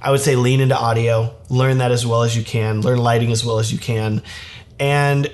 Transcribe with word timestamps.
I 0.00 0.10
would 0.10 0.20
say 0.20 0.36
lean 0.36 0.60
into 0.60 0.76
audio, 0.76 1.34
learn 1.48 1.78
that 1.78 1.90
as 1.90 2.06
well 2.06 2.22
as 2.22 2.36
you 2.36 2.44
can, 2.44 2.80
learn 2.80 2.98
lighting 2.98 3.32
as 3.32 3.44
well 3.44 3.58
as 3.58 3.72
you 3.72 3.78
can, 3.78 4.22
and 4.78 5.30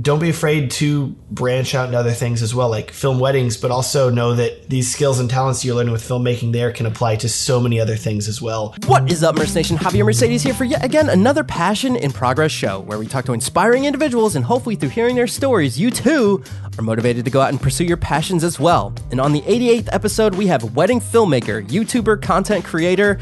don't 0.00 0.18
be 0.18 0.28
afraid 0.28 0.70
to 0.70 1.06
branch 1.30 1.74
out 1.74 1.86
into 1.86 1.98
other 1.98 2.12
things 2.12 2.42
as 2.42 2.54
well, 2.54 2.68
like 2.68 2.90
film 2.90 3.18
weddings, 3.18 3.56
but 3.56 3.70
also 3.70 4.10
know 4.10 4.34
that 4.34 4.68
these 4.68 4.92
skills 4.92 5.18
and 5.18 5.30
talents 5.30 5.64
you're 5.64 5.74
learning 5.74 5.92
with 5.92 6.06
filmmaking 6.06 6.52
there 6.52 6.70
can 6.70 6.84
apply 6.84 7.16
to 7.16 7.28
so 7.30 7.58
many 7.58 7.80
other 7.80 7.96
things 7.96 8.28
as 8.28 8.42
well. 8.42 8.74
What 8.86 9.10
is 9.10 9.22
up, 9.22 9.36
Merce 9.36 9.54
Nation? 9.54 9.78
Javier 9.78 10.04
Mercedes 10.04 10.42
here 10.42 10.52
for 10.52 10.64
yet 10.64 10.84
again 10.84 11.08
another 11.08 11.42
Passion 11.42 11.96
in 11.96 12.12
Progress 12.12 12.52
show 12.52 12.80
where 12.80 12.98
we 12.98 13.06
talk 13.06 13.24
to 13.24 13.32
inspiring 13.32 13.86
individuals 13.86 14.36
and 14.36 14.44
hopefully 14.44 14.76
through 14.76 14.90
hearing 14.90 15.16
their 15.16 15.26
stories, 15.26 15.80
you 15.80 15.90
too 15.90 16.44
are 16.78 16.82
motivated 16.82 17.24
to 17.24 17.30
go 17.30 17.40
out 17.40 17.48
and 17.48 17.60
pursue 17.60 17.84
your 17.84 17.96
passions 17.96 18.44
as 18.44 18.60
well. 18.60 18.92
And 19.10 19.18
on 19.18 19.32
the 19.32 19.40
88th 19.42 19.88
episode, 19.92 20.34
we 20.34 20.46
have 20.48 20.76
wedding 20.76 21.00
filmmaker, 21.00 21.66
YouTuber, 21.66 22.20
content 22.20 22.66
creator, 22.66 23.18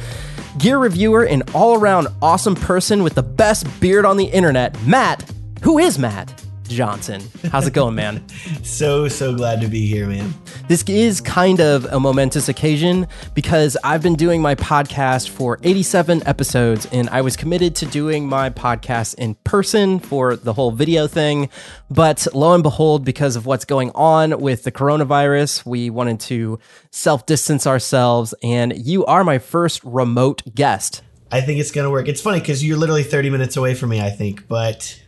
gear 0.59 0.79
reviewer, 0.79 1.25
and 1.25 1.43
all 1.55 1.79
around 1.79 2.09
awesome 2.21 2.55
person 2.55 3.03
with 3.03 3.15
the 3.15 3.23
best 3.23 3.67
beard 3.81 4.05
on 4.05 4.17
the 4.17 4.27
internet, 4.27 4.81
Matt. 4.85 5.31
Who 5.63 5.79
is 5.79 5.99
Matt? 5.99 6.44
Johnson. 6.75 7.23
How's 7.51 7.67
it 7.67 7.73
going, 7.73 7.95
man? 7.95 8.27
so, 8.63 9.09
so 9.09 9.35
glad 9.35 9.61
to 9.61 9.69
be 9.69 9.87
here, 9.87 10.07
man. 10.07 10.35
This 10.69 10.83
is 10.89 11.21
kind 11.21 11.61
of 11.61 11.85
a 11.87 12.01
momentous 12.01 12.49
occasion 12.49 13.07
because 13.35 13.77
I've 13.85 14.03
been 14.03 14.17
doing 14.17 14.43
my 14.43 14.55
podcast 14.55 15.29
for 15.29 15.59
87 15.63 16.27
episodes 16.27 16.87
and 16.93 17.09
I 17.11 17.21
was 17.21 17.37
committed 17.37 17.75
to 17.77 17.87
doing 17.87 18.29
my 18.29 18.51
podcast 18.51 19.15
in 19.15 19.35
person 19.45 19.99
for 19.99 20.37
the 20.37 20.53
whole 20.53 20.73
video 20.73 21.07
thing. 21.07 21.49
But 21.91 22.27
lo 22.35 22.55
and 22.55 22.63
behold, 22.63 23.05
because 23.05 23.37
of 23.37 23.47
what's 23.47 23.65
going 23.65 23.91
on 23.95 24.41
with 24.41 24.65
the 24.65 24.73
coronavirus, 24.73 25.65
we 25.65 25.91
wanted 25.91 26.21
to 26.21 26.59
self 26.91 27.27
distance 27.27 27.67
ourselves. 27.67 28.35
And 28.43 28.77
you 28.77 29.05
are 29.07 29.25
my 29.25 29.39
first 29.39 29.83
remote 29.85 30.43
guest. 30.55 31.03
I 31.31 31.41
think 31.41 31.59
it's 31.59 31.71
going 31.73 31.85
to 31.85 31.91
work. 31.91 32.07
It's 32.07 32.21
funny 32.21 32.39
because 32.39 32.65
you're 32.65 32.77
literally 32.77 33.03
30 33.03 33.31
minutes 33.31 33.57
away 33.57 33.75
from 33.75 33.91
me, 33.91 34.01
I 34.01 34.11
think, 34.11 34.47
but 34.47 35.03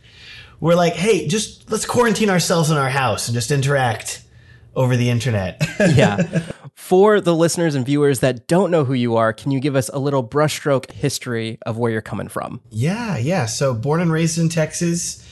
we're 0.59 0.75
like, 0.75 0.93
hey, 0.93 1.27
just 1.27 1.69
let's 1.71 1.85
quarantine 1.85 2.29
ourselves 2.29 2.71
in 2.71 2.77
our 2.77 2.89
house 2.89 3.27
and 3.27 3.35
just 3.35 3.51
interact 3.51 4.23
over 4.75 4.95
the 4.95 5.09
internet. 5.09 5.61
yeah. 5.79 6.43
For 6.75 7.19
the 7.19 7.35
listeners 7.35 7.75
and 7.75 7.85
viewers 7.85 8.19
that 8.19 8.47
don't 8.47 8.71
know 8.71 8.85
who 8.85 8.93
you 8.93 9.15
are, 9.15 9.33
can 9.33 9.51
you 9.51 9.59
give 9.59 9.75
us 9.75 9.89
a 9.89 9.99
little 9.99 10.23
brushstroke 10.23 10.91
history 10.91 11.57
of 11.65 11.77
where 11.77 11.91
you're 11.91 12.01
coming 12.01 12.27
from? 12.27 12.61
Yeah, 12.69 13.17
yeah. 13.17 13.47
So, 13.47 13.73
born 13.73 13.99
and 13.99 14.11
raised 14.11 14.37
in 14.37 14.49
Texas. 14.49 15.23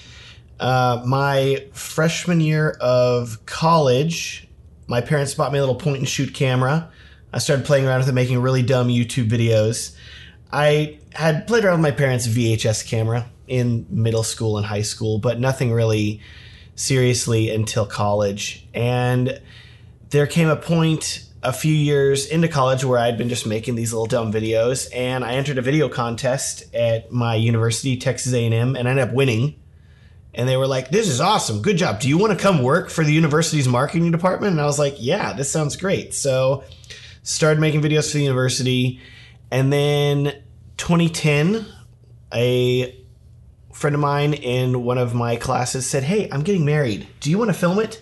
Uh, 0.60 1.04
my 1.06 1.66
freshman 1.74 2.42
year 2.42 2.72
of 2.82 3.46
college, 3.46 4.48
my 4.88 5.02
parents 5.02 5.34
bought 5.34 5.52
me 5.52 5.60
a 5.60 5.62
little 5.62 5.76
point 5.76 5.98
and 5.98 6.10
shoot 6.10 6.34
camera. 6.34 6.90
I 7.32 7.40
started 7.40 7.66
playing 7.66 7.86
around 7.86 8.00
with 8.00 8.10
it, 8.10 8.14
making 8.14 8.42
really 8.42 8.64
dumb 8.64 8.88
YouTube 8.88 9.30
videos. 9.30 9.96
I 10.56 11.00
had 11.14 11.48
played 11.48 11.66
around 11.66 11.82
with 11.82 11.92
my 11.92 11.98
parents' 11.98 12.28
VHS 12.28 12.88
camera 12.88 13.30
in 13.46 13.86
middle 13.90 14.24
school 14.24 14.58
and 14.58 14.66
high 14.66 14.84
school, 14.84 15.20
but 15.20 15.38
nothing 15.38 15.74
really 15.74 16.22
seriously 16.76 17.54
until 17.54 17.86
college. 17.86 18.66
And 18.74 19.42
there 20.12 20.26
came 20.26 20.48
a 20.48 20.56
point 20.56 21.26
a 21.44 21.52
few 21.52 21.74
years 21.74 22.26
into 22.26 22.48
college 22.48 22.86
where 22.86 22.98
I'd 22.98 23.18
been 23.18 23.28
just 23.28 23.46
making 23.46 23.76
these 23.76 23.92
little 23.92 24.06
dumb 24.06 24.32
videos, 24.32 24.88
and 24.96 25.26
I 25.26 25.34
entered 25.34 25.58
a 25.58 25.62
video 25.62 25.90
contest 25.90 26.74
at 26.74 27.12
my 27.12 27.36
university, 27.36 27.98
Texas 27.98 28.34
A&M, 28.34 28.78
and 28.78 28.88
I 28.88 28.92
ended 28.92 29.10
up 29.10 29.14
winning. 29.14 29.56
And 30.34 30.48
they 30.48 30.56
were 30.56 30.68
like, 30.68 30.90
"This 30.90 31.10
is 31.10 31.20
awesome! 31.20 31.62
Good 31.62 31.76
job! 31.76 32.00
Do 32.00 32.08
you 32.08 32.18
want 32.18 32.32
to 32.32 32.42
come 32.42 32.64
work 32.64 32.90
for 32.90 33.04
the 33.04 33.14
university's 33.14 33.68
marketing 33.68 34.12
department?" 34.12 34.54
And 34.54 34.62
I 34.62 34.66
was 34.66 34.80
like, 34.80 34.96
"Yeah, 35.00 35.34
this 35.34 35.52
sounds 35.52 35.76
great." 35.76 36.14
So, 36.14 36.64
started 37.24 37.60
making 37.60 37.82
videos 37.82 38.10
for 38.10 38.18
the 38.18 38.24
university, 38.24 39.02
and 39.52 39.72
then 39.72 40.34
2010, 40.78 41.66
a 42.34 42.96
friend 43.74 43.96
of 43.96 44.02
mine 44.02 44.34
in 44.34 44.84
one 44.84 44.98
of 44.98 45.14
my 45.14 45.36
classes 45.36 45.86
said, 45.86 46.04
Hey, 46.04 46.30
I'm 46.32 46.44
getting 46.44 46.66
married. 46.66 47.08
Do 47.20 47.30
you 47.30 47.38
want 47.38 47.50
to 47.50 47.54
film 47.54 47.80
it? 47.80 48.02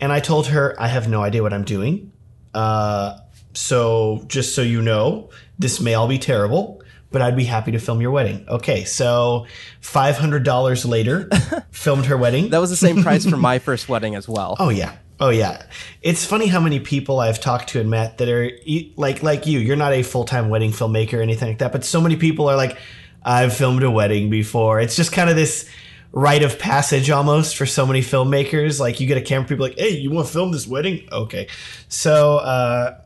And 0.00 0.12
I 0.12 0.20
told 0.20 0.48
her, 0.48 0.74
I 0.78 0.88
have 0.88 1.08
no 1.08 1.22
idea 1.22 1.42
what 1.42 1.52
I'm 1.52 1.64
doing. 1.64 2.12
Uh, 2.52 3.18
so 3.54 4.24
just 4.26 4.54
so 4.54 4.62
you 4.62 4.82
know, 4.82 5.30
this 5.58 5.80
may 5.80 5.94
all 5.94 6.08
be 6.08 6.18
terrible, 6.18 6.82
but 7.10 7.22
I'd 7.22 7.36
be 7.36 7.44
happy 7.44 7.72
to 7.72 7.78
film 7.78 8.00
your 8.00 8.10
wedding. 8.10 8.44
Okay, 8.48 8.84
so 8.84 9.46
$500 9.80 10.86
later, 10.86 11.30
filmed 11.70 12.06
her 12.06 12.16
wedding. 12.16 12.50
That 12.50 12.58
was 12.58 12.70
the 12.70 12.76
same 12.76 13.02
price 13.02 13.26
for 13.26 13.36
my 13.36 13.58
first 13.58 13.88
wedding 13.88 14.14
as 14.14 14.28
well. 14.28 14.56
Oh, 14.58 14.68
yeah. 14.68 14.96
Oh 15.18 15.30
yeah, 15.30 15.64
it's 16.02 16.26
funny 16.26 16.46
how 16.46 16.60
many 16.60 16.78
people 16.78 17.20
I've 17.20 17.40
talked 17.40 17.70
to 17.70 17.80
and 17.80 17.88
met 17.88 18.18
that 18.18 18.28
are 18.28 18.50
like 18.96 19.22
like 19.22 19.46
you. 19.46 19.58
You're 19.60 19.76
not 19.76 19.92
a 19.92 20.02
full 20.02 20.24
time 20.24 20.50
wedding 20.50 20.72
filmmaker 20.72 21.14
or 21.14 21.22
anything 21.22 21.48
like 21.48 21.58
that, 21.58 21.72
but 21.72 21.84
so 21.84 22.00
many 22.00 22.16
people 22.16 22.48
are 22.50 22.56
like, 22.56 22.76
I've 23.24 23.56
filmed 23.56 23.82
a 23.82 23.90
wedding 23.90 24.28
before. 24.28 24.78
It's 24.78 24.94
just 24.94 25.12
kind 25.12 25.30
of 25.30 25.36
this 25.36 25.68
rite 26.12 26.42
of 26.42 26.58
passage 26.58 27.10
almost 27.10 27.56
for 27.56 27.66
so 27.66 27.86
many 27.86 28.00
filmmakers. 28.00 28.78
Like 28.78 29.00
you 29.00 29.06
get 29.06 29.16
a 29.16 29.22
camera, 29.22 29.48
people 29.48 29.66
like, 29.66 29.78
hey, 29.78 29.90
you 29.90 30.10
want 30.10 30.26
to 30.26 30.32
film 30.32 30.52
this 30.52 30.66
wedding? 30.66 31.08
Okay. 31.10 31.48
So 31.88 32.36
uh, 32.38 33.00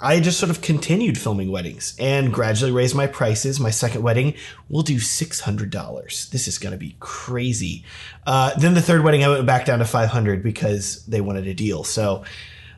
I 0.00 0.20
just 0.20 0.38
sort 0.38 0.50
of 0.50 0.60
continued 0.60 1.18
filming 1.18 1.50
weddings 1.50 1.96
and 1.98 2.32
gradually 2.32 2.70
raised 2.70 2.94
my 2.94 3.06
prices. 3.06 3.58
My 3.58 3.70
second 3.70 4.02
wedding 4.02 4.34
we'll 4.68 4.82
do 4.82 4.96
$600. 4.96 6.30
This 6.30 6.48
is 6.48 6.58
going 6.58 6.72
to 6.72 6.78
be 6.78 6.96
crazy. 7.00 7.84
Uh, 8.26 8.54
then 8.58 8.74
the 8.74 8.82
third 8.82 9.02
wedding, 9.02 9.24
I 9.24 9.28
went 9.28 9.46
back 9.46 9.64
down 9.64 9.78
to 9.78 9.84
500 9.84 10.42
because 10.42 11.04
they 11.06 11.20
wanted 11.20 11.46
a 11.46 11.54
deal. 11.54 11.84
So 11.84 12.24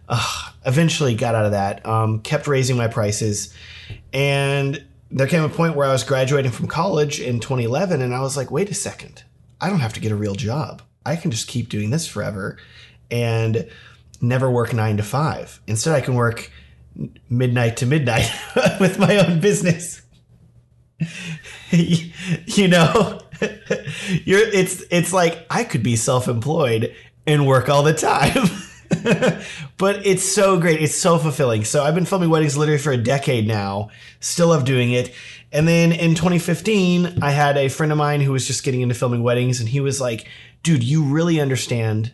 uh, 0.08 0.50
eventually 0.64 1.14
got 1.14 1.34
out 1.34 1.46
of 1.46 1.52
that, 1.52 1.84
um, 1.86 2.20
kept 2.20 2.46
raising 2.46 2.76
my 2.76 2.88
prices. 2.88 3.52
And 4.12 4.84
there 5.10 5.26
came 5.26 5.42
a 5.42 5.48
point 5.48 5.74
where 5.74 5.88
I 5.88 5.92
was 5.92 6.04
graduating 6.04 6.52
from 6.52 6.68
college 6.68 7.20
in 7.20 7.40
2011 7.40 8.02
and 8.02 8.14
I 8.14 8.20
was 8.20 8.36
like, 8.36 8.50
wait 8.50 8.70
a 8.70 8.74
second. 8.74 9.24
I 9.60 9.70
don't 9.70 9.80
have 9.80 9.94
to 9.94 10.00
get 10.00 10.12
a 10.12 10.16
real 10.16 10.34
job. 10.34 10.82
I 11.04 11.16
can 11.16 11.30
just 11.30 11.48
keep 11.48 11.68
doing 11.68 11.90
this 11.90 12.06
forever 12.06 12.58
and 13.10 13.68
never 14.20 14.50
work 14.50 14.72
nine 14.72 14.96
to 14.98 15.02
five. 15.02 15.60
Instead, 15.66 15.94
I 15.94 16.00
can 16.00 16.14
work 16.14 16.50
midnight 17.28 17.76
to 17.78 17.86
midnight 17.86 18.30
with 18.80 18.98
my 18.98 19.16
own 19.18 19.40
business. 19.40 20.02
you 21.70 22.68
know, 22.68 23.20
you're 24.24 24.40
it's 24.40 24.82
it's 24.90 25.12
like 25.12 25.46
I 25.50 25.64
could 25.64 25.82
be 25.82 25.96
self-employed 25.96 26.94
and 27.26 27.46
work 27.46 27.68
all 27.68 27.82
the 27.82 27.94
time. 27.94 28.48
but 29.76 30.06
it's 30.06 30.24
so 30.24 30.58
great. 30.58 30.80
It's 30.82 30.94
so 30.94 31.18
fulfilling. 31.18 31.64
So 31.64 31.84
I've 31.84 31.94
been 31.94 32.06
filming 32.06 32.30
weddings 32.30 32.56
literally 32.56 32.78
for 32.78 32.90
a 32.90 32.96
decade 32.96 33.46
now. 33.46 33.90
Still 34.20 34.48
love 34.48 34.64
doing 34.64 34.92
it. 34.92 35.12
And 35.52 35.68
then 35.68 35.92
in 35.92 36.14
2015, 36.14 37.22
I 37.22 37.30
had 37.30 37.56
a 37.56 37.68
friend 37.68 37.92
of 37.92 37.98
mine 37.98 38.20
who 38.20 38.32
was 38.32 38.46
just 38.46 38.64
getting 38.64 38.80
into 38.80 38.94
filming 38.94 39.22
weddings, 39.22 39.60
and 39.60 39.68
he 39.68 39.80
was 39.80 40.00
like, 40.00 40.26
"Dude, 40.62 40.82
you 40.82 41.04
really 41.04 41.40
understand 41.40 42.12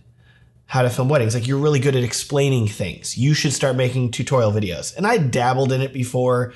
how 0.75 0.83
to 0.83 0.91
film 0.91 1.09
weddings. 1.09 1.35
Like 1.35 1.47
you're 1.47 1.59
really 1.59 1.79
good 1.79 1.95
at 1.95 2.03
explaining 2.03 2.67
things. 2.67 3.17
You 3.17 3.33
should 3.33 3.53
start 3.53 3.77
making 3.77 4.11
tutorial 4.11 4.51
videos." 4.51 4.97
And 4.97 5.07
I 5.07 5.19
dabbled 5.19 5.71
in 5.71 5.81
it 5.81 5.93
before, 5.93 6.53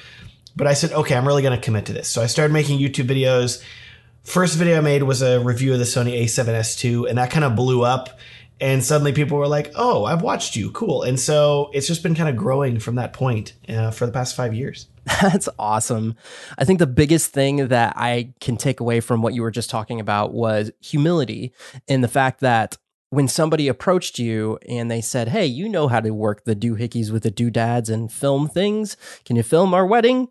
but 0.57 0.67
I 0.67 0.75
said, 0.75 0.91
"Okay, 0.93 1.15
I'm 1.15 1.25
really 1.25 1.43
going 1.43 1.57
to 1.57 1.65
commit 1.65 1.87
to 1.87 1.93
this." 1.93 2.09
So 2.09 2.21
I 2.21 2.27
started 2.27 2.53
making 2.53 2.81
YouTube 2.81 3.07
videos. 3.07 3.63
First 4.25 4.57
video 4.57 4.79
I 4.79 4.81
made 4.81 5.05
was 5.05 5.23
a 5.23 5.39
review 5.39 5.73
of 5.73 5.79
the 5.79 5.85
Sony 5.85 6.21
A7S 6.25 6.85
II, 6.85 7.09
and 7.09 7.17
that 7.17 7.31
kind 7.31 7.45
of 7.45 7.55
blew 7.55 7.85
up 7.85 8.19
and 8.61 8.85
suddenly 8.85 9.13
people 9.13 9.39
were 9.39 9.47
like, 9.47 9.71
"Oh, 9.77 10.05
I've 10.05 10.23
watched 10.23 10.57
you, 10.57 10.73
cool." 10.73 11.05
And 11.05 11.19
so 11.21 11.71
it's 11.73 11.87
just 11.87 12.03
been 12.03 12.17
kind 12.17 12.29
of 12.29 12.37
growing 12.37 12.81
from 12.81 12.97
that 12.97 13.13
point 13.13 13.53
uh, 13.69 13.93
for 13.93 14.05
the 14.05 14.11
past 14.11 14.35
five 14.35 14.53
years. 14.53 14.89
That's 15.23 15.49
awesome. 15.61 16.17
I 16.59 16.65
think 16.65 16.81
the 16.81 16.87
biggest 16.87 17.31
thing 17.31 17.69
that 17.69 17.95
I 17.97 18.33
can 18.41 18.57
take 18.57 18.81
away 18.81 18.99
from 18.99 19.23
what 19.23 19.33
you 19.33 19.43
were 19.43 19.53
just 19.53 19.71
talking 19.71 20.01
about 20.01 20.35
was 20.35 20.73
humility 20.81 21.53
and 21.87 22.03
the 22.03 22.09
fact 22.09 22.41
that 22.41 22.77
when 23.11 23.29
somebody 23.29 23.69
approached 23.69 24.19
you 24.19 24.59
and 24.69 24.91
they 24.91 25.01
said, 25.01 25.29
Hey, 25.29 25.47
you 25.47 25.69
know 25.69 25.89
how 25.89 26.01
to 26.01 26.11
work 26.11 26.45
the 26.45 26.57
doohickeys 26.57 27.11
with 27.11 27.23
the 27.23 27.31
doodads 27.31 27.89
and 27.89 28.13
film 28.13 28.49
things. 28.49 28.97
Can 29.25 29.37
you 29.37 29.43
film 29.43 29.75
our 29.75 29.87
wedding? 29.87 30.29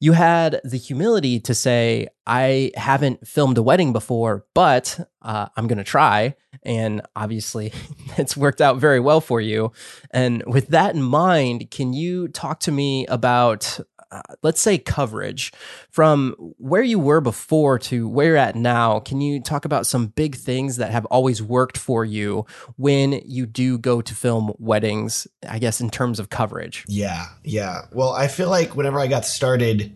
You 0.00 0.12
had 0.12 0.60
the 0.62 0.76
humility 0.76 1.40
to 1.40 1.54
say, 1.54 2.06
I 2.24 2.70
haven't 2.76 3.26
filmed 3.26 3.58
a 3.58 3.62
wedding 3.62 3.92
before, 3.92 4.44
but 4.54 5.10
uh, 5.22 5.48
I'm 5.56 5.66
going 5.66 5.78
to 5.78 5.84
try. 5.84 6.36
And 6.62 7.02
obviously, 7.16 7.72
it's 8.16 8.36
worked 8.36 8.60
out 8.60 8.76
very 8.76 9.00
well 9.00 9.20
for 9.20 9.40
you. 9.40 9.72
And 10.12 10.44
with 10.46 10.68
that 10.68 10.94
in 10.94 11.02
mind, 11.02 11.72
can 11.72 11.92
you 11.92 12.28
talk 12.28 12.60
to 12.60 12.72
me 12.72 13.06
about, 13.06 13.80
uh, 14.10 14.22
let's 14.42 14.60
say, 14.60 14.78
coverage 14.78 15.52
from 15.90 16.34
where 16.58 16.82
you 16.82 16.98
were 16.98 17.20
before 17.20 17.78
to 17.78 18.08
where 18.08 18.26
you're 18.26 18.36
at 18.36 18.56
now? 18.56 19.00
Can 19.00 19.20
you 19.20 19.40
talk 19.40 19.64
about 19.64 19.86
some 19.86 20.06
big 20.06 20.34
things 20.34 20.76
that 20.76 20.90
have 20.90 21.04
always 21.06 21.42
worked 21.42 21.76
for 21.76 22.04
you 22.04 22.46
when 22.76 23.20
you 23.24 23.46
do 23.46 23.78
go 23.78 24.00
to 24.00 24.14
film 24.14 24.52
weddings, 24.58 25.26
I 25.48 25.58
guess, 25.58 25.80
in 25.80 25.90
terms 25.90 26.18
of 26.18 26.30
coverage? 26.30 26.84
Yeah, 26.88 27.26
yeah. 27.44 27.82
Well, 27.92 28.12
I 28.12 28.28
feel 28.28 28.48
like 28.48 28.76
whenever 28.76 28.98
I 28.98 29.06
got 29.06 29.24
started, 29.24 29.94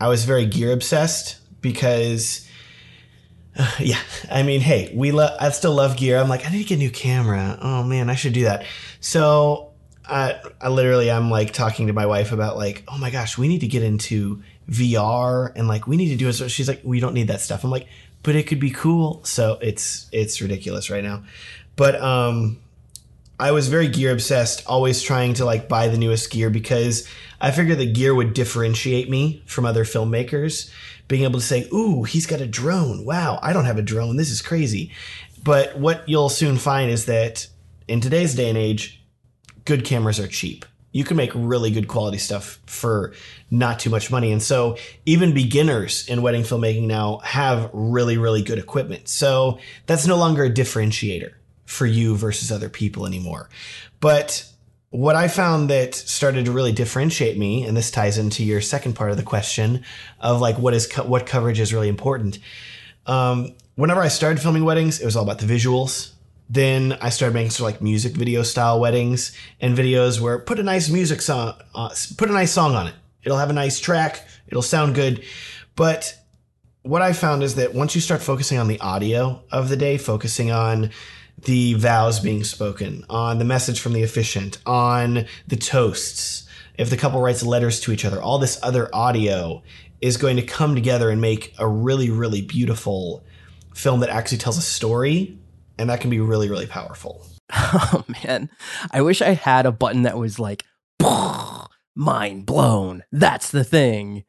I 0.00 0.08
was 0.08 0.24
very 0.24 0.46
gear 0.46 0.72
obsessed 0.72 1.38
because 1.60 2.48
uh, 3.56 3.70
yeah, 3.80 4.00
I 4.30 4.42
mean, 4.42 4.60
hey, 4.60 4.92
we 4.94 5.12
love. 5.12 5.36
I 5.40 5.50
still 5.50 5.74
love 5.74 5.96
gear. 5.96 6.18
I'm 6.18 6.28
like, 6.28 6.46
I 6.46 6.50
need 6.50 6.62
to 6.62 6.68
get 6.68 6.76
a 6.76 6.78
new 6.78 6.90
camera. 6.90 7.58
Oh 7.60 7.82
man, 7.82 8.10
I 8.10 8.14
should 8.14 8.32
do 8.32 8.44
that. 8.44 8.64
So 9.00 9.71
I, 10.08 10.40
I 10.60 10.68
literally 10.68 11.10
I'm 11.10 11.30
like 11.30 11.52
talking 11.52 11.86
to 11.86 11.92
my 11.92 12.06
wife 12.06 12.32
about 12.32 12.56
like, 12.56 12.84
oh 12.88 12.98
my 12.98 13.10
gosh, 13.10 13.38
we 13.38 13.48
need 13.48 13.60
to 13.60 13.68
get 13.68 13.82
into 13.82 14.42
VR 14.68 15.52
and 15.54 15.68
like 15.68 15.86
we 15.86 15.96
need 15.96 16.08
to 16.08 16.16
do 16.16 16.28
it. 16.28 16.32
So 16.34 16.48
she's 16.48 16.68
like, 16.68 16.80
we 16.82 17.00
don't 17.00 17.14
need 17.14 17.28
that 17.28 17.40
stuff. 17.40 17.64
I'm 17.64 17.70
like, 17.70 17.86
but 18.22 18.34
it 18.34 18.46
could 18.46 18.60
be 18.60 18.70
cool. 18.70 19.22
So 19.24 19.58
it's 19.60 20.08
it's 20.12 20.40
ridiculous 20.40 20.90
right 20.90 21.04
now. 21.04 21.24
But 21.76 22.00
um 22.00 22.58
I 23.38 23.50
was 23.50 23.68
very 23.68 23.88
gear 23.88 24.12
obsessed, 24.12 24.64
always 24.66 25.02
trying 25.02 25.34
to 25.34 25.44
like 25.44 25.68
buy 25.68 25.88
the 25.88 25.98
newest 25.98 26.30
gear 26.30 26.48
because 26.48 27.08
I 27.40 27.50
figured 27.50 27.78
the 27.78 27.90
gear 27.90 28.14
would 28.14 28.34
differentiate 28.34 29.10
me 29.10 29.42
from 29.46 29.64
other 29.64 29.84
filmmakers. 29.84 30.70
Being 31.08 31.24
able 31.24 31.40
to 31.40 31.44
say, 31.44 31.68
ooh, 31.72 32.04
he's 32.04 32.26
got 32.26 32.40
a 32.40 32.46
drone. 32.46 33.04
Wow, 33.04 33.40
I 33.42 33.52
don't 33.52 33.64
have 33.64 33.78
a 33.78 33.82
drone. 33.82 34.16
This 34.16 34.30
is 34.30 34.40
crazy. 34.40 34.92
But 35.42 35.76
what 35.76 36.08
you'll 36.08 36.28
soon 36.28 36.56
find 36.56 36.90
is 36.90 37.06
that 37.06 37.48
in 37.88 38.00
today's 38.00 38.36
day 38.36 38.48
and 38.48 38.56
age, 38.56 39.01
good 39.64 39.84
cameras 39.84 40.18
are 40.18 40.26
cheap. 40.26 40.64
You 40.92 41.04
can 41.04 41.16
make 41.16 41.30
really 41.34 41.70
good 41.70 41.88
quality 41.88 42.18
stuff 42.18 42.60
for 42.66 43.14
not 43.50 43.78
too 43.78 43.88
much 43.88 44.10
money. 44.10 44.30
And 44.30 44.42
so 44.42 44.76
even 45.06 45.32
beginners 45.32 46.06
in 46.06 46.20
wedding 46.20 46.42
filmmaking 46.42 46.86
now 46.86 47.18
have 47.18 47.70
really, 47.72 48.18
really 48.18 48.42
good 48.42 48.58
equipment. 48.58 49.08
So 49.08 49.58
that's 49.86 50.06
no 50.06 50.16
longer 50.16 50.44
a 50.44 50.50
differentiator 50.50 51.32
for 51.64 51.86
you 51.86 52.16
versus 52.16 52.52
other 52.52 52.68
people 52.68 53.06
anymore. 53.06 53.48
But 54.00 54.46
what 54.90 55.16
I 55.16 55.28
found 55.28 55.70
that 55.70 55.94
started 55.94 56.44
to 56.44 56.52
really 56.52 56.72
differentiate 56.72 57.38
me, 57.38 57.64
and 57.64 57.74
this 57.74 57.90
ties 57.90 58.18
into 58.18 58.44
your 58.44 58.60
second 58.60 58.92
part 58.92 59.10
of 59.10 59.16
the 59.16 59.22
question 59.22 59.84
of 60.20 60.42
like 60.42 60.58
what 60.58 60.74
is 60.74 60.86
co- 60.86 61.04
what 61.04 61.24
coverage 61.24 61.58
is 61.58 61.72
really 61.72 61.88
important. 61.88 62.38
Um, 63.06 63.54
whenever 63.74 64.02
I 64.02 64.08
started 64.08 64.42
filming 64.42 64.64
weddings, 64.64 65.00
it 65.00 65.06
was 65.06 65.16
all 65.16 65.22
about 65.22 65.38
the 65.38 65.46
visuals. 65.46 66.11
Then 66.52 66.98
I 67.00 67.08
started 67.08 67.32
making 67.32 67.52
sort 67.52 67.70
of 67.70 67.76
like 67.76 67.82
music 67.82 68.12
video 68.12 68.42
style 68.42 68.78
weddings 68.78 69.34
and 69.58 69.76
videos 69.76 70.20
where 70.20 70.38
put 70.38 70.58
a 70.58 70.62
nice 70.62 70.90
music 70.90 71.22
song, 71.22 71.54
uh, 71.74 71.88
put 72.18 72.28
a 72.28 72.32
nice 72.34 72.52
song 72.52 72.74
on 72.74 72.88
it. 72.88 72.94
It'll 73.24 73.38
have 73.38 73.48
a 73.48 73.54
nice 73.54 73.80
track. 73.80 74.26
It'll 74.48 74.60
sound 74.60 74.94
good. 74.94 75.24
But 75.76 76.14
what 76.82 77.00
I 77.00 77.14
found 77.14 77.42
is 77.42 77.54
that 77.54 77.72
once 77.72 77.94
you 77.94 78.02
start 78.02 78.20
focusing 78.20 78.58
on 78.58 78.68
the 78.68 78.78
audio 78.80 79.42
of 79.50 79.70
the 79.70 79.78
day, 79.78 79.96
focusing 79.96 80.50
on 80.50 80.90
the 81.42 81.72
vows 81.72 82.20
being 82.20 82.44
spoken, 82.44 83.06
on 83.08 83.38
the 83.38 83.46
message 83.46 83.80
from 83.80 83.94
the 83.94 84.02
officiant, 84.02 84.58
on 84.66 85.24
the 85.48 85.56
toasts, 85.56 86.46
if 86.76 86.90
the 86.90 86.98
couple 86.98 87.22
writes 87.22 87.42
letters 87.42 87.80
to 87.80 87.92
each 87.92 88.04
other, 88.04 88.20
all 88.20 88.38
this 88.38 88.58
other 88.62 88.94
audio 88.94 89.62
is 90.02 90.18
going 90.18 90.36
to 90.36 90.42
come 90.42 90.74
together 90.74 91.08
and 91.08 91.22
make 91.22 91.54
a 91.58 91.66
really, 91.66 92.10
really 92.10 92.42
beautiful 92.42 93.24
film 93.74 94.00
that 94.00 94.10
actually 94.10 94.36
tells 94.36 94.58
a 94.58 94.62
story. 94.62 95.38
And 95.78 95.90
that 95.90 96.00
can 96.00 96.10
be 96.10 96.20
really, 96.20 96.48
really 96.48 96.66
powerful. 96.66 97.26
Oh 97.54 98.04
man, 98.24 98.48
I 98.92 99.02
wish 99.02 99.20
I 99.20 99.34
had 99.34 99.66
a 99.66 99.72
button 99.72 100.02
that 100.02 100.16
was 100.16 100.38
like, 100.38 100.64
mind 101.94 102.46
blown. 102.46 103.04
That's 103.12 103.50
the 103.50 103.64
thing. 103.64 104.24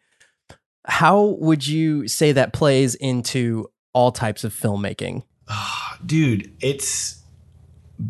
How 0.86 1.38
would 1.40 1.66
you 1.66 2.08
say 2.08 2.34
that 2.34 2.54
plays 2.54 2.96
into 2.96 3.70
all 3.94 4.12
types 4.12 4.44
of 4.44 4.54
filmmaking? 4.54 5.24
Oh, 5.48 5.96
dude, 6.06 6.52
it's 6.62 7.22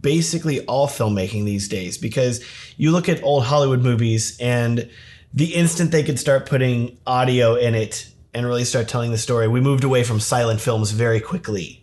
basically 0.02 0.66
all 0.66 0.88
filmmaking 0.88 1.46
these 1.46 1.68
days 1.68 1.98
because 1.98 2.44
you 2.78 2.92
look 2.92 3.08
at 3.10 3.22
old 3.24 3.44
Hollywood 3.44 3.82
movies 3.82 4.38
and 4.40 4.90
the 5.34 5.54
instant 5.54 5.92
they 5.92 6.04
could 6.04 6.20
start 6.20 6.48
putting 6.48 6.98
audio 7.06 7.56
in 7.56 7.76
it 7.76 8.10
and 8.34 8.46
really 8.46 8.66
start 8.66 8.88
telling 8.88 9.12
the 9.12 9.18
story, 9.18 9.48
we 9.48 9.62
moved 9.62 9.84
away 9.84 10.04
from 10.04 10.20
silent 10.20 10.60
films 10.60 10.92
very 10.92 11.20
quickly 11.20 11.83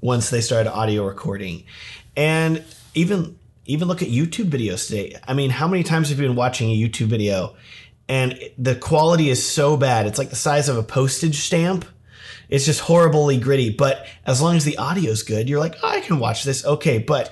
once 0.00 0.30
they 0.30 0.40
started 0.40 0.72
audio 0.72 1.04
recording. 1.06 1.64
And 2.16 2.64
even 2.94 3.38
even 3.68 3.86
look 3.86 4.02
at 4.02 4.08
YouTube 4.08 4.48
videos 4.50 4.88
today. 4.88 5.16
I 5.28 5.34
mean, 5.34 5.50
how 5.50 5.68
many 5.68 5.82
times 5.82 6.08
have 6.08 6.18
you 6.18 6.26
been 6.26 6.36
watching 6.36 6.70
a 6.70 6.76
YouTube 6.76 7.08
video 7.08 7.54
and 8.08 8.38
the 8.56 8.74
quality 8.74 9.28
is 9.28 9.46
so 9.46 9.76
bad? 9.76 10.06
It's 10.06 10.18
like 10.18 10.30
the 10.30 10.36
size 10.36 10.68
of 10.68 10.78
a 10.78 10.82
postage 10.82 11.36
stamp. 11.36 11.84
It's 12.48 12.64
just 12.64 12.80
horribly 12.80 13.38
gritty, 13.38 13.70
but 13.70 14.06
as 14.24 14.40
long 14.40 14.56
as 14.56 14.64
the 14.64 14.78
audio's 14.78 15.22
good, 15.22 15.50
you're 15.50 15.60
like, 15.60 15.76
oh, 15.82 15.88
I 15.88 16.00
can 16.00 16.18
watch 16.18 16.44
this. 16.44 16.64
Okay, 16.64 16.96
but 16.96 17.30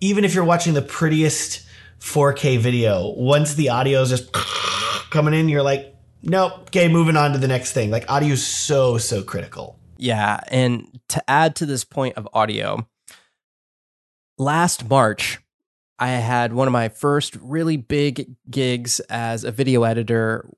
even 0.00 0.24
if 0.24 0.34
you're 0.34 0.44
watching 0.44 0.74
the 0.74 0.82
prettiest 0.82 1.66
4K 2.00 2.58
video, 2.58 3.14
once 3.16 3.54
the 3.54 3.70
audio 3.70 4.02
is 4.02 4.10
just 4.10 4.30
coming 5.10 5.32
in, 5.32 5.48
you're 5.48 5.62
like, 5.62 5.96
nope, 6.22 6.52
okay, 6.66 6.88
moving 6.88 7.16
on 7.16 7.32
to 7.32 7.38
the 7.38 7.48
next 7.48 7.72
thing. 7.72 7.90
Like 7.90 8.10
audio 8.10 8.34
is 8.34 8.46
so, 8.46 8.98
so 8.98 9.22
critical. 9.22 9.77
Yeah. 9.98 10.40
And 10.48 11.00
to 11.08 11.22
add 11.28 11.56
to 11.56 11.66
this 11.66 11.84
point 11.84 12.16
of 12.16 12.28
audio, 12.32 12.86
last 14.38 14.88
March, 14.88 15.40
I 15.98 16.10
had 16.10 16.52
one 16.52 16.68
of 16.68 16.72
my 16.72 16.88
first 16.88 17.36
really 17.36 17.76
big 17.76 18.36
gigs 18.48 19.00
as 19.10 19.42
a 19.42 19.50
video 19.50 19.82
editor 19.82 20.48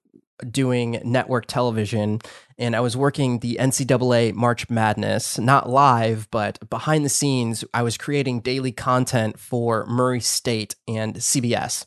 doing 0.49 1.01
network 1.05 1.47
television. 1.47 2.21
And 2.59 2.77
I 2.77 2.81
was 2.81 2.97
working 2.97 3.39
the 3.39 3.57
NCAA 3.59 4.35
March 4.35 4.69
Madness, 4.69 5.39
not 5.39 5.69
live, 5.69 6.29
but 6.31 6.69
behind 6.69 7.05
the 7.05 7.11
scenes. 7.11 7.65
I 7.73 7.83
was 7.83 7.97
creating 7.97 8.41
daily 8.41 8.73
content 8.73 9.39
for 9.39 9.87
Murray 9.87 10.21
State 10.21 10.77
and 10.87 11.17
CBS. 11.17 11.87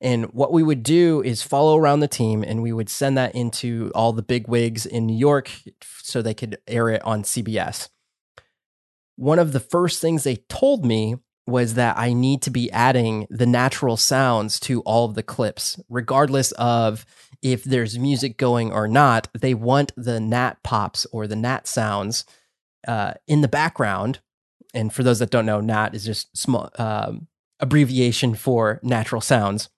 And 0.00 0.26
what 0.32 0.52
we 0.52 0.62
would 0.62 0.82
do 0.82 1.22
is 1.22 1.42
follow 1.42 1.76
around 1.76 2.00
the 2.00 2.08
team 2.08 2.42
and 2.42 2.62
we 2.62 2.72
would 2.72 2.88
send 2.88 3.18
that 3.18 3.34
into 3.34 3.92
all 3.94 4.12
the 4.12 4.22
big 4.22 4.48
wigs 4.48 4.86
in 4.86 5.06
New 5.06 5.16
York 5.16 5.50
so 6.02 6.22
they 6.22 6.34
could 6.34 6.58
air 6.66 6.88
it 6.88 7.02
on 7.04 7.22
CBS. 7.22 7.88
One 9.16 9.38
of 9.38 9.52
the 9.52 9.60
first 9.60 10.00
things 10.00 10.24
they 10.24 10.36
told 10.36 10.84
me 10.84 11.16
was 11.46 11.74
that 11.74 11.98
I 11.98 12.12
need 12.14 12.42
to 12.42 12.50
be 12.50 12.70
adding 12.70 13.26
the 13.28 13.46
natural 13.46 13.96
sounds 13.96 14.58
to 14.60 14.80
all 14.82 15.06
of 15.06 15.14
the 15.14 15.22
clips, 15.22 15.78
regardless 15.88 16.52
of 16.52 17.04
if 17.42 17.64
there's 17.64 17.98
music 17.98 18.38
going 18.38 18.72
or 18.72 18.88
not. 18.88 19.28
They 19.38 19.52
want 19.52 19.92
the 19.96 20.20
nat 20.20 20.62
pops 20.62 21.06
or 21.12 21.26
the 21.26 21.36
nat 21.36 21.66
sounds 21.66 22.24
uh, 22.88 23.14
in 23.26 23.42
the 23.42 23.48
background. 23.48 24.20
And 24.72 24.92
for 24.92 25.02
those 25.02 25.18
that 25.18 25.30
don't 25.30 25.46
know, 25.46 25.60
nat 25.60 25.94
is 25.94 26.04
just 26.04 26.34
small 26.36 26.70
um, 26.78 27.26
abbreviation 27.58 28.34
for 28.34 28.80
natural 28.82 29.20
sounds 29.20 29.68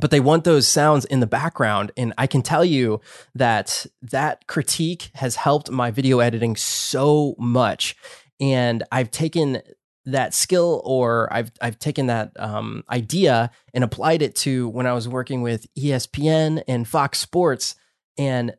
but 0.00 0.10
they 0.10 0.20
want 0.20 0.44
those 0.44 0.66
sounds 0.66 1.04
in 1.04 1.20
the 1.20 1.26
background. 1.26 1.92
And 1.96 2.12
i 2.18 2.26
can 2.26 2.42
tell 2.42 2.64
you 2.64 3.00
that 3.34 3.86
that 4.02 4.46
critique 4.46 5.10
has 5.14 5.36
helped 5.36 5.70
my 5.70 5.90
video 5.90 6.18
editing 6.20 6.56
so 6.56 7.34
much. 7.38 7.96
And 8.40 8.82
i've 8.90 9.10
taken 9.10 9.62
that 10.06 10.34
skill 10.34 10.82
or 10.84 11.32
I've 11.32 11.50
I've 11.60 11.78
taken 11.78 12.08
that 12.08 12.32
um, 12.38 12.84
idea 12.90 13.50
and 13.72 13.82
applied 13.82 14.22
it 14.22 14.34
to 14.36 14.68
when 14.68 14.86
I 14.86 14.92
was 14.92 15.08
working 15.08 15.42
with 15.42 15.66
ESPN 15.74 16.62
and 16.68 16.86
Fox 16.86 17.18
Sports. 17.18 17.74
And 18.18 18.54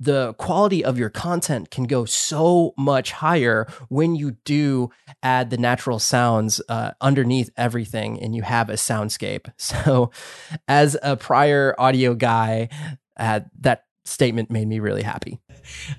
the 0.00 0.34
quality 0.34 0.84
of 0.84 0.98
your 0.98 1.10
content 1.10 1.70
can 1.70 1.84
go 1.84 2.04
so 2.04 2.72
much 2.76 3.12
higher 3.12 3.66
when 3.88 4.14
you 4.14 4.32
do 4.44 4.90
add 5.22 5.50
the 5.50 5.58
natural 5.58 5.98
sounds 5.98 6.60
uh, 6.68 6.92
underneath 7.00 7.50
everything 7.56 8.20
and 8.20 8.34
you 8.34 8.42
have 8.42 8.70
a 8.70 8.74
soundscape. 8.74 9.52
So, 9.68 10.10
as 10.66 10.96
a 11.02 11.16
prior 11.16 11.74
audio 11.78 12.14
guy, 12.14 12.70
uh, 13.18 13.40
that 13.60 13.84
statement 14.04 14.50
made 14.50 14.66
me 14.66 14.80
really 14.80 15.02
happy. 15.02 15.40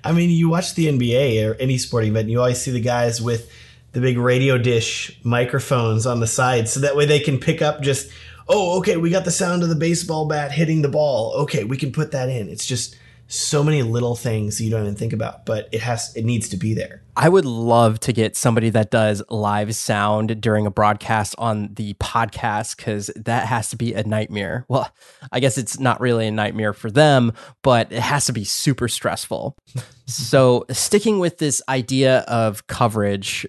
I 0.02 0.12
mean, 0.12 0.30
you 0.30 0.48
watch 0.48 0.74
the 0.74 0.86
NBA 0.86 1.48
or 1.48 1.54
any 1.54 1.78
sporting 1.78 2.10
event, 2.10 2.24
and 2.24 2.30
you 2.30 2.40
always 2.40 2.60
see 2.60 2.72
the 2.72 2.80
guys 2.80 3.22
with 3.22 3.50
the 3.92 4.00
big 4.00 4.18
radio 4.18 4.58
dish 4.58 5.18
microphones 5.24 6.06
on 6.06 6.20
the 6.20 6.26
side 6.26 6.68
so 6.68 6.80
that 6.80 6.96
way 6.96 7.06
they 7.06 7.20
can 7.20 7.38
pick 7.38 7.60
up 7.60 7.80
just 7.82 8.10
oh 8.48 8.78
okay 8.78 8.96
we 8.96 9.10
got 9.10 9.24
the 9.24 9.30
sound 9.30 9.62
of 9.62 9.68
the 9.68 9.74
baseball 9.74 10.26
bat 10.26 10.52
hitting 10.52 10.82
the 10.82 10.88
ball 10.88 11.32
okay 11.34 11.64
we 11.64 11.76
can 11.76 11.90
put 11.90 12.12
that 12.12 12.28
in 12.28 12.48
it's 12.48 12.66
just 12.66 12.96
so 13.30 13.62
many 13.62 13.82
little 13.82 14.16
things 14.16 14.60
you 14.60 14.70
don't 14.70 14.82
even 14.82 14.96
think 14.96 15.12
about 15.12 15.46
but 15.46 15.68
it 15.70 15.80
has 15.80 16.14
it 16.16 16.24
needs 16.24 16.48
to 16.48 16.56
be 16.56 16.74
there. 16.74 17.02
I 17.16 17.28
would 17.28 17.44
love 17.44 18.00
to 18.00 18.12
get 18.12 18.36
somebody 18.36 18.70
that 18.70 18.90
does 18.90 19.22
live 19.30 19.74
sound 19.76 20.40
during 20.40 20.66
a 20.66 20.70
broadcast 20.70 21.36
on 21.38 21.72
the 21.74 21.94
podcast 21.94 22.76
because 22.76 23.08
that 23.14 23.46
has 23.46 23.70
to 23.70 23.76
be 23.76 23.94
a 23.94 24.02
nightmare. 24.02 24.66
Well 24.68 24.90
i 25.30 25.38
guess 25.38 25.56
it's 25.56 25.78
not 25.78 26.00
really 26.00 26.26
a 26.26 26.32
nightmare 26.32 26.72
for 26.72 26.90
them 26.90 27.32
but 27.62 27.92
it 27.92 28.00
has 28.02 28.26
to 28.26 28.32
be 28.32 28.44
super 28.44 28.88
stressful. 28.88 29.56
So 30.06 30.66
sticking 30.72 31.20
with 31.20 31.38
this 31.38 31.62
idea 31.68 32.20
of 32.26 32.66
coverage 32.66 33.46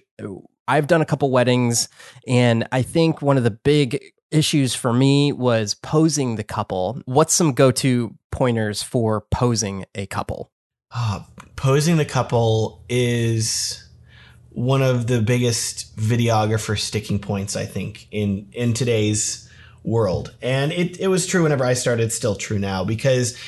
i've 0.68 0.86
done 0.86 1.02
a 1.02 1.04
couple 1.04 1.28
weddings 1.32 1.88
and 2.28 2.68
i 2.70 2.82
think 2.82 3.20
one 3.20 3.36
of 3.36 3.42
the 3.42 3.50
big 3.50 4.00
issues 4.32 4.74
for 4.74 4.92
me 4.92 5.32
was 5.32 5.74
posing 5.74 6.36
the 6.36 6.44
couple. 6.44 7.00
What's 7.04 7.34
some 7.34 7.52
go 7.52 7.70
to 7.72 8.16
pointers 8.30 8.82
for 8.82 9.20
posing 9.30 9.84
a 9.94 10.06
couple? 10.06 10.50
Uh, 10.90 11.22
posing 11.56 11.96
the 11.96 12.04
couple 12.04 12.84
is 12.88 13.88
one 14.50 14.82
of 14.82 15.06
the 15.06 15.22
biggest 15.22 15.96
videographer 15.96 16.78
sticking 16.78 17.18
points, 17.18 17.56
I 17.56 17.64
think, 17.64 18.08
in, 18.10 18.48
in 18.52 18.74
today's 18.74 19.48
world. 19.84 20.34
And 20.42 20.72
it, 20.72 21.00
it 21.00 21.08
was 21.08 21.26
true 21.26 21.42
whenever 21.42 21.64
I 21.64 21.74
started, 21.74 22.12
still 22.12 22.34
true 22.34 22.58
now, 22.58 22.84
because 22.84 23.38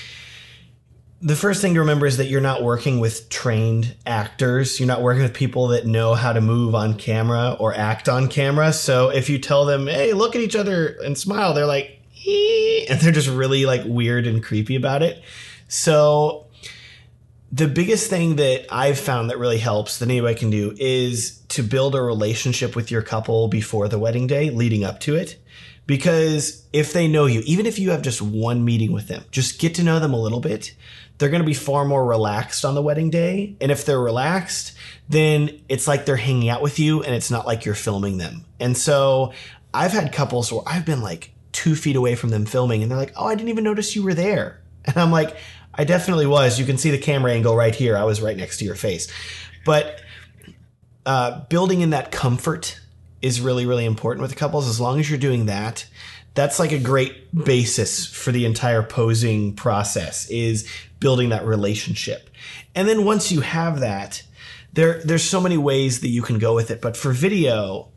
the 1.24 1.34
first 1.34 1.62
thing 1.62 1.72
to 1.72 1.80
remember 1.80 2.04
is 2.04 2.18
that 2.18 2.26
you're 2.26 2.42
not 2.42 2.62
working 2.62 3.00
with 3.00 3.30
trained 3.30 3.96
actors. 4.04 4.78
You're 4.78 4.86
not 4.86 5.00
working 5.00 5.22
with 5.22 5.32
people 5.32 5.68
that 5.68 5.86
know 5.86 6.12
how 6.12 6.34
to 6.34 6.42
move 6.42 6.74
on 6.74 6.98
camera 6.98 7.56
or 7.58 7.74
act 7.74 8.10
on 8.10 8.28
camera. 8.28 8.74
So 8.74 9.08
if 9.08 9.30
you 9.30 9.38
tell 9.38 9.64
them, 9.64 9.86
"Hey, 9.86 10.12
look 10.12 10.36
at 10.36 10.42
each 10.42 10.54
other 10.54 10.98
and 11.02 11.16
smile," 11.16 11.54
they're 11.54 11.64
like, 11.64 11.98
ee, 12.26 12.84
and 12.90 13.00
they're 13.00 13.10
just 13.10 13.28
really 13.28 13.64
like 13.64 13.84
weird 13.86 14.26
and 14.26 14.42
creepy 14.42 14.76
about 14.76 15.02
it. 15.02 15.22
So 15.66 16.44
the 17.50 17.68
biggest 17.68 18.10
thing 18.10 18.36
that 18.36 18.66
I've 18.68 18.98
found 18.98 19.30
that 19.30 19.38
really 19.38 19.58
helps 19.58 19.98
that 19.98 20.10
anybody 20.10 20.34
can 20.34 20.50
do 20.50 20.74
is 20.76 21.38
to 21.48 21.62
build 21.62 21.94
a 21.94 22.02
relationship 22.02 22.76
with 22.76 22.90
your 22.90 23.00
couple 23.00 23.48
before 23.48 23.88
the 23.88 23.98
wedding 23.98 24.26
day, 24.26 24.50
leading 24.50 24.84
up 24.84 25.00
to 25.00 25.14
it. 25.14 25.36
Because 25.86 26.64
if 26.72 26.92
they 26.92 27.08
know 27.08 27.26
you, 27.26 27.42
even 27.44 27.66
if 27.66 27.78
you 27.78 27.90
have 27.90 28.02
just 28.02 28.20
one 28.20 28.64
meeting 28.64 28.92
with 28.92 29.08
them, 29.08 29.24
just 29.30 29.58
get 29.58 29.74
to 29.76 29.82
know 29.82 29.98
them 30.00 30.14
a 30.14 30.20
little 30.20 30.40
bit. 30.40 30.74
They're 31.18 31.28
going 31.28 31.42
to 31.42 31.46
be 31.46 31.54
far 31.54 31.84
more 31.84 32.04
relaxed 32.04 32.64
on 32.64 32.74
the 32.74 32.82
wedding 32.82 33.10
day. 33.10 33.56
And 33.60 33.70
if 33.70 33.84
they're 33.84 34.00
relaxed, 34.00 34.76
then 35.08 35.60
it's 35.68 35.86
like 35.86 36.06
they're 36.06 36.16
hanging 36.16 36.48
out 36.48 36.62
with 36.62 36.78
you 36.78 37.02
and 37.02 37.14
it's 37.14 37.30
not 37.30 37.46
like 37.46 37.64
you're 37.64 37.74
filming 37.74 38.18
them. 38.18 38.44
And 38.58 38.76
so 38.76 39.32
I've 39.72 39.92
had 39.92 40.12
couples 40.12 40.52
where 40.52 40.62
I've 40.66 40.84
been 40.84 41.02
like 41.02 41.32
two 41.52 41.76
feet 41.76 41.96
away 41.96 42.16
from 42.16 42.30
them 42.30 42.46
filming 42.46 42.82
and 42.82 42.90
they're 42.90 42.98
like, 42.98 43.12
oh, 43.16 43.26
I 43.26 43.34
didn't 43.34 43.50
even 43.50 43.64
notice 43.64 43.94
you 43.94 44.02
were 44.02 44.14
there. 44.14 44.60
And 44.86 44.98
I'm 44.98 45.10
like, 45.10 45.34
I 45.72 45.84
definitely 45.84 46.26
was. 46.26 46.58
You 46.58 46.66
can 46.66 46.76
see 46.76 46.90
the 46.90 46.98
camera 46.98 47.32
angle 47.32 47.56
right 47.56 47.74
here. 47.74 47.96
I 47.96 48.04
was 48.04 48.20
right 48.20 48.36
next 48.36 48.58
to 48.58 48.66
your 48.66 48.74
face. 48.74 49.10
But 49.64 49.98
uh, 51.06 51.44
building 51.46 51.80
in 51.80 51.90
that 51.90 52.12
comfort 52.12 52.78
is 53.22 53.40
really, 53.40 53.64
really 53.64 53.86
important 53.86 54.20
with 54.20 54.36
couples. 54.36 54.68
As 54.68 54.78
long 54.78 55.00
as 55.00 55.08
you're 55.08 55.18
doing 55.18 55.46
that, 55.46 55.86
that's 56.34 56.58
like 56.58 56.72
a 56.72 56.78
great 56.78 57.32
basis 57.34 58.06
for 58.06 58.32
the 58.32 58.44
entire 58.44 58.82
posing 58.82 59.54
process 59.54 60.28
is 60.28 60.68
building 61.00 61.28
that 61.30 61.44
relationship. 61.44 62.28
And 62.74 62.88
then 62.88 63.04
once 63.04 63.30
you 63.30 63.40
have 63.40 63.80
that, 63.80 64.22
there 64.72 65.00
there's 65.04 65.22
so 65.22 65.40
many 65.40 65.56
ways 65.56 66.00
that 66.00 66.08
you 66.08 66.22
can 66.22 66.38
go 66.38 66.54
with 66.54 66.70
it. 66.70 66.80
But 66.80 66.96
for 66.96 67.12
video, 67.12 67.88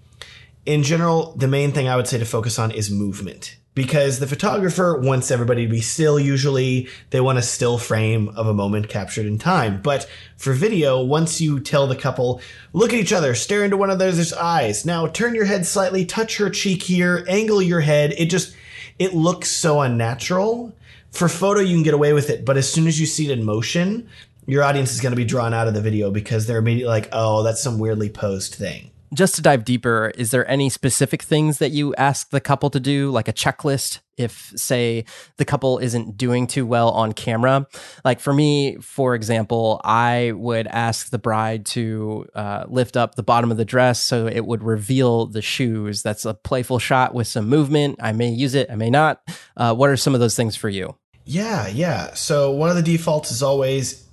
in 0.65 0.83
general, 0.83 1.33
the 1.35 1.47
main 1.47 1.71
thing 1.71 1.87
I 1.87 1.95
would 1.95 2.07
say 2.07 2.19
to 2.19 2.25
focus 2.25 2.59
on 2.59 2.71
is 2.71 2.91
movement 2.91 3.57
because 3.77 4.17
the 4.17 4.25
photographer 4.25 4.97
wants 4.97 5.29
everybody 5.29 5.63
to 5.63 5.71
be 5.71 5.81
still 5.81 6.19
usually. 6.19 6.89
They 7.11 7.21
want 7.21 7.37
a 7.37 7.43
still 7.43 7.77
frame 7.77 8.27
of 8.29 8.47
a 8.47 8.53
moment 8.53 8.89
captured 8.89 9.27
in 9.27 9.37
time. 9.37 9.83
But 9.83 10.09
for 10.35 10.53
video 10.53 11.03
once 11.03 11.39
you 11.39 11.59
tell 11.59 11.85
the 11.85 11.95
couple 11.95 12.41
look 12.73 12.91
at 12.91 12.99
each 12.99 13.13
other 13.13 13.35
stare 13.35 13.63
into 13.63 13.77
one 13.77 13.91
another's 13.91 14.33
eyes. 14.33 14.83
Now 14.83 15.05
turn 15.05 15.35
your 15.35 15.45
head 15.45 15.63
slightly 15.63 16.05
touch 16.05 16.37
her 16.37 16.49
cheek 16.49 16.81
here 16.81 17.23
angle 17.29 17.61
your 17.61 17.81
head. 17.81 18.15
It 18.17 18.31
just 18.31 18.55
it 18.97 19.13
looks 19.13 19.51
so 19.51 19.79
unnatural. 19.81 20.75
For 21.11 21.29
photo 21.29 21.59
you 21.59 21.75
can 21.75 21.83
get 21.83 21.93
away 21.93 22.13
with 22.13 22.31
it 22.31 22.45
but 22.45 22.57
as 22.57 22.67
soon 22.67 22.87
as 22.87 22.99
you 22.99 23.05
see 23.05 23.29
it 23.29 23.37
in 23.37 23.45
motion 23.45 24.09
your 24.47 24.63
audience 24.63 24.91
is 24.91 25.01
going 25.01 25.11
to 25.11 25.17
be 25.17 25.23
drawn 25.23 25.53
out 25.53 25.67
of 25.67 25.75
the 25.75 25.81
video 25.81 26.09
because 26.09 26.47
they're 26.47 26.57
immediately 26.57 26.89
like 26.89 27.09
oh 27.11 27.43
that's 27.43 27.61
some 27.61 27.77
weirdly 27.77 28.09
posed 28.09 28.55
thing 28.55 28.89
just 29.13 29.35
to 29.35 29.41
dive 29.41 29.63
deeper, 29.63 30.11
is 30.17 30.31
there 30.31 30.49
any 30.49 30.69
specific 30.69 31.21
things 31.21 31.59
that 31.59 31.71
you 31.71 31.95
ask 31.95 32.29
the 32.29 32.41
couple 32.41 32.69
to 32.69 32.79
do, 32.79 33.09
like 33.11 33.27
a 33.27 33.33
checklist? 33.33 33.99
If, 34.17 34.51
say, 34.55 35.05
the 35.37 35.45
couple 35.45 35.77
isn't 35.77 36.17
doing 36.17 36.47
too 36.47 36.65
well 36.65 36.89
on 36.89 37.13
camera, 37.13 37.67
like 38.03 38.19
for 38.19 38.33
me, 38.33 38.77
for 38.77 39.13
example, 39.13 39.79
I 39.83 40.33
would 40.35 40.65
ask 40.65 41.11
the 41.11 41.19
bride 41.19 41.67
to 41.67 42.25
uh, 42.33 42.65
lift 42.67 42.97
up 42.97 43.13
the 43.13 43.21
bottom 43.21 43.51
of 43.51 43.57
the 43.57 43.65
dress 43.65 44.01
so 44.01 44.25
it 44.27 44.45
would 44.45 44.63
reveal 44.63 45.27
the 45.27 45.43
shoes. 45.43 46.01
That's 46.01 46.25
a 46.25 46.33
playful 46.33 46.79
shot 46.79 47.13
with 47.13 47.27
some 47.27 47.47
movement. 47.47 47.99
I 48.01 48.11
may 48.11 48.29
use 48.29 48.55
it, 48.55 48.71
I 48.71 48.75
may 48.75 48.89
not. 48.89 49.21
Uh, 49.55 49.75
what 49.75 49.91
are 49.91 49.97
some 49.97 50.15
of 50.15 50.19
those 50.19 50.35
things 50.35 50.55
for 50.55 50.67
you? 50.67 50.95
Yeah, 51.25 51.67
yeah. 51.67 52.13
So 52.15 52.51
one 52.51 52.71
of 52.71 52.75
the 52.75 52.81
defaults 52.81 53.31
is 53.31 53.43
always 53.43 54.07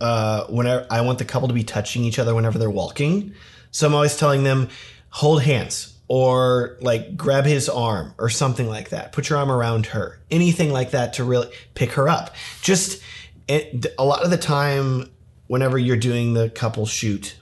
uh, 0.00 0.46
whenever 0.46 0.86
I 0.90 1.02
want 1.02 1.18
the 1.18 1.24
couple 1.26 1.48
to 1.48 1.54
be 1.54 1.64
touching 1.64 2.04
each 2.04 2.18
other 2.18 2.34
whenever 2.34 2.58
they're 2.58 2.70
walking. 2.70 3.34
So 3.70 3.86
I'm 3.86 3.94
always 3.94 4.16
telling 4.16 4.44
them, 4.44 4.68
hold 5.10 5.42
hands 5.42 5.98
or 6.08 6.76
like 6.80 7.16
grab 7.16 7.44
his 7.44 7.68
arm 7.68 8.14
or 8.18 8.28
something 8.28 8.68
like 8.68 8.90
that. 8.90 9.12
Put 9.12 9.28
your 9.28 9.38
arm 9.38 9.50
around 9.50 9.86
her. 9.86 10.20
Anything 10.30 10.72
like 10.72 10.90
that 10.90 11.14
to 11.14 11.24
really 11.24 11.48
pick 11.74 11.92
her 11.92 12.08
up. 12.08 12.34
Just 12.62 13.00
it, 13.46 13.86
a 13.98 14.04
lot 14.04 14.24
of 14.24 14.30
the 14.30 14.36
time, 14.36 15.10
whenever 15.46 15.78
you're 15.78 15.96
doing 15.96 16.34
the 16.34 16.50
couple 16.50 16.86
shoot, 16.86 17.36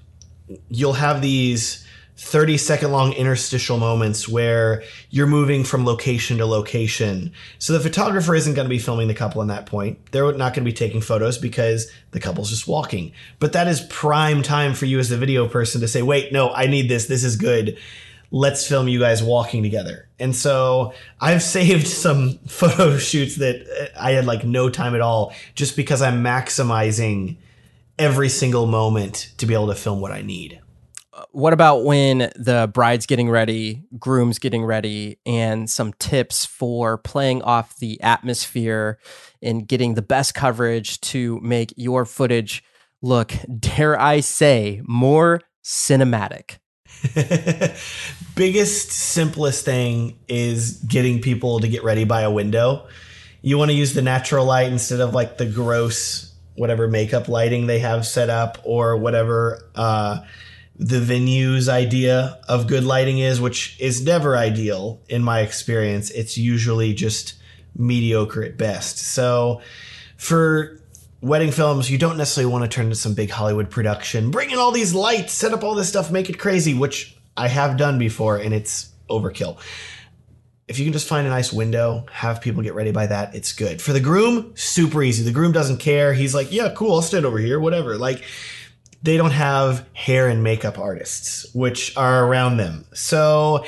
you'll 0.69 0.95
have 0.95 1.21
these 1.23 1.87
30 2.19 2.59
second 2.59 2.91
long 2.91 3.13
interstitial 3.13 3.79
moments 3.79 4.29
where 4.29 4.83
you're 5.09 5.27
moving 5.27 5.63
from 5.63 5.85
location 5.85 6.39
to 6.39 6.47
location. 6.47 7.33
So 7.61 7.73
the 7.73 7.81
photographer 7.81 8.35
isn't 8.35 8.55
going 8.55 8.65
to 8.65 8.69
be 8.69 8.81
filming 8.81 9.07
the 9.07 9.15
couple 9.15 9.41
in 9.41 9.49
that 9.49 9.67
point. 9.67 10.11
They're 10.11 10.33
not 10.33 10.53
going 10.53 10.65
to 10.65 10.71
be 10.71 10.73
taking 10.73 11.01
photos 11.01 11.39
because 11.39 11.89
the 12.11 12.19
couple's 12.19 12.51
just 12.51 12.67
walking. 12.67 13.13
But 13.39 13.53
that 13.53 13.69
is 13.69 13.83
prime 13.83 14.43
time 14.43 14.75
for 14.75 14.85
you 14.85 14.99
as 14.99 15.11
the 15.11 15.17
video 15.17 15.47
person 15.47 15.81
to 15.81 15.89
say, 15.89 16.03
wait, 16.03 16.33
no, 16.33 16.51
I 16.51 16.67
need 16.67 16.89
this. 16.89 17.07
This 17.07 17.23
is 17.23 17.37
good. 17.37 17.79
Let's 18.33 18.67
film 18.67 18.89
you 18.89 18.99
guys 18.99 19.23
walking 19.23 19.63
together. 19.63 20.09
And 20.19 20.35
so 20.35 20.95
I've 21.21 21.43
saved 21.45 21.87
some 21.87 22.39
photo 22.49 22.99
shoots 22.99 23.37
that 23.37 23.65
uh, 23.65 23.99
I 23.99 24.11
had 24.11 24.27
like 24.27 24.45
no 24.45 24.71
time 24.71 24.97
at 24.97 25.01
all 25.01 25.33
just 25.55 25.77
because 25.77 26.03
I'm 26.03 26.25
maximizing 26.25 27.37
every 27.97 28.29
single 28.29 28.67
moment 28.67 29.33
to 29.39 29.47
be 29.47 29.55
able 29.55 29.69
to 29.69 29.77
film 29.77 30.01
what 30.01 30.11
I 30.11 30.23
need 30.23 30.61
what 31.33 31.53
about 31.53 31.85
when 31.85 32.31
the 32.37 32.71
bride's 32.73 33.07
getting 33.07 33.31
ready, 33.31 33.85
groom's 33.99 34.39
getting 34.39 34.65
ready, 34.65 35.19
and 35.27 35.69
some 35.69 35.93
tips 35.95 36.45
for 36.45 36.99
playing 36.99 37.43
off 37.43 37.77
the 37.77 38.01
atmosphere 38.03 38.99
and 39.43 39.69
getting 39.69 39.95
the 39.95 40.03
best 40.03 40.35
coverage 40.35 41.01
to 41.03 41.39
make 41.41 41.73
your 41.77 42.05
footage 42.05 42.65
look, 43.03 43.33
dare 43.59 44.01
I 44.01 44.21
say, 44.21 44.83
more 44.87 45.43
cinematic? 45.63 46.59
Biggest, 48.35 48.91
simplest 48.91 49.65
thing 49.65 50.19
is 50.29 50.83
getting 50.83 51.21
people 51.21 51.61
to 51.61 51.69
get 51.69 51.85
ready 51.85 52.05
by 52.05 52.23
a 52.23 52.31
window. 52.31 52.89
You 53.43 53.59
want 53.59 53.71
to 53.71 53.77
use 53.77 53.95
the 53.95 54.03
natural 54.03 54.45
light 54.45 54.73
instead 54.73 55.01
of 55.01 55.15
like 55.15 55.39
the 55.39 55.47
gross, 55.47 56.35
whatever 56.57 56.89
makeup 56.89 57.29
lighting 57.29 57.67
they 57.67 57.79
have 57.79 58.07
set 58.07 58.31
up 58.31 58.59
or 58.65 58.97
whatever. 58.97 59.63
Uh, 59.75 60.21
the 60.79 61.01
venue's 61.01 61.69
idea 61.69 62.39
of 62.49 62.69
good 62.69 62.85
lighting 62.85 63.19
is, 63.19 63.41
which 63.41 63.77
is 63.81 64.05
never 64.05 64.37
ideal 64.37 65.01
in 65.09 65.23
my 65.23 65.41
experience. 65.41 66.11
It's 66.11 66.39
usually 66.39 66.95
just 66.95 67.35
mediocre 67.77 68.45
at 68.45 68.57
best. 68.57 68.99
So 68.99 69.61
for 70.17 70.81
wedding 71.21 71.51
films, 71.51 71.91
you 71.91 71.99
don't 71.99 72.17
necessarily 72.17 72.53
want 72.53 72.63
to 72.65 72.69
turn 72.69 72.87
into 72.87 72.97
some 72.97 73.15
big 73.15 73.31
Hollywood 73.31 73.71
production, 73.71 74.31
bring 74.31 74.51
in 74.51 74.59
all 74.59 74.71
these 74.71 74.95
lights, 74.95 75.33
set 75.33 75.53
up 75.53 75.65
all 75.65 75.75
this 75.75 75.89
stuff, 75.89 76.13
make 76.13 76.31
it 76.31 76.39
crazy, 76.39 76.75
which 76.75 77.17
I 77.37 77.49
have 77.49 77.77
done 77.77 77.99
before 77.99 78.37
and 78.37 78.55
it's 78.55 78.91
overkill. 79.11 79.59
If 80.69 80.79
you 80.79 80.85
can 80.85 80.93
just 80.93 81.09
find 81.09 81.27
a 81.27 81.31
nice 81.31 81.53
window, 81.53 82.05
have 82.13 82.41
people 82.41 82.63
get 82.63 82.75
ready 82.75 82.93
by 82.93 83.07
that, 83.07 83.35
it's 83.35 83.53
good. 83.53 83.81
For 83.83 83.93
the 83.93 84.01
groom, 84.01 84.53
super 84.55 85.03
easy. 85.03 85.25
The 85.25 85.33
groom 85.33 85.51
doesn't 85.51 85.79
care. 85.79 86.13
He's 86.13 86.35
like, 86.35 86.53
yeah, 86.53 86.73
cool, 86.77 86.95
I'll 86.95 87.03
stand 87.03 87.25
over 87.25 87.39
here, 87.39 87.59
whatever. 87.59 87.97
Like, 87.97 88.23
they 89.03 89.17
don't 89.17 89.31
have 89.31 89.87
hair 89.93 90.29
and 90.29 90.43
makeup 90.43 90.79
artists, 90.79 91.53
which 91.55 91.97
are 91.97 92.27
around 92.27 92.57
them. 92.57 92.85
So 92.93 93.65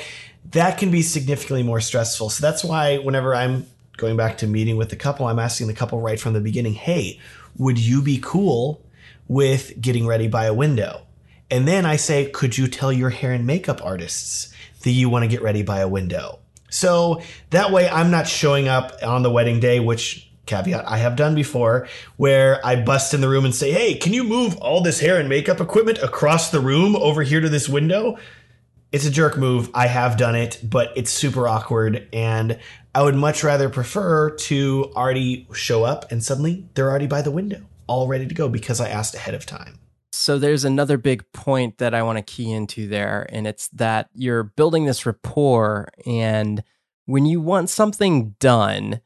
that 0.51 0.77
can 0.77 0.91
be 0.91 1.01
significantly 1.01 1.63
more 1.63 1.79
stressful. 1.79 2.29
So 2.29 2.41
that's 2.45 2.63
why 2.63 2.97
whenever 2.97 3.33
I'm 3.33 3.65
going 3.97 4.17
back 4.17 4.39
to 4.39 4.47
meeting 4.47 4.77
with 4.77 4.89
the 4.89 4.95
couple, 4.95 5.27
I'm 5.27 5.39
asking 5.39 5.67
the 5.67 5.73
couple 5.73 6.01
right 6.01 6.19
from 6.19 6.33
the 6.33 6.41
beginning, 6.41 6.73
hey, 6.73 7.19
would 7.57 7.77
you 7.77 8.01
be 8.01 8.19
cool 8.21 8.83
with 9.27 9.79
getting 9.79 10.05
ready 10.05 10.27
by 10.27 10.45
a 10.45 10.53
window? 10.53 11.05
And 11.49 11.67
then 11.67 11.85
I 11.85 11.97
say, 11.97 12.29
could 12.29 12.57
you 12.57 12.67
tell 12.67 12.91
your 12.91 13.09
hair 13.09 13.31
and 13.31 13.45
makeup 13.45 13.83
artists 13.83 14.53
that 14.83 14.91
you 14.91 15.09
want 15.09 15.23
to 15.23 15.27
get 15.27 15.41
ready 15.41 15.63
by 15.63 15.79
a 15.79 15.87
window? 15.87 16.39
So 16.69 17.21
that 17.49 17.71
way 17.71 17.89
I'm 17.89 18.11
not 18.11 18.27
showing 18.27 18.67
up 18.67 18.93
on 19.03 19.23
the 19.23 19.31
wedding 19.31 19.59
day, 19.59 19.79
which 19.79 20.30
caveat 20.51 20.87
I 20.87 20.97
have 20.97 21.15
done 21.15 21.33
before 21.33 21.87
where 22.17 22.59
I 22.65 22.75
bust 22.75 23.13
in 23.13 23.21
the 23.21 23.29
room 23.29 23.45
and 23.45 23.55
say, 23.55 23.71
Hey, 23.71 23.95
can 23.95 24.13
you 24.13 24.23
move 24.23 24.57
all 24.57 24.81
this 24.81 24.99
hair 24.99 25.19
and 25.19 25.29
makeup 25.29 25.61
equipment 25.61 25.99
across 25.99 26.51
the 26.51 26.59
room 26.59 26.95
over 26.95 27.23
here 27.23 27.41
to 27.41 27.49
this 27.49 27.69
window? 27.69 28.17
It's 28.91 29.05
a 29.05 29.11
jerk 29.11 29.37
move. 29.37 29.69
I 29.73 29.87
have 29.87 30.17
done 30.17 30.35
it, 30.35 30.59
but 30.61 30.91
it's 30.97 31.11
super 31.11 31.47
awkward. 31.47 32.09
And 32.11 32.59
I 32.93 33.03
would 33.03 33.15
much 33.15 33.43
rather 33.43 33.69
prefer 33.69 34.31
to 34.31 34.91
already 34.95 35.47
show 35.53 35.85
up 35.85 36.11
and 36.11 36.21
suddenly 36.21 36.65
they're 36.73 36.89
already 36.89 37.07
by 37.07 37.21
the 37.21 37.31
window, 37.31 37.61
all 37.87 38.07
ready 38.07 38.27
to 38.27 38.35
go 38.35 38.49
because 38.49 38.81
I 38.81 38.89
asked 38.89 39.15
ahead 39.15 39.33
of 39.33 39.45
time. 39.45 39.79
So 40.13 40.37
there's 40.37 40.65
another 40.65 40.97
big 40.97 41.23
point 41.31 41.77
that 41.77 41.93
I 41.93 42.03
want 42.03 42.17
to 42.17 42.21
key 42.21 42.51
into 42.51 42.87
there, 42.87 43.25
and 43.29 43.47
it's 43.47 43.69
that 43.69 44.09
you're 44.13 44.43
building 44.43 44.85
this 44.85 45.05
rapport. 45.05 45.89
And 46.05 46.63
when 47.05 47.25
you 47.25 47.39
want 47.39 47.69
something 47.69 48.35
done, 48.39 48.99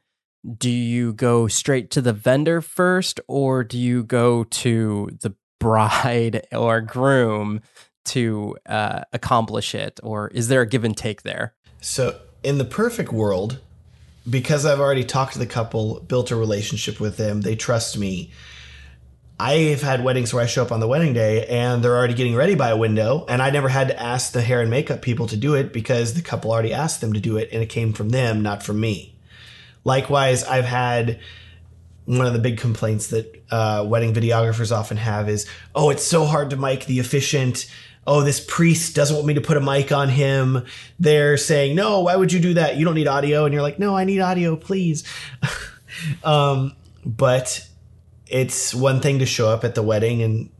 do 0.58 0.70
you 0.70 1.12
go 1.12 1.48
straight 1.48 1.90
to 1.90 2.00
the 2.00 2.12
vendor 2.12 2.60
first 2.60 3.20
or 3.28 3.64
do 3.64 3.78
you 3.78 4.02
go 4.04 4.44
to 4.44 5.10
the 5.20 5.34
bride 5.58 6.46
or 6.52 6.80
groom 6.80 7.60
to 8.04 8.56
uh, 8.66 9.00
accomplish 9.12 9.74
it 9.74 9.98
or 10.02 10.28
is 10.28 10.48
there 10.48 10.60
a 10.60 10.66
give 10.66 10.84
and 10.84 10.96
take 10.96 11.22
there 11.22 11.54
so 11.80 12.20
in 12.42 12.58
the 12.58 12.64
perfect 12.64 13.12
world 13.12 13.60
because 14.28 14.66
I've 14.66 14.80
already 14.80 15.04
talked 15.04 15.34
to 15.34 15.38
the 15.38 15.46
couple, 15.46 16.00
built 16.00 16.30
a 16.30 16.36
relationship 16.36 17.00
with 17.00 17.16
them, 17.16 17.42
they 17.42 17.56
trust 17.56 17.96
me. 17.96 18.32
I've 19.38 19.82
had 19.82 20.02
weddings 20.02 20.32
where 20.32 20.42
I 20.42 20.46
show 20.46 20.62
up 20.62 20.72
on 20.72 20.80
the 20.80 20.88
wedding 20.88 21.12
day 21.12 21.46
and 21.46 21.82
they're 21.82 21.96
already 21.96 22.14
getting 22.14 22.34
ready 22.34 22.54
by 22.54 22.70
a 22.70 22.76
window, 22.76 23.24
and 23.28 23.42
I 23.42 23.50
never 23.50 23.68
had 23.68 23.88
to 23.88 24.02
ask 24.02 24.32
the 24.32 24.40
hair 24.40 24.60
and 24.60 24.70
makeup 24.70 25.02
people 25.02 25.26
to 25.28 25.36
do 25.36 25.54
it 25.54 25.72
because 25.72 26.14
the 26.14 26.22
couple 26.22 26.50
already 26.50 26.72
asked 26.72 27.00
them 27.00 27.12
to 27.12 27.20
do 27.20 27.36
it 27.36 27.50
and 27.52 27.62
it 27.62 27.66
came 27.66 27.92
from 27.92 28.08
them, 28.08 28.42
not 28.42 28.62
from 28.62 28.80
me. 28.80 29.15
Likewise, 29.86 30.42
I've 30.42 30.64
had 30.64 31.20
one 32.06 32.26
of 32.26 32.32
the 32.32 32.40
big 32.40 32.58
complaints 32.58 33.06
that 33.08 33.44
uh, 33.52 33.84
wedding 33.86 34.12
videographers 34.12 34.76
often 34.76 34.96
have 34.96 35.28
is, 35.28 35.46
oh, 35.76 35.90
it's 35.90 36.02
so 36.02 36.24
hard 36.24 36.50
to 36.50 36.56
mic 36.56 36.86
the 36.86 36.98
officiant. 36.98 37.72
Oh, 38.04 38.22
this 38.22 38.44
priest 38.44 38.96
doesn't 38.96 39.14
want 39.14 39.28
me 39.28 39.34
to 39.34 39.40
put 39.40 39.56
a 39.56 39.60
mic 39.60 39.92
on 39.92 40.08
him. 40.08 40.64
They're 40.98 41.36
saying, 41.36 41.76
no, 41.76 42.00
why 42.00 42.16
would 42.16 42.32
you 42.32 42.40
do 42.40 42.54
that? 42.54 42.78
You 42.78 42.84
don't 42.84 42.96
need 42.96 43.06
audio. 43.06 43.44
And 43.44 43.54
you're 43.54 43.62
like, 43.62 43.78
no, 43.78 43.96
I 43.96 44.02
need 44.02 44.18
audio, 44.18 44.56
please. 44.56 45.04
um, 46.24 46.74
but 47.04 47.64
it's 48.26 48.74
one 48.74 49.00
thing 49.00 49.20
to 49.20 49.26
show 49.26 49.48
up 49.48 49.62
at 49.62 49.76
the 49.76 49.84
wedding 49.84 50.20
and 50.20 50.50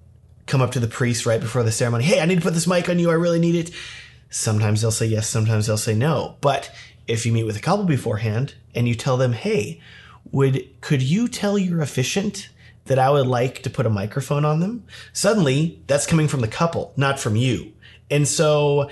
come 0.46 0.62
up 0.62 0.70
to 0.70 0.78
the 0.78 0.86
priest 0.86 1.26
right 1.26 1.40
before 1.40 1.64
the 1.64 1.72
ceremony. 1.72 2.04
Hey, 2.04 2.20
I 2.20 2.26
need 2.26 2.36
to 2.36 2.42
put 2.42 2.54
this 2.54 2.68
mic 2.68 2.88
on 2.88 3.00
you. 3.00 3.10
I 3.10 3.14
really 3.14 3.40
need 3.40 3.56
it. 3.56 3.72
Sometimes 4.30 4.82
they'll 4.82 4.92
say 4.92 5.06
yes, 5.06 5.28
sometimes 5.28 5.66
they'll 5.66 5.76
say 5.76 5.94
no. 5.94 6.36
But 6.40 6.70
if 7.08 7.24
you 7.24 7.32
meet 7.32 7.44
with 7.44 7.56
a 7.56 7.60
couple 7.60 7.84
beforehand 7.84 8.54
and 8.74 8.88
you 8.88 8.94
tell 8.94 9.16
them, 9.16 9.32
hey, 9.32 9.80
would 10.32 10.80
could 10.80 11.02
you 11.02 11.28
tell 11.28 11.58
your 11.58 11.80
officiant 11.80 12.48
that 12.86 12.98
I 12.98 13.10
would 13.10 13.26
like 13.26 13.62
to 13.62 13.70
put 13.70 13.86
a 13.86 13.90
microphone 13.90 14.44
on 14.44 14.60
them? 14.60 14.84
Suddenly, 15.12 15.80
that's 15.86 16.06
coming 16.06 16.28
from 16.28 16.40
the 16.40 16.48
couple, 16.48 16.92
not 16.96 17.18
from 17.18 17.36
you. 17.36 17.72
And 18.10 18.26
so 18.26 18.90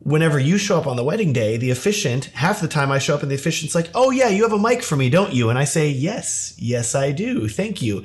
whenever 0.00 0.38
you 0.38 0.58
show 0.58 0.78
up 0.78 0.86
on 0.86 0.96
the 0.96 1.04
wedding 1.04 1.32
day, 1.32 1.56
the 1.56 1.70
officiant, 1.70 2.26
half 2.26 2.60
the 2.60 2.68
time 2.68 2.92
I 2.92 2.98
show 2.98 3.14
up 3.14 3.22
and 3.22 3.30
the 3.30 3.34
officiant's 3.36 3.74
like, 3.74 3.90
Oh 3.94 4.10
yeah, 4.10 4.28
you 4.28 4.42
have 4.42 4.52
a 4.52 4.58
mic 4.58 4.82
for 4.82 4.96
me, 4.96 5.10
don't 5.10 5.32
you? 5.32 5.50
And 5.50 5.58
I 5.58 5.64
say, 5.64 5.88
Yes, 5.88 6.54
yes, 6.58 6.94
I 6.94 7.12
do. 7.12 7.48
Thank 7.48 7.82
you. 7.82 8.04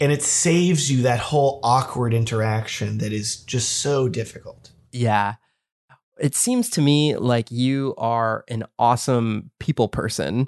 And 0.00 0.10
it 0.10 0.22
saves 0.22 0.90
you 0.90 1.02
that 1.02 1.20
whole 1.20 1.60
awkward 1.62 2.12
interaction 2.12 2.98
that 2.98 3.12
is 3.12 3.36
just 3.36 3.80
so 3.80 4.08
difficult. 4.08 4.72
Yeah. 4.90 5.34
It 6.22 6.34
seems 6.34 6.70
to 6.70 6.80
me 6.80 7.16
like 7.16 7.50
you 7.50 7.94
are 7.98 8.44
an 8.48 8.64
awesome 8.78 9.50
people 9.58 9.88
person 9.88 10.46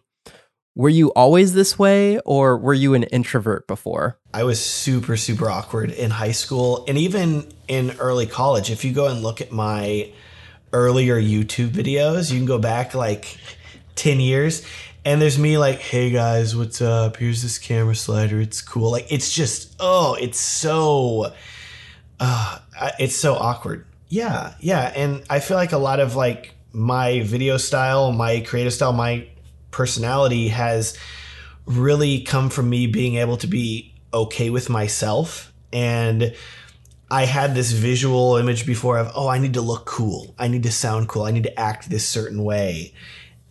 were 0.76 0.88
you 0.88 1.12
always 1.12 1.52
this 1.52 1.78
way 1.78 2.18
or 2.20 2.56
were 2.56 2.74
you 2.74 2.94
an 2.94 3.04
introvert 3.04 3.68
before? 3.68 4.18
I 4.32 4.42
was 4.42 4.60
super, 4.64 5.16
super 5.16 5.48
awkward 5.48 5.92
in 5.92 6.10
high 6.10 6.32
school 6.32 6.84
and 6.88 6.98
even 6.98 7.46
in 7.68 7.92
early 8.00 8.26
college. 8.26 8.70
If 8.70 8.84
you 8.84 8.92
go 8.92 9.06
and 9.06 9.22
look 9.22 9.40
at 9.40 9.52
my 9.52 10.10
earlier 10.72 11.20
YouTube 11.20 11.68
videos, 11.68 12.32
you 12.32 12.38
can 12.38 12.46
go 12.46 12.58
back 12.58 12.92
like 12.94 13.38
10 13.94 14.18
years 14.18 14.66
and 15.04 15.22
there's 15.22 15.38
me 15.38 15.58
like, 15.58 15.78
hey 15.78 16.10
guys, 16.10 16.56
what's 16.56 16.82
up? 16.82 17.18
Here's 17.18 17.42
this 17.42 17.58
camera 17.58 17.94
slider. 17.94 18.40
It's 18.40 18.60
cool. 18.60 18.90
Like, 18.90 19.12
it's 19.12 19.32
just, 19.32 19.76
oh, 19.78 20.16
it's 20.20 20.40
so, 20.40 21.32
uh, 22.18 22.58
it's 22.98 23.14
so 23.14 23.34
awkward. 23.34 23.86
Yeah, 24.14 24.54
yeah. 24.60 24.92
And 24.94 25.24
I 25.28 25.40
feel 25.40 25.56
like 25.56 25.72
a 25.72 25.78
lot 25.78 25.98
of 25.98 26.14
like 26.14 26.54
my 26.72 27.22
video 27.22 27.56
style, 27.56 28.12
my 28.12 28.40
creative 28.46 28.72
style, 28.72 28.92
my 28.92 29.26
personality 29.72 30.48
has 30.48 30.96
really 31.66 32.20
come 32.20 32.48
from 32.48 32.70
me 32.70 32.86
being 32.86 33.16
able 33.16 33.36
to 33.38 33.48
be 33.48 33.92
okay 34.12 34.50
with 34.50 34.70
myself 34.70 35.52
and 35.72 36.32
I 37.10 37.24
had 37.24 37.56
this 37.56 37.72
visual 37.72 38.36
image 38.36 38.66
before 38.66 38.98
of, 38.98 39.10
oh, 39.16 39.26
I 39.26 39.38
need 39.38 39.54
to 39.54 39.60
look 39.60 39.84
cool. 39.84 40.32
I 40.38 40.46
need 40.46 40.62
to 40.62 40.72
sound 40.72 41.08
cool. 41.08 41.24
I 41.24 41.32
need 41.32 41.42
to 41.42 41.60
act 41.60 41.90
this 41.90 42.08
certain 42.08 42.44
way. 42.44 42.94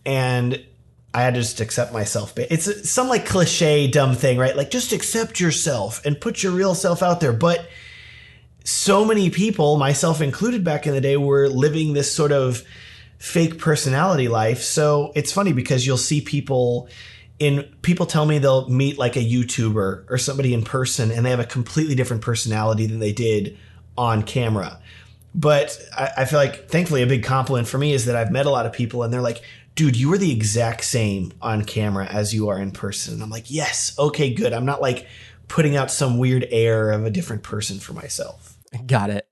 And 0.06 0.64
I 1.12 1.22
had 1.22 1.34
to 1.34 1.40
just 1.40 1.60
accept 1.60 1.92
myself. 1.92 2.32
It's 2.38 2.90
some 2.90 3.08
like 3.08 3.26
cliche, 3.26 3.86
dumb 3.86 4.14
thing, 4.14 4.38
right? 4.38 4.56
Like 4.56 4.70
just 4.70 4.92
accept 4.92 5.40
yourself 5.40 6.04
and 6.06 6.18
put 6.18 6.42
your 6.42 6.52
real 6.52 6.74
self 6.74 7.02
out 7.02 7.20
there. 7.20 7.32
But 7.34 7.66
so 8.64 9.04
many 9.04 9.30
people, 9.30 9.76
myself 9.76 10.20
included 10.20 10.64
back 10.64 10.86
in 10.86 10.94
the 10.94 11.00
day, 11.00 11.16
were 11.16 11.48
living 11.48 11.92
this 11.92 12.12
sort 12.12 12.32
of 12.32 12.64
fake 13.18 13.58
personality 13.58 14.26
life. 14.28 14.62
So 14.62 15.12
it's 15.14 15.32
funny 15.32 15.52
because 15.52 15.86
you'll 15.86 15.96
see 15.96 16.20
people 16.20 16.88
in 17.38 17.62
people 17.82 18.06
tell 18.06 18.26
me 18.26 18.38
they'll 18.38 18.68
meet 18.68 18.98
like 18.98 19.16
a 19.16 19.20
YouTuber 19.20 20.04
or 20.08 20.18
somebody 20.18 20.54
in 20.54 20.62
person 20.62 21.10
and 21.10 21.26
they 21.26 21.30
have 21.30 21.40
a 21.40 21.44
completely 21.44 21.94
different 21.94 22.22
personality 22.22 22.86
than 22.86 23.00
they 23.00 23.12
did 23.12 23.58
on 23.98 24.22
camera. 24.22 24.80
But 25.34 25.78
I, 25.96 26.10
I 26.18 26.24
feel 26.24 26.38
like 26.38 26.68
thankfully 26.68 27.02
a 27.02 27.06
big 27.06 27.24
compliment 27.24 27.66
for 27.66 27.78
me 27.78 27.92
is 27.92 28.06
that 28.06 28.16
I've 28.16 28.30
met 28.30 28.46
a 28.46 28.50
lot 28.50 28.66
of 28.66 28.72
people 28.72 29.02
and 29.02 29.12
they're 29.12 29.20
like, 29.20 29.42
dude, 29.74 29.96
you 29.96 30.12
are 30.12 30.18
the 30.18 30.32
exact 30.32 30.84
same 30.84 31.32
on 31.42 31.64
camera 31.64 32.06
as 32.06 32.32
you 32.32 32.48
are 32.48 32.58
in 32.58 32.70
person. 32.70 33.14
And 33.14 33.22
I'm 33.22 33.30
like, 33.30 33.50
yes, 33.50 33.98
okay, 33.98 34.32
good. 34.32 34.52
I'm 34.52 34.64
not 34.64 34.80
like 34.80 35.06
putting 35.48 35.76
out 35.76 35.90
some 35.90 36.18
weird 36.18 36.46
air 36.50 36.92
of 36.92 37.04
a 37.04 37.10
different 37.10 37.42
person 37.42 37.78
for 37.78 37.92
myself. 37.92 38.53
Got 38.86 39.10
it. 39.10 39.28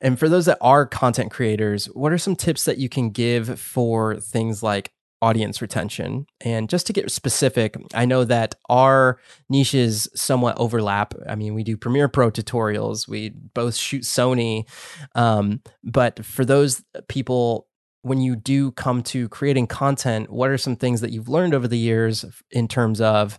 And 0.00 0.18
for 0.18 0.28
those 0.28 0.46
that 0.46 0.58
are 0.60 0.84
content 0.84 1.30
creators, 1.30 1.86
what 1.86 2.12
are 2.12 2.18
some 2.18 2.34
tips 2.34 2.64
that 2.64 2.78
you 2.78 2.88
can 2.88 3.10
give 3.10 3.60
for 3.60 4.16
things 4.16 4.62
like 4.62 4.92
audience 5.20 5.62
retention? 5.62 6.26
And 6.40 6.68
just 6.68 6.88
to 6.88 6.92
get 6.92 7.08
specific, 7.10 7.76
I 7.94 8.04
know 8.04 8.24
that 8.24 8.56
our 8.68 9.20
niches 9.48 10.08
somewhat 10.14 10.58
overlap. 10.58 11.14
I 11.28 11.36
mean, 11.36 11.54
we 11.54 11.62
do 11.62 11.76
Premiere 11.76 12.08
Pro 12.08 12.32
tutorials, 12.32 13.06
we 13.06 13.30
both 13.30 13.76
shoot 13.76 14.02
Sony. 14.02 14.68
Um, 15.14 15.62
but 15.84 16.24
for 16.24 16.44
those 16.44 16.82
people, 17.08 17.68
when 18.02 18.20
you 18.20 18.34
do 18.34 18.72
come 18.72 19.04
to 19.04 19.28
creating 19.28 19.68
content, 19.68 20.30
what 20.30 20.50
are 20.50 20.58
some 20.58 20.74
things 20.74 21.00
that 21.00 21.12
you've 21.12 21.28
learned 21.28 21.54
over 21.54 21.68
the 21.68 21.78
years 21.78 22.24
in 22.50 22.66
terms 22.66 23.00
of, 23.00 23.38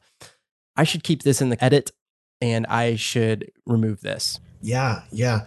I 0.77 0.85
should 0.85 1.03
keep 1.03 1.23
this 1.23 1.41
in 1.41 1.49
the 1.49 1.61
edit 1.61 1.91
and 2.39 2.65
I 2.67 2.95
should 2.95 3.51
remove 3.65 3.99
this? 3.99 4.39
Yeah, 4.63 5.03
yeah. 5.11 5.41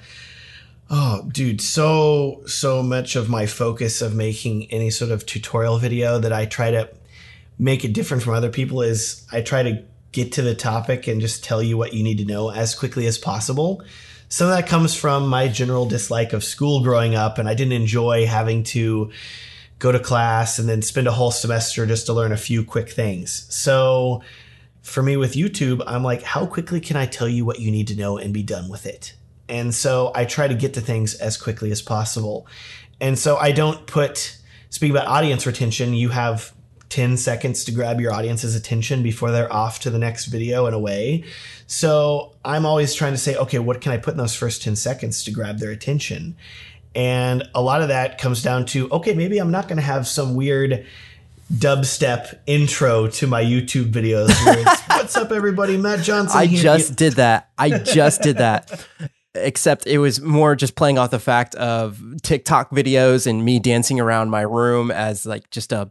Oh, 0.88 1.28
dude, 1.32 1.60
so 1.60 2.42
so 2.46 2.82
much 2.82 3.16
of 3.16 3.28
my 3.28 3.46
focus 3.46 4.02
of 4.02 4.14
making 4.14 4.70
any 4.70 4.90
sort 4.90 5.10
of 5.10 5.26
tutorial 5.26 5.78
video 5.78 6.18
that 6.18 6.32
I 6.32 6.46
try 6.46 6.70
to 6.70 6.88
make 7.58 7.84
it 7.84 7.92
different 7.92 8.22
from 8.22 8.34
other 8.34 8.50
people 8.50 8.82
is 8.82 9.26
I 9.32 9.40
try 9.40 9.62
to 9.64 9.82
get 10.12 10.32
to 10.32 10.42
the 10.42 10.54
topic 10.54 11.08
and 11.08 11.20
just 11.20 11.42
tell 11.42 11.62
you 11.62 11.76
what 11.76 11.92
you 11.92 12.04
need 12.04 12.18
to 12.18 12.24
know 12.24 12.50
as 12.50 12.74
quickly 12.74 13.06
as 13.06 13.18
possible. 13.18 13.82
Some 14.28 14.48
of 14.48 14.54
that 14.54 14.68
comes 14.68 14.94
from 14.94 15.28
my 15.28 15.48
general 15.48 15.86
dislike 15.86 16.32
of 16.32 16.44
school 16.44 16.82
growing 16.82 17.14
up, 17.14 17.38
and 17.38 17.48
I 17.48 17.54
didn't 17.54 17.72
enjoy 17.72 18.26
having 18.26 18.64
to 18.64 19.10
go 19.78 19.92
to 19.92 19.98
class 19.98 20.58
and 20.58 20.68
then 20.68 20.82
spend 20.82 21.06
a 21.06 21.12
whole 21.12 21.30
semester 21.30 21.86
just 21.86 22.06
to 22.06 22.12
learn 22.12 22.32
a 22.32 22.36
few 22.36 22.64
quick 22.64 22.90
things. 22.90 23.46
So 23.54 24.22
for 24.86 25.02
me 25.02 25.16
with 25.16 25.34
YouTube, 25.34 25.82
I'm 25.84 26.04
like, 26.04 26.22
how 26.22 26.46
quickly 26.46 26.80
can 26.80 26.96
I 26.96 27.06
tell 27.06 27.28
you 27.28 27.44
what 27.44 27.58
you 27.58 27.72
need 27.72 27.88
to 27.88 27.96
know 27.96 28.18
and 28.18 28.32
be 28.32 28.44
done 28.44 28.68
with 28.68 28.86
it? 28.86 29.14
And 29.48 29.74
so 29.74 30.12
I 30.14 30.24
try 30.24 30.46
to 30.46 30.54
get 30.54 30.74
to 30.74 30.80
things 30.80 31.14
as 31.14 31.36
quickly 31.36 31.72
as 31.72 31.82
possible. 31.82 32.46
And 33.00 33.18
so 33.18 33.36
I 33.36 33.50
don't 33.50 33.84
put, 33.88 34.38
speaking 34.70 34.96
about 34.96 35.08
audience 35.08 35.44
retention, 35.44 35.92
you 35.92 36.10
have 36.10 36.52
10 36.90 37.16
seconds 37.16 37.64
to 37.64 37.72
grab 37.72 38.00
your 38.00 38.12
audience's 38.12 38.54
attention 38.54 39.02
before 39.02 39.32
they're 39.32 39.52
off 39.52 39.80
to 39.80 39.90
the 39.90 39.98
next 39.98 40.26
video 40.26 40.66
and 40.66 40.74
away. 40.74 41.24
So 41.66 42.36
I'm 42.44 42.64
always 42.64 42.94
trying 42.94 43.12
to 43.12 43.18
say, 43.18 43.34
okay, 43.34 43.58
what 43.58 43.80
can 43.80 43.90
I 43.90 43.96
put 43.96 44.12
in 44.12 44.18
those 44.18 44.36
first 44.36 44.62
10 44.62 44.76
seconds 44.76 45.24
to 45.24 45.32
grab 45.32 45.58
their 45.58 45.72
attention? 45.72 46.36
And 46.94 47.42
a 47.56 47.60
lot 47.60 47.82
of 47.82 47.88
that 47.88 48.18
comes 48.18 48.40
down 48.40 48.66
to, 48.66 48.88
okay, 48.90 49.14
maybe 49.14 49.38
I'm 49.38 49.50
not 49.50 49.66
going 49.66 49.78
to 49.78 49.82
have 49.82 50.06
some 50.06 50.36
weird 50.36 50.86
dubstep 51.52 52.38
intro 52.46 53.08
to 53.08 53.26
my 53.26 53.42
YouTube 53.42 53.92
videos. 53.92 54.28
What's 54.88 55.16
up, 55.16 55.32
everybody? 55.32 55.76
Matt 55.76 56.02
Johnson. 56.02 56.38
I 56.38 56.46
just 56.46 56.96
did 56.96 57.14
that. 57.14 57.50
I 57.56 57.78
just 57.78 58.22
did 58.22 58.38
that 58.38 58.86
except 59.34 59.86
it 59.86 59.98
was 59.98 60.20
more 60.20 60.56
just 60.56 60.74
playing 60.74 60.98
off 60.98 61.10
the 61.10 61.18
fact 61.18 61.54
of 61.56 62.02
TikTok 62.22 62.70
videos 62.70 63.26
and 63.26 63.44
me 63.44 63.58
dancing 63.58 64.00
around 64.00 64.30
my 64.30 64.42
room 64.42 64.90
as 64.90 65.26
like 65.26 65.48
just 65.50 65.72
a 65.72 65.90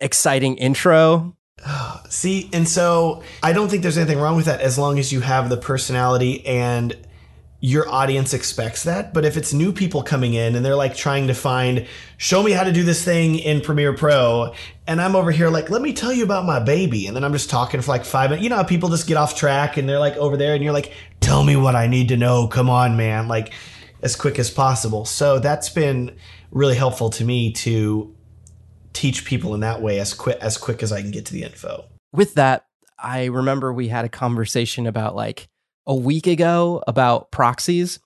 exciting 0.00 0.56
intro. 0.56 1.36
See, 2.08 2.50
and 2.52 2.68
so 2.68 3.22
I 3.42 3.52
don't 3.52 3.68
think 3.68 3.82
there's 3.82 3.98
anything 3.98 4.18
wrong 4.18 4.36
with 4.36 4.46
that 4.46 4.60
as 4.60 4.78
long 4.78 4.98
as 4.98 5.12
you 5.12 5.20
have 5.20 5.48
the 5.48 5.56
personality 5.56 6.44
and 6.46 6.96
your 7.64 7.88
audience 7.88 8.34
expects 8.34 8.82
that. 8.82 9.14
But 9.14 9.24
if 9.24 9.36
it's 9.36 9.52
new 9.52 9.72
people 9.72 10.02
coming 10.02 10.34
in 10.34 10.56
and 10.56 10.64
they're 10.64 10.74
like 10.74 10.96
trying 10.96 11.28
to 11.28 11.34
find, 11.34 11.86
show 12.16 12.42
me 12.42 12.50
how 12.50 12.64
to 12.64 12.72
do 12.72 12.82
this 12.82 13.04
thing 13.04 13.38
in 13.38 13.60
Premiere 13.60 13.92
Pro, 13.94 14.52
and 14.88 15.00
I'm 15.00 15.14
over 15.14 15.30
here 15.30 15.48
like, 15.48 15.70
let 15.70 15.80
me 15.80 15.92
tell 15.92 16.12
you 16.12 16.24
about 16.24 16.44
my 16.44 16.58
baby, 16.58 17.06
and 17.06 17.14
then 17.14 17.22
I'm 17.22 17.32
just 17.32 17.48
talking 17.48 17.80
for 17.80 17.92
like 17.92 18.04
five 18.04 18.30
minutes. 18.30 18.42
You 18.42 18.50
know 18.50 18.56
how 18.56 18.64
people 18.64 18.88
just 18.88 19.06
get 19.06 19.16
off 19.16 19.36
track 19.36 19.76
and 19.76 19.88
they're 19.88 20.00
like 20.00 20.16
over 20.16 20.36
there, 20.36 20.54
and 20.54 20.64
you're 20.64 20.72
like, 20.72 20.92
tell 21.20 21.44
me 21.44 21.54
what 21.54 21.76
I 21.76 21.86
need 21.86 22.08
to 22.08 22.16
know. 22.16 22.48
Come 22.48 22.68
on, 22.68 22.96
man, 22.96 23.28
like 23.28 23.52
as 24.02 24.16
quick 24.16 24.40
as 24.40 24.50
possible. 24.50 25.04
So 25.04 25.38
that's 25.38 25.68
been 25.68 26.16
really 26.50 26.74
helpful 26.74 27.10
to 27.10 27.24
me 27.24 27.52
to 27.52 28.12
teach 28.92 29.24
people 29.24 29.54
in 29.54 29.60
that 29.60 29.80
way 29.80 30.00
as 30.00 30.14
quick 30.14 30.36
as 30.40 30.58
quick 30.58 30.82
as 30.82 30.90
I 30.90 31.00
can 31.00 31.12
get 31.12 31.26
to 31.26 31.32
the 31.32 31.44
info. 31.44 31.84
With 32.12 32.34
that, 32.34 32.66
I 32.98 33.26
remember 33.26 33.72
we 33.72 33.86
had 33.86 34.04
a 34.04 34.08
conversation 34.08 34.88
about 34.88 35.14
like 35.14 35.48
a 35.86 35.94
week 35.94 36.26
ago 36.26 36.82
about 36.86 37.30
proxies. 37.30 37.98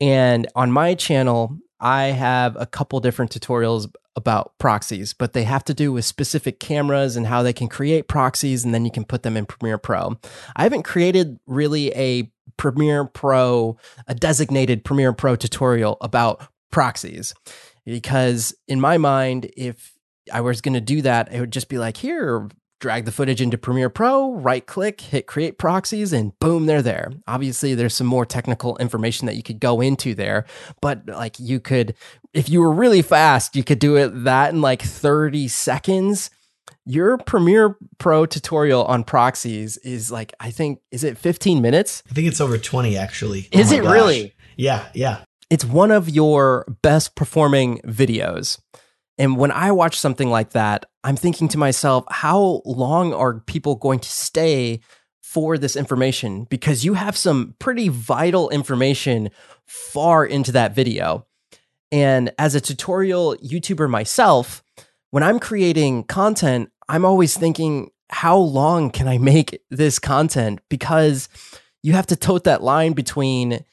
And 0.00 0.46
on 0.54 0.70
my 0.72 0.94
channel, 0.94 1.58
I 1.80 2.06
have 2.06 2.56
a 2.58 2.66
couple 2.66 3.00
different 3.00 3.32
tutorials 3.32 3.92
about 4.14 4.52
proxies, 4.58 5.14
but 5.14 5.32
they 5.32 5.44
have 5.44 5.64
to 5.64 5.74
do 5.74 5.92
with 5.92 6.04
specific 6.04 6.60
cameras 6.60 7.16
and 7.16 7.26
how 7.26 7.42
they 7.42 7.52
can 7.52 7.68
create 7.68 8.08
proxies 8.08 8.64
and 8.64 8.74
then 8.74 8.84
you 8.84 8.90
can 8.90 9.04
put 9.04 9.22
them 9.22 9.36
in 9.36 9.46
Premiere 9.46 9.78
Pro. 9.78 10.18
I 10.54 10.62
haven't 10.62 10.82
created 10.82 11.38
really 11.46 11.92
a 11.94 12.30
Premiere 12.56 13.06
Pro, 13.06 13.76
a 14.06 14.14
designated 14.14 14.84
Premiere 14.84 15.12
Pro 15.12 15.34
tutorial 15.34 15.96
about 16.00 16.46
proxies 16.70 17.34
because 17.84 18.54
in 18.68 18.80
my 18.80 18.98
mind, 18.98 19.50
if 19.56 19.92
I 20.32 20.40
was 20.40 20.60
going 20.60 20.74
to 20.74 20.80
do 20.80 21.02
that, 21.02 21.32
it 21.32 21.40
would 21.40 21.52
just 21.52 21.68
be 21.68 21.78
like, 21.78 21.96
here, 21.96 22.48
drag 22.82 23.04
the 23.04 23.12
footage 23.12 23.40
into 23.40 23.56
Premiere 23.56 23.88
Pro, 23.88 24.32
right 24.32 24.66
click, 24.66 25.00
hit 25.00 25.26
create 25.26 25.56
proxies, 25.56 26.12
and 26.12 26.36
boom, 26.40 26.66
they're 26.66 26.82
there. 26.82 27.12
Obviously, 27.28 27.74
there's 27.74 27.94
some 27.94 28.08
more 28.08 28.26
technical 28.26 28.76
information 28.78 29.26
that 29.26 29.36
you 29.36 29.42
could 29.42 29.60
go 29.60 29.80
into 29.80 30.14
there, 30.14 30.44
but 30.82 31.06
like 31.06 31.38
you 31.38 31.60
could, 31.60 31.94
if 32.34 32.48
you 32.50 32.60
were 32.60 32.72
really 32.72 33.00
fast, 33.00 33.54
you 33.54 33.62
could 33.62 33.78
do 33.78 33.96
it 33.96 34.08
that 34.24 34.52
in 34.52 34.60
like 34.60 34.82
30 34.82 35.46
seconds. 35.48 36.28
Your 36.84 37.16
Premiere 37.18 37.76
Pro 37.98 38.26
tutorial 38.26 38.84
on 38.84 39.04
proxies 39.04 39.76
is 39.78 40.10
like, 40.10 40.34
I 40.40 40.50
think, 40.50 40.80
is 40.90 41.04
it 41.04 41.16
15 41.16 41.62
minutes? 41.62 42.02
I 42.10 42.14
think 42.14 42.26
it's 42.26 42.40
over 42.40 42.58
20 42.58 42.96
actually. 42.96 43.48
Oh 43.54 43.58
is 43.60 43.72
oh 43.72 43.76
it 43.76 43.82
gosh. 43.84 43.92
really? 43.92 44.34
Yeah, 44.56 44.88
yeah. 44.92 45.24
It's 45.50 45.64
one 45.64 45.92
of 45.92 46.08
your 46.08 46.66
best 46.82 47.14
performing 47.14 47.78
videos. 47.86 48.58
And 49.18 49.36
when 49.36 49.50
I 49.50 49.72
watch 49.72 49.98
something 49.98 50.30
like 50.30 50.50
that, 50.50 50.86
I'm 51.04 51.16
thinking 51.16 51.48
to 51.48 51.58
myself, 51.58 52.04
how 52.10 52.62
long 52.64 53.12
are 53.12 53.40
people 53.40 53.74
going 53.76 54.00
to 54.00 54.08
stay 54.08 54.80
for 55.22 55.58
this 55.58 55.76
information? 55.76 56.44
Because 56.44 56.84
you 56.84 56.94
have 56.94 57.16
some 57.16 57.54
pretty 57.58 57.88
vital 57.88 58.48
information 58.50 59.30
far 59.66 60.24
into 60.24 60.52
that 60.52 60.74
video. 60.74 61.26
And 61.90 62.32
as 62.38 62.54
a 62.54 62.60
tutorial 62.60 63.36
YouTuber 63.36 63.88
myself, 63.88 64.64
when 65.10 65.22
I'm 65.22 65.38
creating 65.38 66.04
content, 66.04 66.70
I'm 66.88 67.04
always 67.04 67.36
thinking, 67.36 67.90
how 68.08 68.36
long 68.36 68.90
can 68.90 69.08
I 69.08 69.18
make 69.18 69.60
this 69.70 69.98
content? 69.98 70.60
Because 70.68 71.28
you 71.82 71.92
have 71.92 72.06
to 72.06 72.16
tote 72.16 72.44
that 72.44 72.62
line 72.62 72.92
between 72.92 73.64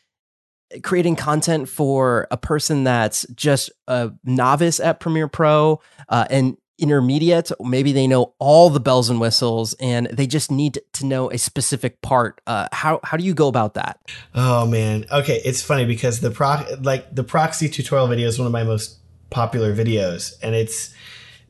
creating 0.84 1.16
content 1.16 1.68
for 1.70 2.28
a 2.32 2.38
person 2.38 2.84
that's 2.84 3.26
just 3.36 3.72
a 3.88 4.12
novice 4.24 4.80
at 4.80 5.00
Premiere 5.00 5.28
Pro 5.28 5.82
uh, 6.10 6.26
and 6.30 6.58
intermediate, 6.80 7.52
maybe 7.60 7.92
they 7.92 8.08
know 8.08 8.34
all 8.40 8.70
the 8.70 8.80
bells 8.80 9.10
and 9.10 9.20
whistles 9.20 9.74
and 9.80 10.08
they 10.08 10.26
just 10.26 10.50
need 10.50 10.80
to 10.94 11.06
know 11.06 11.30
a 11.32 11.38
specific 11.38 12.02
part. 12.02 12.42
Uh, 12.48 12.68
how 12.72 13.00
how 13.04 13.18
do 13.18 13.24
you 13.24 13.34
go 13.34 13.48
about 13.48 13.74
that? 13.74 14.00
Oh 14.34 14.66
man, 14.66 15.06
okay, 15.12 15.42
it's 15.44 15.62
funny 15.62 15.86
because 15.86 16.22
the 16.22 16.32
pro 16.32 16.64
like 16.82 17.14
the 17.14 17.24
proxy 17.24 17.70
tutorial 17.70 18.08
video 18.08 18.28
is 18.28 18.40
one 18.40 18.46
of 18.46 18.54
my 18.54 18.64
most 18.64 18.98
popular 19.30 19.76
videos, 19.76 20.34
and 20.42 20.56
it's 20.56 20.94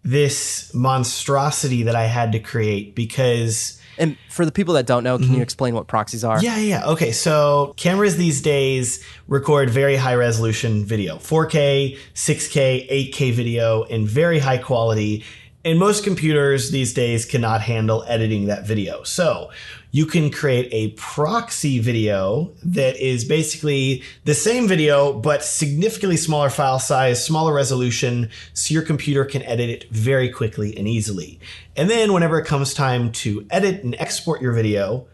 this 0.03 0.73
monstrosity 0.73 1.83
that 1.83 1.95
I 1.95 2.05
had 2.05 2.31
to 2.31 2.39
create 2.39 2.95
because 2.95 3.78
and 3.99 4.17
for 4.29 4.45
the 4.45 4.51
people 4.51 4.73
that 4.75 4.87
don't 4.87 5.03
know, 5.03 5.17
can 5.17 5.27
mm-hmm. 5.27 5.35
you 5.35 5.41
explain 5.41 5.75
what 5.75 5.87
proxies 5.87 6.23
are? 6.23 6.41
Yeah, 6.41 6.57
yeah. 6.57 6.85
Okay, 6.87 7.11
so 7.11 7.73
cameras 7.77 8.17
these 8.17 8.41
days 8.41 9.03
record 9.27 9.69
very 9.69 9.95
high 9.95 10.15
resolution 10.15 10.85
video 10.85 11.17
4K, 11.17 11.97
6K, 12.15 13.11
8K 13.13 13.33
video 13.33 13.83
in 13.83 14.07
very 14.07 14.39
high 14.39 14.57
quality. 14.57 15.23
And 15.65 15.77
most 15.77 16.05
computers 16.05 16.71
these 16.71 16.93
days 16.93 17.25
cannot 17.25 17.61
handle 17.61 18.05
editing 18.07 18.45
that 18.45 18.65
video. 18.65 19.03
So 19.03 19.51
you 19.91 20.05
can 20.05 20.29
create 20.29 20.69
a 20.71 20.89
proxy 20.91 21.79
video 21.79 22.51
that 22.63 22.95
is 22.97 23.25
basically 23.25 24.03
the 24.23 24.35
same 24.35 24.67
video, 24.67 25.13
but 25.13 25.43
significantly 25.43 26.17
smaller 26.17 26.49
file 26.49 26.79
size, 26.79 27.25
smaller 27.25 27.53
resolution, 27.53 28.29
so 28.53 28.73
your 28.73 28.83
computer 28.83 29.25
can 29.25 29.41
edit 29.43 29.69
it 29.69 29.89
very 29.89 30.29
quickly 30.29 30.77
and 30.77 30.87
easily. 30.87 31.39
And 31.75 31.89
then 31.89 32.13
whenever 32.13 32.39
it 32.39 32.45
comes 32.45 32.73
time 32.73 33.11
to 33.13 33.47
edit 33.49 33.83
and 33.83 33.95
export 33.95 34.41
your 34.41 34.53
video, 34.53 35.07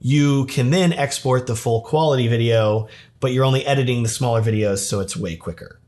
you 0.00 0.46
can 0.46 0.70
then 0.70 0.92
export 0.92 1.46
the 1.46 1.56
full 1.56 1.82
quality 1.82 2.26
video, 2.26 2.88
but 3.20 3.32
you're 3.32 3.44
only 3.44 3.64
editing 3.64 4.02
the 4.02 4.08
smaller 4.08 4.42
videos, 4.42 4.78
so 4.78 5.00
it's 5.00 5.16
way 5.16 5.36
quicker. 5.36 5.78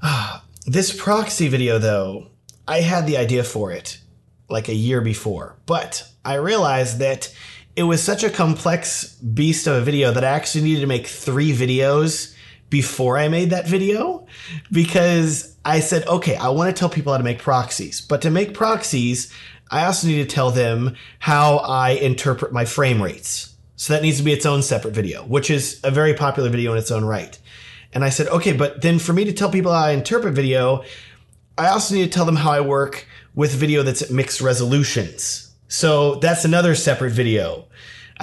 this 0.66 0.94
proxy 0.94 1.48
video, 1.48 1.78
though, 1.78 2.28
I 2.68 2.80
had 2.82 3.08
the 3.08 3.16
idea 3.16 3.42
for 3.42 3.72
it 3.72 3.98
like 4.48 4.68
a 4.68 4.74
year 4.74 5.00
before, 5.00 5.56
but 5.66 6.08
I 6.24 6.34
realized 6.34 6.98
that 6.98 7.34
it 7.74 7.84
was 7.84 8.02
such 8.02 8.22
a 8.22 8.30
complex 8.30 9.14
beast 9.16 9.66
of 9.66 9.74
a 9.74 9.80
video 9.80 10.12
that 10.12 10.24
I 10.24 10.28
actually 10.28 10.64
needed 10.64 10.80
to 10.80 10.86
make 10.86 11.06
three 11.06 11.52
videos 11.52 12.34
before 12.68 13.18
I 13.18 13.28
made 13.28 13.50
that 13.50 13.66
video 13.66 14.26
because 14.70 15.56
I 15.64 15.80
said, 15.80 16.06
okay, 16.06 16.36
I 16.36 16.48
want 16.48 16.74
to 16.74 16.78
tell 16.78 16.88
people 16.88 17.12
how 17.12 17.18
to 17.18 17.24
make 17.24 17.38
proxies, 17.38 18.00
but 18.00 18.22
to 18.22 18.30
make 18.30 18.54
proxies, 18.54 19.32
I 19.70 19.84
also 19.84 20.06
need 20.06 20.26
to 20.26 20.34
tell 20.34 20.50
them 20.50 20.96
how 21.18 21.58
I 21.58 21.90
interpret 21.90 22.52
my 22.52 22.64
frame 22.64 23.02
rates. 23.02 23.54
So 23.76 23.92
that 23.92 24.02
needs 24.02 24.18
to 24.18 24.22
be 24.22 24.32
its 24.32 24.46
own 24.46 24.62
separate 24.62 24.94
video, 24.94 25.24
which 25.24 25.50
is 25.50 25.80
a 25.82 25.90
very 25.90 26.14
popular 26.14 26.50
video 26.50 26.72
in 26.72 26.78
its 26.78 26.90
own 26.90 27.04
right. 27.04 27.38
And 27.92 28.04
I 28.04 28.10
said, 28.10 28.28
okay, 28.28 28.52
but 28.52 28.80
then 28.80 28.98
for 28.98 29.12
me 29.12 29.24
to 29.24 29.32
tell 29.32 29.50
people 29.50 29.72
how 29.72 29.86
I 29.86 29.90
interpret 29.90 30.34
video, 30.34 30.84
I 31.58 31.68
also 31.68 31.94
need 31.94 32.04
to 32.04 32.10
tell 32.10 32.24
them 32.24 32.36
how 32.36 32.52
I 32.52 32.60
work 32.60 33.06
with 33.34 33.52
video 33.52 33.82
that's 33.82 34.02
at 34.02 34.10
mixed 34.10 34.40
resolutions. 34.40 35.51
So 35.72 36.16
that's 36.16 36.44
another 36.44 36.74
separate 36.74 37.12
video. 37.12 37.64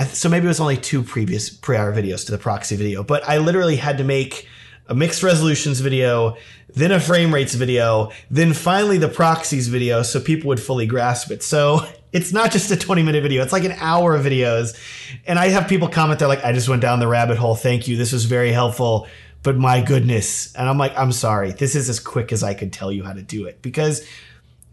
so 0.10 0.30
maybe 0.30 0.46
it 0.46 0.50
was 0.50 0.60
only 0.60 0.78
two 0.78 1.02
previous 1.02 1.50
prior 1.50 1.92
videos 1.92 2.24
to 2.28 2.32
the 2.32 2.38
proxy 2.38 2.76
video, 2.76 3.02
but 3.04 3.28
I 3.28 3.40
literally 3.40 3.76
had 3.76 3.98
to 3.98 4.04
make 4.04 4.48
a 4.88 4.94
mixed 4.94 5.24
resolutions 5.24 5.80
video, 5.80 6.38
then 6.76 6.92
a 6.92 7.00
frame 7.00 7.34
rates 7.34 7.56
video, 7.56 8.12
then 8.30 8.54
finally 8.54 9.00
the 9.00 9.08
proxies 9.08 9.68
video 9.68 10.04
so 10.04 10.20
people 10.20 10.48
would 10.50 10.60
fully 10.60 10.86
grasp 10.86 11.32
it. 11.32 11.42
So 11.42 11.80
it's 12.14 12.32
not 12.32 12.52
just 12.52 12.70
a 12.70 12.78
20 12.78 13.02
minute 13.02 13.24
video. 13.24 13.42
It's 13.42 13.52
like 13.52 13.66
an 13.66 13.76
hour 13.80 14.16
of 14.16 14.24
videos. 14.24 14.78
And 15.26 15.40
I 15.40 15.48
have 15.48 15.68
people 15.68 15.88
comment, 15.88 16.20
they're 16.20 16.28
like, 16.28 16.46
I 16.46 16.54
just 16.54 16.70
went 16.70 16.84
down 16.84 17.00
the 17.00 17.08
rabbit 17.08 17.40
hole. 17.40 17.56
Thank 17.56 17.88
you. 17.88 17.98
This 17.98 18.14
was 18.14 18.26
very 18.26 18.52
helpful. 18.52 19.08
But 19.42 19.58
my 19.58 19.82
goodness. 19.82 20.54
And 20.54 20.70
I'm 20.70 20.78
like, 20.78 20.96
I'm 20.96 21.12
sorry. 21.12 21.52
This 21.52 21.74
is 21.74 21.90
as 21.90 22.00
quick 22.00 22.32
as 22.32 22.44
I 22.44 22.54
could 22.54 22.72
tell 22.72 22.92
you 22.92 23.04
how 23.04 23.14
to 23.14 23.24
do 23.24 23.46
it 23.48 23.64
because 23.64 24.08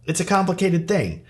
it's 0.04 0.20
a 0.20 0.26
complicated 0.26 0.86
thing. 0.88 1.24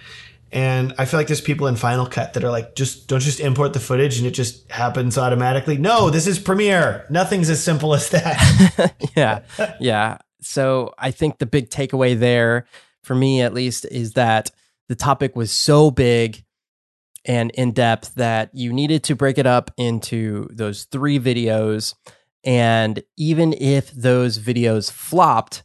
And 0.56 0.94
I 0.96 1.04
feel 1.04 1.20
like 1.20 1.26
there's 1.26 1.42
people 1.42 1.66
in 1.66 1.76
Final 1.76 2.06
Cut 2.06 2.32
that 2.32 2.42
are 2.42 2.50
like, 2.50 2.74
just 2.74 3.08
don't 3.08 3.20
just 3.20 3.40
import 3.40 3.74
the 3.74 3.78
footage 3.78 4.16
and 4.16 4.26
it 4.26 4.30
just 4.30 4.70
happens 4.70 5.18
automatically. 5.18 5.76
No, 5.76 6.08
this 6.08 6.26
is 6.26 6.38
Premiere. 6.38 7.04
Nothing's 7.10 7.50
as 7.50 7.62
simple 7.62 7.92
as 7.92 8.08
that. 8.08 8.94
yeah. 9.14 9.42
Yeah. 9.78 10.16
So 10.40 10.94
I 10.96 11.10
think 11.10 11.36
the 11.36 11.44
big 11.44 11.68
takeaway 11.68 12.18
there, 12.18 12.64
for 13.02 13.14
me 13.14 13.42
at 13.42 13.52
least, 13.52 13.84
is 13.84 14.14
that 14.14 14.50
the 14.88 14.94
topic 14.94 15.36
was 15.36 15.50
so 15.50 15.90
big 15.90 16.42
and 17.26 17.50
in 17.50 17.72
depth 17.72 18.14
that 18.14 18.48
you 18.54 18.72
needed 18.72 19.04
to 19.04 19.14
break 19.14 19.36
it 19.36 19.46
up 19.46 19.70
into 19.76 20.48
those 20.50 20.84
three 20.84 21.20
videos. 21.20 21.94
And 22.44 23.02
even 23.18 23.52
if 23.52 23.90
those 23.90 24.38
videos 24.38 24.90
flopped, 24.90 25.64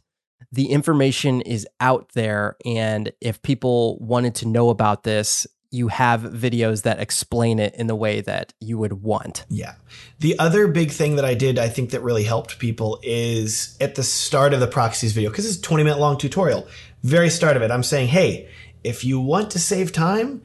the 0.52 0.66
information 0.66 1.40
is 1.40 1.66
out 1.80 2.10
there. 2.12 2.56
And 2.64 3.12
if 3.20 3.40
people 3.42 3.98
wanted 3.98 4.34
to 4.36 4.48
know 4.48 4.68
about 4.68 5.02
this, 5.02 5.46
you 5.70 5.88
have 5.88 6.20
videos 6.20 6.82
that 6.82 7.00
explain 7.00 7.58
it 7.58 7.74
in 7.76 7.86
the 7.86 7.96
way 7.96 8.20
that 8.20 8.52
you 8.60 8.76
would 8.76 9.02
want. 9.02 9.46
Yeah. 9.48 9.74
The 10.20 10.38
other 10.38 10.68
big 10.68 10.90
thing 10.90 11.16
that 11.16 11.24
I 11.24 11.32
did, 11.32 11.58
I 11.58 11.68
think 11.68 11.90
that 11.90 12.02
really 12.02 12.24
helped 12.24 12.58
people 12.58 13.00
is 13.02 13.74
at 13.80 13.94
the 13.94 14.02
start 14.02 14.52
of 14.52 14.60
the 14.60 14.66
proxies 14.66 15.12
video, 15.12 15.30
because 15.30 15.46
it's 15.46 15.56
a 15.56 15.62
20 15.62 15.84
minute 15.84 15.98
long 15.98 16.18
tutorial, 16.18 16.68
very 17.02 17.30
start 17.30 17.56
of 17.56 17.62
it, 17.62 17.70
I'm 17.70 17.82
saying, 17.82 18.08
hey, 18.08 18.50
if 18.84 19.02
you 19.02 19.18
want 19.18 19.50
to 19.52 19.58
save 19.58 19.92
time, 19.92 20.42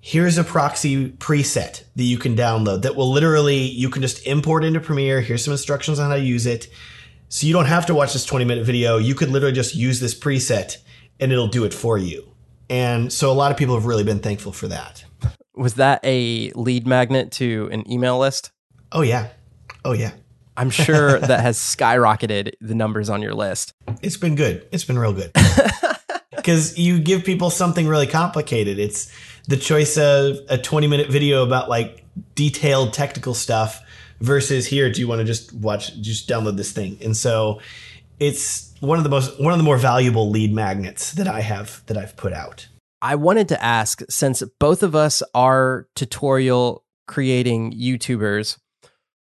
here's 0.00 0.38
a 0.38 0.44
proxy 0.44 1.10
preset 1.10 1.82
that 1.94 2.04
you 2.04 2.16
can 2.16 2.34
download 2.34 2.80
that 2.80 2.96
will 2.96 3.10
literally, 3.10 3.58
you 3.58 3.90
can 3.90 4.00
just 4.00 4.26
import 4.26 4.64
into 4.64 4.80
Premiere. 4.80 5.20
Here's 5.20 5.44
some 5.44 5.52
instructions 5.52 5.98
on 5.98 6.08
how 6.08 6.16
to 6.16 6.22
use 6.22 6.46
it. 6.46 6.68
So 7.32 7.46
you 7.46 7.52
don't 7.52 7.66
have 7.66 7.86
to 7.86 7.94
watch 7.94 8.12
this 8.12 8.24
20 8.24 8.44
minute 8.44 8.66
video. 8.66 8.98
You 8.98 9.14
could 9.14 9.30
literally 9.30 9.54
just 9.54 9.76
use 9.76 10.00
this 10.00 10.18
preset 10.18 10.78
and 11.20 11.30
it'll 11.30 11.46
do 11.46 11.64
it 11.64 11.72
for 11.72 11.96
you. 11.96 12.34
And 12.68 13.12
so 13.12 13.30
a 13.30 13.34
lot 13.34 13.52
of 13.52 13.56
people 13.56 13.76
have 13.76 13.84
really 13.84 14.02
been 14.02 14.18
thankful 14.18 14.50
for 14.50 14.66
that. 14.66 15.04
Was 15.54 15.74
that 15.74 16.00
a 16.02 16.50
lead 16.56 16.88
magnet 16.88 17.30
to 17.32 17.68
an 17.70 17.88
email 17.90 18.18
list? 18.18 18.50
Oh, 18.90 19.02
yeah. 19.02 19.28
Oh, 19.84 19.92
yeah. 19.92 20.10
I'm 20.56 20.70
sure 20.70 21.18
that 21.20 21.38
has 21.38 21.56
skyrocketed 21.56 22.54
the 22.60 22.74
numbers 22.74 23.08
on 23.08 23.22
your 23.22 23.34
list. 23.34 23.74
It's 24.02 24.16
been 24.16 24.34
good. 24.34 24.66
It's 24.72 24.84
been 24.84 24.98
real 24.98 25.12
good. 25.12 25.30
Because 26.30 26.78
you 26.78 26.98
give 26.98 27.24
people 27.24 27.50
something 27.50 27.86
really 27.86 28.06
complicated. 28.06 28.78
It's 28.78 29.12
the 29.46 29.58
choice 29.58 29.98
of 29.98 30.38
a 30.48 30.56
20 30.56 30.86
minute 30.86 31.10
video 31.10 31.44
about 31.44 31.68
like 31.68 32.02
detailed 32.34 32.94
technical 32.94 33.34
stuff 33.34 33.82
versus 34.20 34.66
here 34.66 34.90
do 34.90 35.00
you 35.00 35.08
want 35.08 35.20
to 35.20 35.24
just 35.24 35.52
watch 35.52 35.98
just 36.00 36.28
download 36.28 36.56
this 36.56 36.72
thing? 36.72 36.98
And 37.02 37.16
so 37.16 37.60
it's 38.18 38.74
one 38.80 38.98
of 38.98 39.04
the 39.04 39.10
most 39.10 39.40
one 39.40 39.52
of 39.52 39.58
the 39.58 39.64
more 39.64 39.78
valuable 39.78 40.30
lead 40.30 40.52
magnets 40.52 41.12
that 41.12 41.28
i 41.28 41.40
have 41.40 41.82
that 41.86 41.96
i've 41.96 42.16
put 42.16 42.32
out. 42.32 42.68
I 43.02 43.14
wanted 43.14 43.48
to 43.48 43.62
ask 43.62 44.02
since 44.10 44.42
both 44.58 44.82
of 44.82 44.94
us 44.94 45.22
are 45.34 45.88
tutorial 45.94 46.84
creating 47.06 47.72
youtubers 47.72 48.58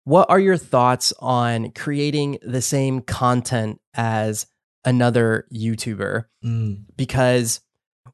what 0.04 0.28
are 0.30 0.40
your 0.40 0.56
thoughts 0.56 1.12
on 1.20 1.70
creating 1.72 2.38
the 2.42 2.62
same 2.62 3.02
content 3.02 3.80
as 3.94 4.46
another 4.84 5.46
YouTuber? 5.52 6.24
Mm. 6.44 6.84
because 6.96 7.60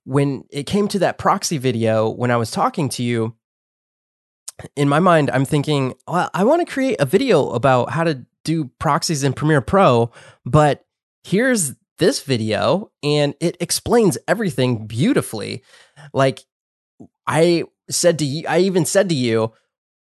when 0.04 0.44
it 0.50 0.64
came 0.64 0.88
to 0.88 0.98
that 1.00 1.18
proxy 1.18 1.58
video, 1.58 2.08
when 2.10 2.30
I 2.30 2.36
was 2.36 2.50
talking 2.50 2.88
to 2.90 3.02
you, 3.02 3.36
in 4.76 4.88
my 4.88 5.00
mind, 5.00 5.30
I'm 5.30 5.44
thinking, 5.44 5.94
well, 6.06 6.30
I 6.34 6.44
want 6.44 6.66
to 6.66 6.72
create 6.72 6.96
a 7.00 7.06
video 7.06 7.50
about 7.50 7.90
how 7.90 8.04
to 8.04 8.24
do 8.44 8.70
proxies 8.78 9.24
in 9.24 9.32
Premiere 9.32 9.60
Pro, 9.60 10.10
but 10.44 10.84
here's 11.24 11.74
this 11.98 12.22
video 12.22 12.90
and 13.02 13.34
it 13.40 13.56
explains 13.60 14.16
everything 14.26 14.86
beautifully. 14.86 15.62
Like 16.12 16.40
I 17.26 17.64
said 17.90 18.18
to 18.20 18.24
you, 18.24 18.44
I 18.48 18.60
even 18.60 18.84
said 18.84 19.08
to 19.08 19.14
you, 19.14 19.52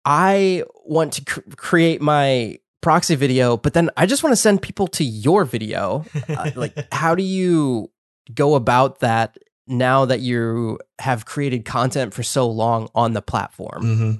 I 0.03 0.63
want 0.85 1.13
to 1.13 1.25
cr- 1.25 1.41
create 1.55 2.01
my 2.01 2.59
proxy 2.81 3.15
video, 3.15 3.57
but 3.57 3.73
then 3.73 3.89
I 3.97 4.05
just 4.05 4.23
want 4.23 4.31
to 4.31 4.37
send 4.37 4.61
people 4.61 4.87
to 4.89 5.03
your 5.03 5.45
video. 5.45 6.05
Uh, 6.29 6.51
like, 6.55 6.75
how 6.93 7.15
do 7.15 7.23
you 7.23 7.91
go 8.33 8.55
about 8.55 8.99
that 8.99 9.37
now 9.67 10.05
that 10.05 10.19
you 10.19 10.79
have 10.99 11.25
created 11.25 11.65
content 11.65 12.13
for 12.13 12.23
so 12.23 12.49
long 12.49 12.89
on 12.95 13.13
the 13.13 13.21
platform? 13.21 13.81
hmm 13.81 14.11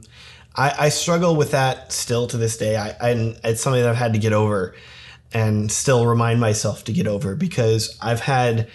I, 0.58 0.86
I 0.86 0.90
struggle 0.90 1.36
with 1.36 1.52
that 1.52 1.92
still 1.92 2.28
to 2.28 2.38
this 2.38 2.58
day. 2.58 2.78
I, 2.78 2.90
I 3.02 3.36
it's 3.44 3.62
something 3.62 3.82
that 3.82 3.90
I've 3.90 3.98
had 3.98 4.14
to 4.14 4.20
get 4.20 4.34
over, 4.34 4.74
and 5.34 5.72
still 5.72 6.06
remind 6.06 6.40
myself 6.40 6.86
to 6.86 6.94
get 6.94 7.08
over 7.08 7.36
because 7.36 7.98
I've 8.02 8.22
had 8.22 8.70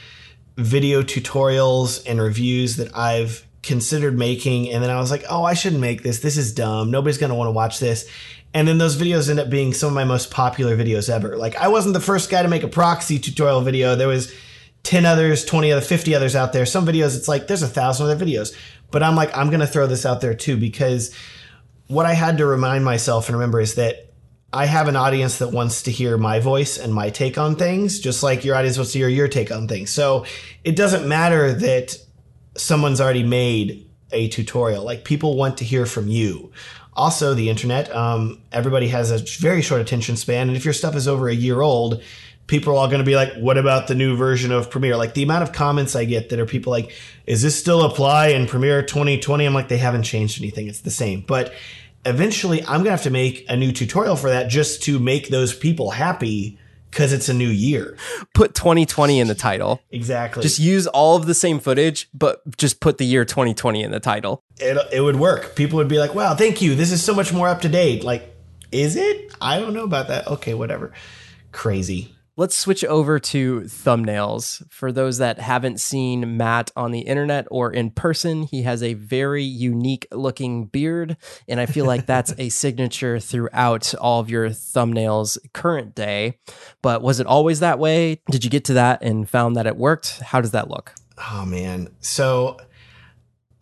video 0.56 1.02
tutorials 1.02 2.04
and 2.06 2.20
reviews 2.20 2.76
that 2.76 2.94
I've 2.94 3.46
considered 3.62 4.18
making, 4.18 4.70
and 4.70 4.82
then 4.82 4.90
I 4.90 5.00
was 5.00 5.10
like, 5.10 5.24
oh, 5.30 5.44
I 5.44 5.54
shouldn't 5.54 5.80
make 5.80 6.02
this. 6.02 6.20
This 6.20 6.36
is 6.36 6.52
dumb. 6.52 6.90
Nobody's 6.90 7.18
gonna 7.18 7.34
want 7.34 7.48
to 7.48 7.52
watch 7.52 7.78
this. 7.78 8.06
And 8.52 8.66
then 8.66 8.78
those 8.78 8.96
videos 8.96 9.30
end 9.30 9.38
up 9.38 9.48
being 9.48 9.72
some 9.72 9.88
of 9.88 9.94
my 9.94 10.04
most 10.04 10.30
popular 10.30 10.76
videos 10.76 11.08
ever. 11.08 11.36
Like 11.36 11.56
I 11.56 11.68
wasn't 11.68 11.94
the 11.94 12.00
first 12.00 12.30
guy 12.30 12.42
to 12.42 12.48
make 12.48 12.62
a 12.62 12.68
proxy 12.68 13.18
tutorial 13.18 13.60
video. 13.60 13.94
There 13.94 14.08
was 14.08 14.34
10 14.82 15.06
others, 15.06 15.44
20 15.44 15.72
other, 15.72 15.80
50 15.80 16.14
others 16.14 16.34
out 16.34 16.52
there. 16.52 16.66
Some 16.66 16.86
videos, 16.86 17.16
it's 17.16 17.28
like 17.28 17.46
there's 17.46 17.62
a 17.62 17.68
thousand 17.68 18.06
other 18.06 18.24
videos. 18.24 18.56
But 18.90 19.02
I'm 19.02 19.14
like, 19.14 19.36
I'm 19.36 19.48
going 19.48 19.60
to 19.60 19.66
throw 19.66 19.86
this 19.86 20.04
out 20.04 20.20
there 20.20 20.34
too 20.34 20.56
because 20.56 21.14
what 21.86 22.06
I 22.06 22.14
had 22.14 22.38
to 22.38 22.46
remind 22.46 22.84
myself 22.84 23.28
and 23.28 23.36
remember 23.36 23.60
is 23.60 23.74
that 23.74 24.10
I 24.52 24.66
have 24.66 24.88
an 24.88 24.96
audience 24.96 25.38
that 25.38 25.52
wants 25.52 25.82
to 25.82 25.92
hear 25.92 26.18
my 26.18 26.40
voice 26.40 26.76
and 26.76 26.92
my 26.92 27.10
take 27.10 27.38
on 27.38 27.54
things, 27.54 28.00
just 28.00 28.22
like 28.22 28.44
your 28.44 28.56
audience 28.56 28.76
wants 28.76 28.92
to 28.92 28.98
hear 28.98 29.08
your 29.08 29.28
take 29.28 29.52
on 29.52 29.68
things. 29.68 29.90
So 29.90 30.26
it 30.64 30.74
doesn't 30.74 31.06
matter 31.06 31.52
that 31.52 31.96
someone's 32.56 33.00
already 33.00 33.22
made 33.22 33.88
a 34.10 34.28
tutorial. 34.28 34.84
Like 34.84 35.04
people 35.04 35.36
want 35.36 35.58
to 35.58 35.64
hear 35.64 35.86
from 35.86 36.08
you. 36.08 36.50
Also, 36.94 37.34
the 37.34 37.48
internet, 37.48 37.94
um, 37.94 38.42
everybody 38.50 38.88
has 38.88 39.12
a 39.12 39.18
very 39.40 39.62
short 39.62 39.80
attention 39.80 40.16
span. 40.16 40.48
And 40.48 40.56
if 40.56 40.64
your 40.64 40.74
stuff 40.74 40.96
is 40.96 41.06
over 41.06 41.28
a 41.28 41.34
year 41.34 41.60
old, 41.60 42.02
people 42.50 42.74
are 42.74 42.76
all 42.76 42.88
going 42.88 42.98
to 42.98 43.04
be 43.04 43.14
like, 43.14 43.32
what 43.34 43.56
about 43.56 43.86
the 43.86 43.94
new 43.94 44.16
version 44.16 44.50
of 44.50 44.70
Premiere? 44.70 44.96
Like 44.96 45.14
the 45.14 45.22
amount 45.22 45.44
of 45.44 45.52
comments 45.52 45.94
I 45.94 46.04
get 46.04 46.30
that 46.30 46.40
are 46.40 46.46
people 46.46 46.72
like, 46.72 46.92
is 47.24 47.42
this 47.42 47.56
still 47.56 47.82
apply 47.82 48.28
in 48.28 48.48
Premiere 48.48 48.82
2020? 48.82 49.46
I'm 49.46 49.54
like, 49.54 49.68
they 49.68 49.78
haven't 49.78 50.02
changed 50.02 50.42
anything. 50.42 50.66
It's 50.66 50.80
the 50.80 50.90
same. 50.90 51.20
But 51.20 51.54
eventually 52.04 52.60
I'm 52.62 52.82
going 52.82 52.86
to 52.86 52.90
have 52.90 53.04
to 53.04 53.10
make 53.10 53.46
a 53.48 53.56
new 53.56 53.70
tutorial 53.70 54.16
for 54.16 54.30
that 54.30 54.48
just 54.48 54.82
to 54.82 54.98
make 54.98 55.28
those 55.28 55.54
people 55.54 55.92
happy 55.92 56.58
because 56.90 57.12
it's 57.12 57.28
a 57.28 57.34
new 57.34 57.48
year. 57.48 57.96
Put 58.34 58.56
2020 58.56 59.20
in 59.20 59.28
the 59.28 59.36
title. 59.36 59.80
Exactly. 59.92 60.42
Just 60.42 60.58
use 60.58 60.88
all 60.88 61.14
of 61.14 61.26
the 61.26 61.34
same 61.34 61.60
footage, 61.60 62.08
but 62.12 62.42
just 62.56 62.80
put 62.80 62.98
the 62.98 63.06
year 63.06 63.24
2020 63.24 63.80
in 63.80 63.92
the 63.92 64.00
title. 64.00 64.42
it, 64.58 64.76
it 64.92 65.00
would 65.02 65.20
work. 65.20 65.54
People 65.54 65.76
would 65.76 65.86
be 65.86 66.00
like, 66.00 66.16
wow, 66.16 66.34
thank 66.34 66.60
you. 66.60 66.74
This 66.74 66.90
is 66.90 67.00
so 67.00 67.14
much 67.14 67.32
more 67.32 67.46
up 67.46 67.60
to 67.60 67.68
date. 67.68 68.02
Like, 68.02 68.34
is 68.72 68.96
it? 68.96 69.32
I 69.40 69.60
don't 69.60 69.72
know 69.72 69.84
about 69.84 70.08
that. 70.08 70.26
Okay, 70.26 70.54
whatever. 70.54 70.92
Crazy. 71.52 72.16
Let's 72.40 72.56
switch 72.56 72.86
over 72.86 73.18
to 73.18 73.60
thumbnails. 73.64 74.62
For 74.72 74.92
those 74.92 75.18
that 75.18 75.38
haven't 75.38 75.78
seen 75.78 76.38
Matt 76.38 76.70
on 76.74 76.90
the 76.90 77.00
internet 77.00 77.46
or 77.50 77.70
in 77.70 77.90
person, 77.90 78.44
he 78.44 78.62
has 78.62 78.82
a 78.82 78.94
very 78.94 79.44
unique 79.44 80.06
looking 80.10 80.64
beard. 80.64 81.18
And 81.46 81.60
I 81.60 81.66
feel 81.66 81.84
like 81.84 82.06
that's 82.06 82.32
a 82.38 82.48
signature 82.64 83.20
throughout 83.20 83.94
all 83.96 84.20
of 84.20 84.30
your 84.30 84.48
thumbnails 84.48 85.36
current 85.52 85.94
day. 85.94 86.38
But 86.80 87.02
was 87.02 87.20
it 87.20 87.26
always 87.26 87.60
that 87.60 87.78
way? 87.78 88.22
Did 88.30 88.42
you 88.42 88.48
get 88.48 88.64
to 88.64 88.72
that 88.72 89.02
and 89.02 89.28
found 89.28 89.54
that 89.56 89.66
it 89.66 89.76
worked? 89.76 90.20
How 90.20 90.40
does 90.40 90.52
that 90.52 90.70
look? 90.70 90.94
Oh 91.30 91.44
man. 91.44 91.90
So 92.00 92.56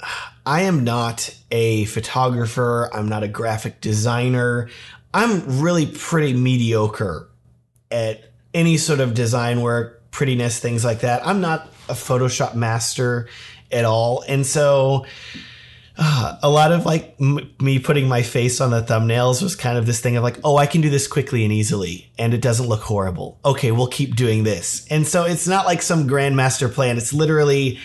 I 0.46 0.62
am 0.62 0.84
not 0.84 1.36
a 1.50 1.86
photographer. 1.86 2.90
I'm 2.94 3.08
not 3.08 3.24
a 3.24 3.28
graphic 3.28 3.80
designer. 3.80 4.68
I'm 5.12 5.60
really 5.60 5.86
pretty 5.86 6.32
mediocre 6.32 7.28
at 7.90 8.27
any 8.58 8.76
sort 8.76 8.98
of 8.98 9.14
design 9.14 9.60
work, 9.60 10.10
prettiness, 10.10 10.58
things 10.58 10.84
like 10.84 11.00
that. 11.00 11.24
I'm 11.24 11.40
not 11.40 11.68
a 11.88 11.94
Photoshop 11.94 12.56
master 12.56 13.28
at 13.70 13.84
all. 13.84 14.24
And 14.26 14.44
so 14.44 15.06
uh, 15.96 16.38
a 16.42 16.50
lot 16.50 16.72
of 16.72 16.84
like 16.84 17.14
m- 17.20 17.54
me 17.60 17.78
putting 17.78 18.08
my 18.08 18.22
face 18.22 18.60
on 18.60 18.70
the 18.70 18.82
thumbnails 18.82 19.42
was 19.42 19.54
kind 19.54 19.78
of 19.78 19.86
this 19.86 20.00
thing 20.00 20.16
of 20.16 20.24
like, 20.24 20.38
oh, 20.42 20.56
I 20.56 20.66
can 20.66 20.80
do 20.80 20.90
this 20.90 21.06
quickly 21.06 21.44
and 21.44 21.52
easily, 21.52 22.10
and 22.18 22.34
it 22.34 22.40
doesn't 22.40 22.66
look 22.66 22.82
horrible. 22.82 23.38
Okay, 23.44 23.70
we'll 23.70 23.86
keep 23.86 24.16
doing 24.16 24.42
this. 24.42 24.86
And 24.90 25.06
so 25.06 25.24
it's 25.24 25.46
not 25.46 25.64
like 25.64 25.80
some 25.82 26.08
grandmaster 26.08 26.72
plan. 26.72 26.96
It's 26.98 27.12
literally, 27.12 27.78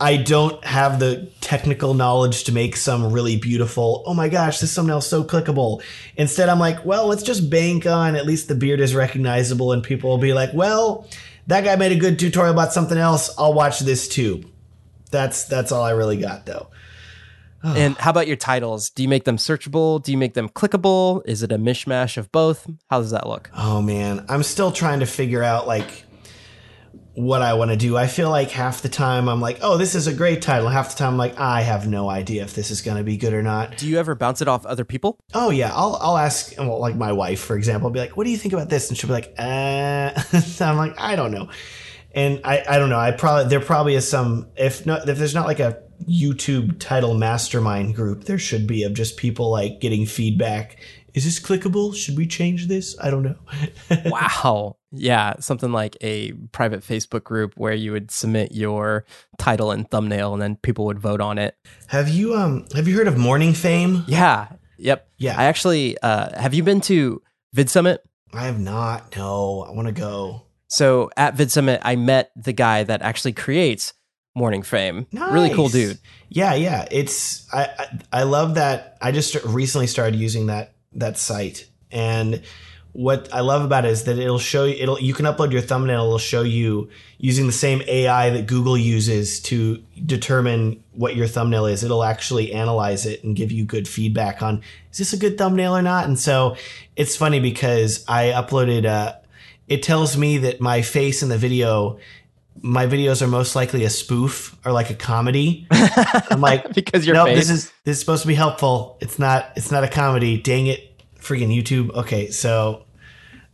I 0.00 0.16
don't 0.16 0.64
have 0.64 0.98
the 0.98 1.30
technical 1.42 1.92
knowledge 1.92 2.44
to 2.44 2.52
make 2.52 2.76
some 2.76 3.12
really 3.12 3.36
beautiful, 3.36 4.02
oh 4.06 4.14
my 4.14 4.30
gosh, 4.30 4.58
this 4.58 4.74
thumbnail's 4.74 5.06
so 5.06 5.22
clickable. 5.22 5.82
Instead, 6.16 6.48
I'm 6.48 6.58
like, 6.58 6.84
well, 6.86 7.06
let's 7.06 7.22
just 7.22 7.50
bank 7.50 7.84
on 7.86 8.16
at 8.16 8.24
least 8.24 8.48
the 8.48 8.54
beard 8.54 8.80
is 8.80 8.94
recognizable, 8.94 9.72
and 9.72 9.82
people 9.82 10.08
will 10.08 10.18
be 10.18 10.32
like, 10.32 10.50
well, 10.54 11.06
that 11.48 11.64
guy 11.64 11.76
made 11.76 11.92
a 11.92 11.96
good 11.96 12.18
tutorial 12.18 12.54
about 12.54 12.72
something 12.72 12.96
else. 12.96 13.30
I'll 13.38 13.52
watch 13.52 13.80
this 13.80 14.08
too. 14.08 14.44
That's 15.10 15.44
that's 15.44 15.72
all 15.72 15.82
I 15.82 15.90
really 15.90 16.16
got 16.16 16.46
though. 16.46 16.68
And 17.62 17.94
how 17.98 18.10
about 18.10 18.26
your 18.26 18.36
titles? 18.36 18.88
Do 18.88 19.02
you 19.02 19.08
make 19.08 19.24
them 19.24 19.36
searchable? 19.36 20.02
Do 20.02 20.12
you 20.12 20.16
make 20.16 20.32
them 20.32 20.48
clickable? 20.48 21.20
Is 21.26 21.42
it 21.42 21.52
a 21.52 21.58
mishmash 21.58 22.16
of 22.16 22.32
both? 22.32 22.66
How 22.88 23.00
does 23.00 23.10
that 23.10 23.26
look? 23.26 23.50
Oh 23.54 23.82
man, 23.82 24.24
I'm 24.30 24.42
still 24.44 24.72
trying 24.72 25.00
to 25.00 25.06
figure 25.06 25.42
out 25.42 25.66
like 25.66 26.04
what 27.14 27.42
I 27.42 27.54
want 27.54 27.70
to 27.70 27.76
do. 27.76 27.96
I 27.96 28.06
feel 28.06 28.30
like 28.30 28.50
half 28.50 28.82
the 28.82 28.88
time 28.88 29.28
I'm 29.28 29.40
like, 29.40 29.58
"Oh, 29.62 29.76
this 29.76 29.94
is 29.94 30.06
a 30.06 30.12
great 30.12 30.42
title." 30.42 30.68
Half 30.68 30.92
the 30.92 30.98
time 30.98 31.12
I'm 31.12 31.18
like, 31.18 31.38
"I 31.38 31.62
have 31.62 31.88
no 31.88 32.08
idea 32.08 32.42
if 32.42 32.54
this 32.54 32.70
is 32.70 32.82
going 32.82 32.96
to 32.96 33.04
be 33.04 33.16
good 33.16 33.32
or 33.32 33.42
not." 33.42 33.76
Do 33.76 33.88
you 33.88 33.98
ever 33.98 34.14
bounce 34.14 34.40
it 34.40 34.48
off 34.48 34.64
other 34.64 34.84
people? 34.84 35.18
Oh 35.34 35.50
yeah, 35.50 35.72
I'll 35.74 35.98
I'll 36.00 36.16
ask 36.16 36.54
well, 36.58 36.78
like 36.78 36.96
my 36.96 37.12
wife 37.12 37.40
for 37.40 37.56
example, 37.56 37.88
I'll 37.88 37.92
be 37.92 38.00
like, 38.00 38.16
"What 38.16 38.24
do 38.24 38.30
you 38.30 38.38
think 38.38 38.54
about 38.54 38.68
this?" 38.68 38.88
and 38.88 38.98
she'll 38.98 39.08
be 39.08 39.14
like, 39.14 39.34
"Uh," 39.38 40.12
I'm 40.60 40.76
like, 40.76 40.98
"I 40.98 41.16
don't 41.16 41.32
know." 41.32 41.48
And 42.12 42.40
I 42.44 42.64
I 42.68 42.78
don't 42.78 42.90
know. 42.90 42.98
I 42.98 43.10
probably 43.12 43.48
there 43.48 43.60
probably 43.60 43.94
is 43.94 44.08
some 44.08 44.48
if 44.56 44.86
not 44.86 45.08
if 45.08 45.18
there's 45.18 45.34
not 45.34 45.46
like 45.46 45.60
a 45.60 45.78
YouTube 46.08 46.78
title 46.78 47.14
mastermind 47.14 47.94
group, 47.94 48.24
there 48.24 48.38
should 48.38 48.66
be 48.66 48.84
of 48.84 48.94
just 48.94 49.16
people 49.16 49.50
like 49.50 49.80
getting 49.80 50.06
feedback. 50.06 50.78
Is 51.14 51.24
this 51.24 51.40
clickable? 51.40 51.94
Should 51.94 52.16
we 52.16 52.26
change 52.26 52.68
this? 52.68 52.96
I 53.00 53.10
don't 53.10 53.22
know. 53.22 53.36
wow. 54.06 54.76
Yeah, 54.92 55.34
something 55.40 55.72
like 55.72 55.96
a 56.00 56.32
private 56.52 56.80
Facebook 56.80 57.24
group 57.24 57.54
where 57.56 57.74
you 57.74 57.92
would 57.92 58.10
submit 58.10 58.52
your 58.52 59.04
title 59.38 59.70
and 59.70 59.88
thumbnail 59.90 60.32
and 60.32 60.42
then 60.42 60.56
people 60.56 60.84
would 60.86 60.98
vote 60.98 61.20
on 61.20 61.38
it. 61.38 61.56
Have 61.88 62.08
you 62.08 62.34
um 62.34 62.66
have 62.74 62.88
you 62.88 62.96
heard 62.96 63.08
of 63.08 63.16
Morning 63.16 63.52
Fame? 63.52 64.04
Yeah. 64.06 64.48
Yep. 64.78 65.08
Yeah. 65.18 65.38
I 65.38 65.44
actually 65.44 65.96
uh 66.02 66.38
have 66.38 66.54
you 66.54 66.62
been 66.62 66.80
to 66.82 67.22
VidSummit? 67.56 67.98
I 68.32 68.44
have 68.46 68.60
not. 68.60 69.16
No, 69.16 69.62
I 69.68 69.72
want 69.72 69.86
to 69.86 69.92
go. 69.92 70.42
So 70.68 71.10
at 71.16 71.36
VidSummit 71.36 71.80
I 71.82 71.96
met 71.96 72.30
the 72.36 72.52
guy 72.52 72.84
that 72.84 73.02
actually 73.02 73.32
creates 73.32 73.92
Morning 74.34 74.62
Fame. 74.62 75.06
Really 75.12 75.52
cool 75.54 75.68
dude. 75.68 75.98
Yeah, 76.28 76.54
yeah. 76.54 76.86
It's 76.90 77.52
I, 77.52 77.64
I 77.64 78.20
I 78.20 78.22
love 78.22 78.54
that. 78.54 78.96
I 79.00 79.12
just 79.12 79.36
recently 79.44 79.88
started 79.88 80.18
using 80.18 80.46
that 80.46 80.74
that 80.92 81.18
site, 81.18 81.68
and 81.90 82.42
what 82.92 83.32
I 83.32 83.40
love 83.40 83.62
about 83.62 83.84
it 83.84 83.92
is 83.92 84.04
that 84.04 84.18
it'll 84.18 84.38
show 84.38 84.64
you. 84.64 84.74
It'll 84.74 85.00
you 85.00 85.14
can 85.14 85.26
upload 85.26 85.52
your 85.52 85.60
thumbnail. 85.60 86.04
It'll 86.04 86.18
show 86.18 86.42
you 86.42 86.88
using 87.18 87.46
the 87.46 87.52
same 87.52 87.82
AI 87.86 88.30
that 88.30 88.46
Google 88.46 88.76
uses 88.76 89.40
to 89.42 89.82
determine 90.04 90.82
what 90.92 91.14
your 91.14 91.28
thumbnail 91.28 91.66
is. 91.66 91.84
It'll 91.84 92.02
actually 92.02 92.52
analyze 92.52 93.06
it 93.06 93.22
and 93.22 93.36
give 93.36 93.52
you 93.52 93.64
good 93.64 93.86
feedback 93.86 94.42
on 94.42 94.62
is 94.90 94.98
this 94.98 95.12
a 95.12 95.16
good 95.16 95.38
thumbnail 95.38 95.76
or 95.76 95.82
not. 95.82 96.06
And 96.06 96.18
so 96.18 96.56
it's 96.96 97.16
funny 97.16 97.38
because 97.40 98.04
I 98.08 98.26
uploaded. 98.26 98.86
Uh, 98.86 99.14
it 99.68 99.84
tells 99.84 100.16
me 100.16 100.38
that 100.38 100.60
my 100.60 100.82
face 100.82 101.22
in 101.22 101.28
the 101.28 101.38
video 101.38 102.00
my 102.62 102.86
videos 102.86 103.22
are 103.22 103.26
most 103.26 103.56
likely 103.56 103.84
a 103.84 103.90
spoof 103.90 104.56
or 104.64 104.72
like 104.72 104.90
a 104.90 104.94
comedy. 104.94 105.66
I'm 105.70 106.40
like, 106.40 106.72
because 106.74 107.06
your 107.06 107.14
no, 107.14 107.24
face. 107.24 107.38
this 107.38 107.50
is 107.50 107.72
this 107.84 107.96
is 107.96 108.00
supposed 108.00 108.22
to 108.22 108.28
be 108.28 108.34
helpful. 108.34 108.98
It's 109.00 109.18
not. 109.18 109.52
It's 109.56 109.70
not 109.70 109.84
a 109.84 109.88
comedy. 109.88 110.40
Dang 110.40 110.66
it, 110.66 111.02
freaking 111.18 111.54
YouTube. 111.54 111.90
Okay, 111.94 112.30
so 112.30 112.84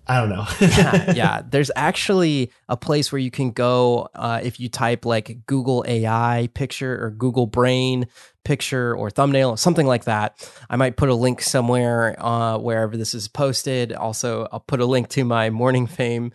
I 0.08 0.20
don't 0.20 0.28
know. 0.28 0.46
yeah, 0.60 1.12
yeah. 1.16 1.42
There's 1.48 1.70
actually 1.74 2.52
a 2.68 2.76
place 2.76 3.10
where 3.10 3.18
you 3.18 3.30
can 3.30 3.50
go 3.50 4.08
uh, 4.14 4.40
if 4.42 4.60
you 4.60 4.68
type 4.68 5.04
like 5.04 5.46
Google 5.46 5.84
AI 5.86 6.48
picture 6.54 7.02
or 7.04 7.10
Google 7.10 7.46
Brain 7.46 8.06
picture 8.44 8.94
or 8.94 9.10
thumbnail 9.10 9.50
or 9.50 9.58
something 9.58 9.86
like 9.86 10.04
that. 10.04 10.48
I 10.70 10.76
might 10.76 10.96
put 10.96 11.08
a 11.08 11.14
link 11.14 11.42
somewhere 11.42 12.14
uh, 12.24 12.58
wherever 12.58 12.96
this 12.96 13.12
is 13.12 13.26
posted. 13.26 13.92
Also, 13.92 14.46
I'll 14.52 14.60
put 14.60 14.80
a 14.80 14.86
link 14.86 15.08
to 15.10 15.24
my 15.24 15.50
Morning 15.50 15.88
Fame 15.88 16.30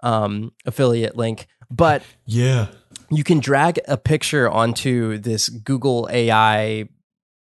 um, 0.00 0.52
affiliate 0.66 1.16
link. 1.16 1.46
But 1.74 2.02
yeah, 2.24 2.68
you 3.10 3.24
can 3.24 3.40
drag 3.40 3.80
a 3.88 3.96
picture 3.96 4.48
onto 4.48 5.18
this 5.18 5.48
Google 5.48 6.08
AI 6.10 6.88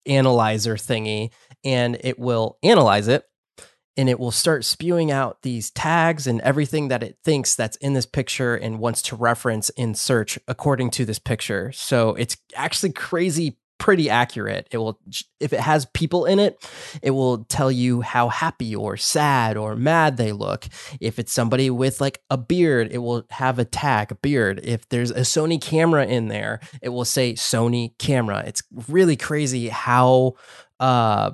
analyzer 0.06 0.76
thingy 0.76 1.30
and 1.64 1.98
it 2.00 2.18
will 2.18 2.58
analyze 2.62 3.08
it 3.08 3.24
and 3.96 4.08
it 4.08 4.18
will 4.18 4.30
start 4.30 4.64
spewing 4.64 5.10
out 5.10 5.42
these 5.42 5.70
tags 5.70 6.26
and 6.26 6.40
everything 6.40 6.88
that 6.88 7.02
it 7.02 7.18
thinks 7.24 7.54
that's 7.54 7.76
in 7.78 7.92
this 7.92 8.06
picture 8.06 8.54
and 8.54 8.78
wants 8.78 9.02
to 9.02 9.16
reference 9.16 9.68
in 9.70 9.94
search 9.94 10.38
according 10.48 10.90
to 10.90 11.04
this 11.04 11.18
picture. 11.18 11.72
So 11.72 12.14
it's 12.14 12.36
actually 12.54 12.92
crazy 12.92 13.58
pretty 13.80 14.08
accurate. 14.08 14.68
It 14.70 14.78
will 14.78 15.00
if 15.40 15.52
it 15.52 15.58
has 15.58 15.86
people 15.86 16.26
in 16.26 16.38
it, 16.38 16.64
it 17.02 17.10
will 17.10 17.44
tell 17.44 17.72
you 17.72 18.02
how 18.02 18.28
happy 18.28 18.76
or 18.76 18.96
sad 18.96 19.56
or 19.56 19.74
mad 19.74 20.16
they 20.16 20.30
look. 20.30 20.68
If 21.00 21.18
it's 21.18 21.32
somebody 21.32 21.70
with 21.70 22.00
like 22.00 22.22
a 22.30 22.36
beard, 22.36 22.92
it 22.92 22.98
will 22.98 23.24
have 23.30 23.58
a 23.58 23.64
tag, 23.64 24.12
a 24.12 24.14
beard. 24.14 24.60
If 24.62 24.88
there's 24.90 25.10
a 25.10 25.20
Sony 25.20 25.60
camera 25.60 26.06
in 26.06 26.28
there, 26.28 26.60
it 26.80 26.90
will 26.90 27.06
say 27.06 27.32
Sony 27.32 27.98
camera. 27.98 28.44
It's 28.46 28.62
really 28.86 29.16
crazy 29.16 29.68
how 29.68 30.34
uh 30.78 31.32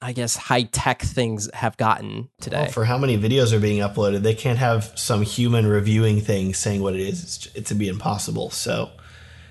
I 0.00 0.12
guess 0.12 0.36
high 0.36 0.62
tech 0.62 1.02
things 1.02 1.50
have 1.52 1.76
gotten 1.76 2.28
today. 2.40 2.62
Well, 2.62 2.70
for 2.70 2.84
how 2.84 2.98
many 2.98 3.18
videos 3.18 3.52
are 3.52 3.58
being 3.58 3.80
uploaded, 3.80 4.22
they 4.22 4.34
can't 4.34 4.58
have 4.58 4.92
some 4.94 5.22
human 5.22 5.66
reviewing 5.66 6.20
thing 6.20 6.54
saying 6.54 6.82
what 6.82 6.94
it 6.94 7.00
is. 7.00 7.24
It's, 7.24 7.56
it's 7.56 7.68
to 7.70 7.74
be 7.74 7.88
impossible. 7.88 8.50
So, 8.50 8.90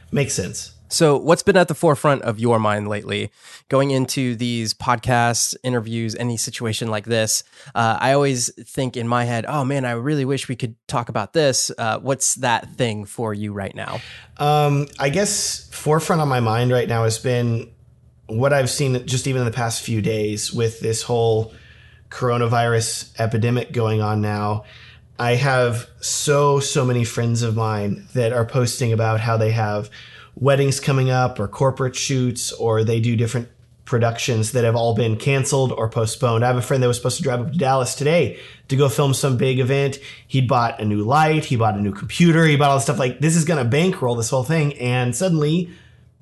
makes 0.09 0.33
sense. 0.33 0.76
So, 0.89 1.17
what's 1.17 1.43
been 1.43 1.57
at 1.57 1.67
the 1.67 1.75
forefront 1.75 2.21
of 2.21 2.39
your 2.39 2.59
mind 2.59 2.87
lately? 2.87 3.31
Going 3.67 3.91
into 3.91 4.35
these 4.35 4.73
podcasts, 4.73 5.55
interviews, 5.63 6.15
any 6.15 6.37
situation 6.37 6.87
like 6.87 7.05
this, 7.05 7.43
uh, 7.75 7.97
I 7.99 8.13
always 8.13 8.53
think 8.63 8.95
in 8.95 9.07
my 9.07 9.25
head, 9.25 9.45
oh 9.47 9.65
man, 9.65 9.83
I 9.83 9.91
really 9.91 10.23
wish 10.23 10.47
we 10.47 10.55
could 10.55 10.75
talk 10.87 11.09
about 11.09 11.33
this. 11.33 11.71
Uh, 11.77 11.99
what's 11.99 12.35
that 12.35 12.69
thing 12.75 13.05
for 13.05 13.33
you 13.33 13.51
right 13.51 13.75
now? 13.75 13.99
Um, 14.37 14.87
I 14.99 15.09
guess 15.09 15.67
forefront 15.73 16.21
on 16.21 16.29
my 16.29 16.39
mind 16.39 16.71
right 16.71 16.87
now 16.87 17.03
has 17.03 17.19
been 17.19 17.69
what 18.27 18.53
I've 18.53 18.69
seen 18.69 19.05
just 19.05 19.27
even 19.27 19.41
in 19.41 19.45
the 19.45 19.51
past 19.51 19.81
few 19.81 20.01
days 20.01 20.53
with 20.53 20.79
this 20.79 21.01
whole 21.03 21.53
coronavirus 22.09 23.19
epidemic 23.19 23.73
going 23.73 24.01
on 24.01 24.21
now. 24.21 24.63
I 25.19 25.35
have 25.35 25.87
so, 25.99 26.59
so 26.59 26.85
many 26.85 27.03
friends 27.03 27.41
of 27.41 27.55
mine 27.55 28.07
that 28.13 28.31
are 28.31 28.45
posting 28.45 28.93
about 28.93 29.19
how 29.19 29.35
they 29.35 29.51
have 29.51 29.89
weddings 30.39 30.79
coming 30.79 31.09
up 31.09 31.39
or 31.39 31.47
corporate 31.47 31.95
shoots 31.95 32.51
or 32.51 32.83
they 32.83 32.99
do 32.99 33.15
different 33.15 33.49
productions 33.85 34.51
that 34.51 34.65
have 34.65 34.75
all 34.75 34.93
been 34.93 35.15
canceled 35.15 35.71
or 35.71 35.89
postponed. 35.89 36.43
I 36.43 36.47
have 36.47 36.57
a 36.57 36.61
friend 36.61 36.83
that 36.83 36.87
was 36.87 36.97
supposed 36.97 37.17
to 37.17 37.23
drive 37.23 37.39
up 37.39 37.51
to 37.53 37.57
Dallas 37.57 37.95
today 37.95 38.37
to 38.67 38.75
go 38.75 38.89
film 38.89 39.13
some 39.13 39.37
big 39.37 39.59
event. 39.59 39.97
He'd 40.27 40.47
bought 40.47 40.81
a 40.81 40.85
new 40.85 41.03
light, 41.03 41.45
he 41.45 41.55
bought 41.55 41.75
a 41.75 41.81
new 41.81 41.93
computer, 41.93 42.45
he 42.45 42.57
bought 42.57 42.69
all 42.69 42.77
this 42.77 42.83
stuff 42.83 42.99
like 42.99 43.19
this 43.19 43.35
is 43.35 43.45
going 43.45 43.63
to 43.63 43.69
bankroll 43.69 44.15
this 44.15 44.29
whole 44.29 44.43
thing 44.43 44.77
and 44.77 45.15
suddenly 45.15 45.71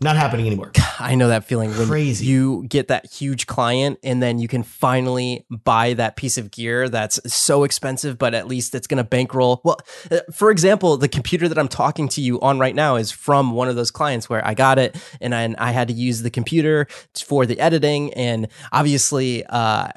not 0.01 0.17
happening 0.17 0.45
anymore. 0.45 0.71
I 0.99 1.15
know 1.15 1.29
that 1.29 1.45
feeling 1.45 1.69
when 1.77 1.88
Crazy. 1.88 2.25
you 2.25 2.65
get 2.67 2.89
that 2.89 3.12
huge 3.12 3.47
client 3.47 3.99
and 4.03 4.21
then 4.21 4.39
you 4.39 4.47
can 4.47 4.63
finally 4.63 5.45
buy 5.49 5.93
that 5.93 6.15
piece 6.15 6.38
of 6.38 6.51
gear 6.51 6.89
that's 6.89 7.19
so 7.34 7.63
expensive, 7.63 8.17
but 8.17 8.34
at 8.34 8.47
least 8.47 8.75
it's 8.75 8.88
going 8.88 8.97
to 8.97 9.03
bankroll. 9.03 9.62
Well, 9.63 9.77
uh, 10.12 10.19
for 10.34 10.51
example, 10.51 10.97
the 10.97 11.08
computer 11.08 11.47
that 11.47 11.58
I'm 11.58 11.67
talking 11.67 12.10
to 12.10 12.21
you 12.21 12.39
on 12.41 12.60
right 12.60 12.75
now 12.75 12.97
is 12.97 13.12
from 13.12 13.51
one 13.51 13.69
of 13.69 13.75
those 13.75 13.91
clients 13.91 14.29
where 14.29 14.45
I 14.45 14.53
got 14.53 14.79
it 14.79 14.97
and 15.21 15.34
I, 15.34 15.53
I 15.58 15.71
had 15.71 15.88
to 15.88 15.93
use 15.93 16.21
the 16.21 16.29
computer 16.29 16.88
for 17.15 17.45
the 17.45 17.60
editing. 17.60 18.13
And 18.13 18.49
obviously, 18.71 19.45
uh, 19.45 19.89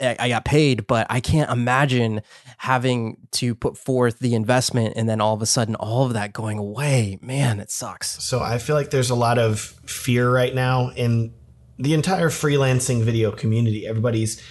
I 0.00 0.28
got 0.28 0.44
paid, 0.44 0.86
but 0.86 1.06
I 1.08 1.20
can't 1.20 1.50
imagine 1.50 2.22
having 2.58 3.16
to 3.32 3.54
put 3.54 3.78
forth 3.78 4.18
the 4.18 4.34
investment 4.34 4.94
and 4.96 5.08
then 5.08 5.20
all 5.20 5.34
of 5.34 5.42
a 5.42 5.46
sudden 5.46 5.76
all 5.76 6.04
of 6.04 6.14
that 6.14 6.32
going 6.32 6.58
away. 6.58 7.18
Man, 7.22 7.60
it 7.60 7.70
sucks. 7.70 8.22
So 8.24 8.40
I 8.40 8.58
feel 8.58 8.74
like 8.74 8.90
there's 8.90 9.10
a 9.10 9.14
lot 9.14 9.38
of 9.38 9.60
fear 9.60 10.28
right 10.30 10.54
now 10.54 10.90
in 10.90 11.32
the 11.78 11.94
entire 11.94 12.28
freelancing 12.28 13.02
video 13.02 13.30
community. 13.30 13.86
Everybody's 13.86 14.42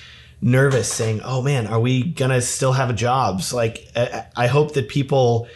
nervous 0.42 0.92
saying, 0.92 1.22
"Oh 1.24 1.42
man, 1.42 1.68
are 1.68 1.80
we 1.80 2.04
going 2.04 2.32
to 2.32 2.42
still 2.42 2.74
have 2.74 2.96
jobs?" 2.96 3.54
Like 3.54 3.88
I 3.96 4.48
hope 4.48 4.74
that 4.74 4.88
people 4.88 5.48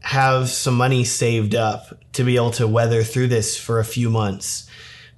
have 0.00 0.48
some 0.50 0.74
money 0.74 1.04
saved 1.04 1.54
up 1.54 2.02
to 2.12 2.22
be 2.22 2.36
able 2.36 2.52
to 2.52 2.68
weather 2.68 3.02
through 3.02 3.28
this 3.28 3.58
for 3.58 3.78
a 3.78 3.84
few 3.84 4.08
months 4.10 4.65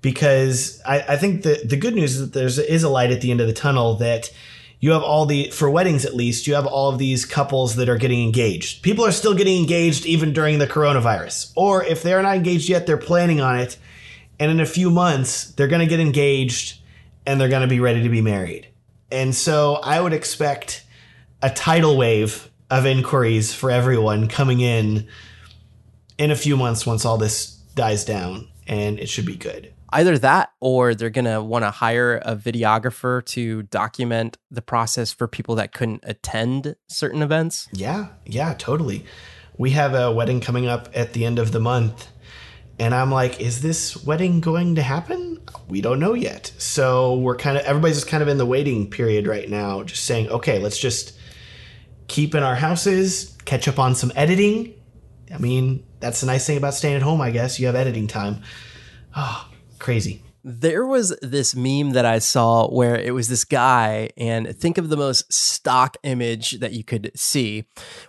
because 0.00 0.80
I, 0.86 1.00
I 1.00 1.16
think 1.16 1.42
the 1.42 1.60
the 1.64 1.76
good 1.76 1.94
news 1.94 2.14
is 2.14 2.20
that 2.20 2.32
there's 2.32 2.58
is 2.58 2.82
a 2.82 2.88
light 2.88 3.10
at 3.10 3.20
the 3.20 3.30
end 3.30 3.40
of 3.40 3.46
the 3.46 3.52
tunnel 3.52 3.94
that 3.96 4.30
you 4.80 4.92
have 4.92 5.02
all 5.02 5.26
the 5.26 5.50
for 5.50 5.68
weddings 5.68 6.04
at 6.04 6.14
least 6.14 6.46
you 6.46 6.54
have 6.54 6.66
all 6.66 6.88
of 6.88 6.98
these 6.98 7.24
couples 7.24 7.76
that 7.76 7.88
are 7.88 7.96
getting 7.96 8.22
engaged. 8.22 8.82
People 8.82 9.04
are 9.04 9.12
still 9.12 9.34
getting 9.34 9.58
engaged 9.58 10.06
even 10.06 10.32
during 10.32 10.58
the 10.58 10.66
coronavirus. 10.66 11.52
Or 11.56 11.84
if 11.84 12.02
they're 12.02 12.22
not 12.22 12.36
engaged 12.36 12.68
yet 12.68 12.86
they're 12.86 12.96
planning 12.96 13.40
on 13.40 13.58
it. 13.58 13.76
And 14.38 14.52
in 14.52 14.60
a 14.60 14.66
few 14.66 14.90
months 14.90 15.50
they're 15.52 15.68
going 15.68 15.80
to 15.80 15.86
get 15.86 16.00
engaged 16.00 16.80
and 17.26 17.40
they're 17.40 17.48
going 17.48 17.62
to 17.62 17.68
be 17.68 17.80
ready 17.80 18.02
to 18.02 18.08
be 18.08 18.22
married. 18.22 18.68
And 19.10 19.34
so 19.34 19.76
i 19.82 20.00
would 20.00 20.12
expect 20.12 20.84
a 21.42 21.50
tidal 21.50 21.96
wave 21.96 22.50
of 22.70 22.84
inquiries 22.84 23.54
for 23.54 23.70
everyone 23.70 24.28
coming 24.28 24.60
in 24.60 25.08
in 26.18 26.30
a 26.30 26.36
few 26.36 26.56
months 26.56 26.84
once 26.84 27.04
all 27.04 27.16
this 27.16 27.52
dies 27.74 28.04
down 28.04 28.48
and 28.66 28.98
it 28.98 29.08
should 29.08 29.24
be 29.24 29.36
good 29.36 29.72
either 29.90 30.18
that 30.18 30.52
or 30.60 30.94
they're 30.94 31.10
going 31.10 31.24
to 31.24 31.42
want 31.42 31.64
to 31.64 31.70
hire 31.70 32.18
a 32.24 32.36
videographer 32.36 33.24
to 33.26 33.62
document 33.64 34.38
the 34.50 34.62
process 34.62 35.12
for 35.12 35.26
people 35.26 35.54
that 35.56 35.72
couldn't 35.72 36.04
attend 36.04 36.76
certain 36.88 37.22
events. 37.22 37.68
Yeah, 37.72 38.08
yeah, 38.26 38.54
totally. 38.54 39.04
We 39.56 39.70
have 39.70 39.94
a 39.94 40.12
wedding 40.12 40.40
coming 40.40 40.66
up 40.66 40.88
at 40.94 41.12
the 41.12 41.24
end 41.24 41.38
of 41.38 41.52
the 41.52 41.60
month. 41.60 42.08
And 42.78 42.94
I'm 42.94 43.10
like, 43.10 43.40
is 43.40 43.60
this 43.60 43.96
wedding 44.04 44.40
going 44.40 44.76
to 44.76 44.82
happen? 44.82 45.40
We 45.66 45.80
don't 45.80 45.98
know 45.98 46.14
yet. 46.14 46.52
So 46.58 47.16
we're 47.16 47.36
kind 47.36 47.56
of, 47.56 47.64
everybody's 47.64 47.96
just 47.96 48.06
kind 48.06 48.22
of 48.22 48.28
in 48.28 48.38
the 48.38 48.46
waiting 48.46 48.88
period 48.88 49.26
right 49.26 49.50
now, 49.50 49.82
just 49.82 50.04
saying, 50.04 50.28
okay, 50.28 50.60
let's 50.60 50.78
just 50.78 51.18
keep 52.06 52.36
in 52.36 52.44
our 52.44 52.54
houses, 52.54 53.36
catch 53.44 53.66
up 53.66 53.80
on 53.80 53.96
some 53.96 54.12
editing. 54.14 54.74
I 55.34 55.38
mean, 55.38 55.84
that's 55.98 56.20
the 56.20 56.26
nice 56.26 56.46
thing 56.46 56.56
about 56.56 56.74
staying 56.74 56.94
at 56.94 57.02
home, 57.02 57.20
I 57.20 57.32
guess. 57.32 57.58
You 57.58 57.66
have 57.66 57.74
editing 57.74 58.06
time. 58.06 58.42
Oh, 59.16 59.47
crazy. 59.78 60.22
There 60.44 60.86
was 60.86 61.16
this 61.20 61.54
meme 61.54 61.90
that 61.90 62.06
I 62.06 62.20
saw 62.20 62.68
where 62.68 62.94
it 62.94 63.12
was 63.12 63.28
this 63.28 63.44
guy, 63.44 64.10
and 64.16 64.56
think 64.56 64.78
of 64.78 64.88
the 64.88 64.96
most 64.96 65.30
stock 65.32 65.96
image 66.04 66.60
that 66.60 66.72
you 66.72 66.84
could 66.84 67.10
see, 67.14 67.64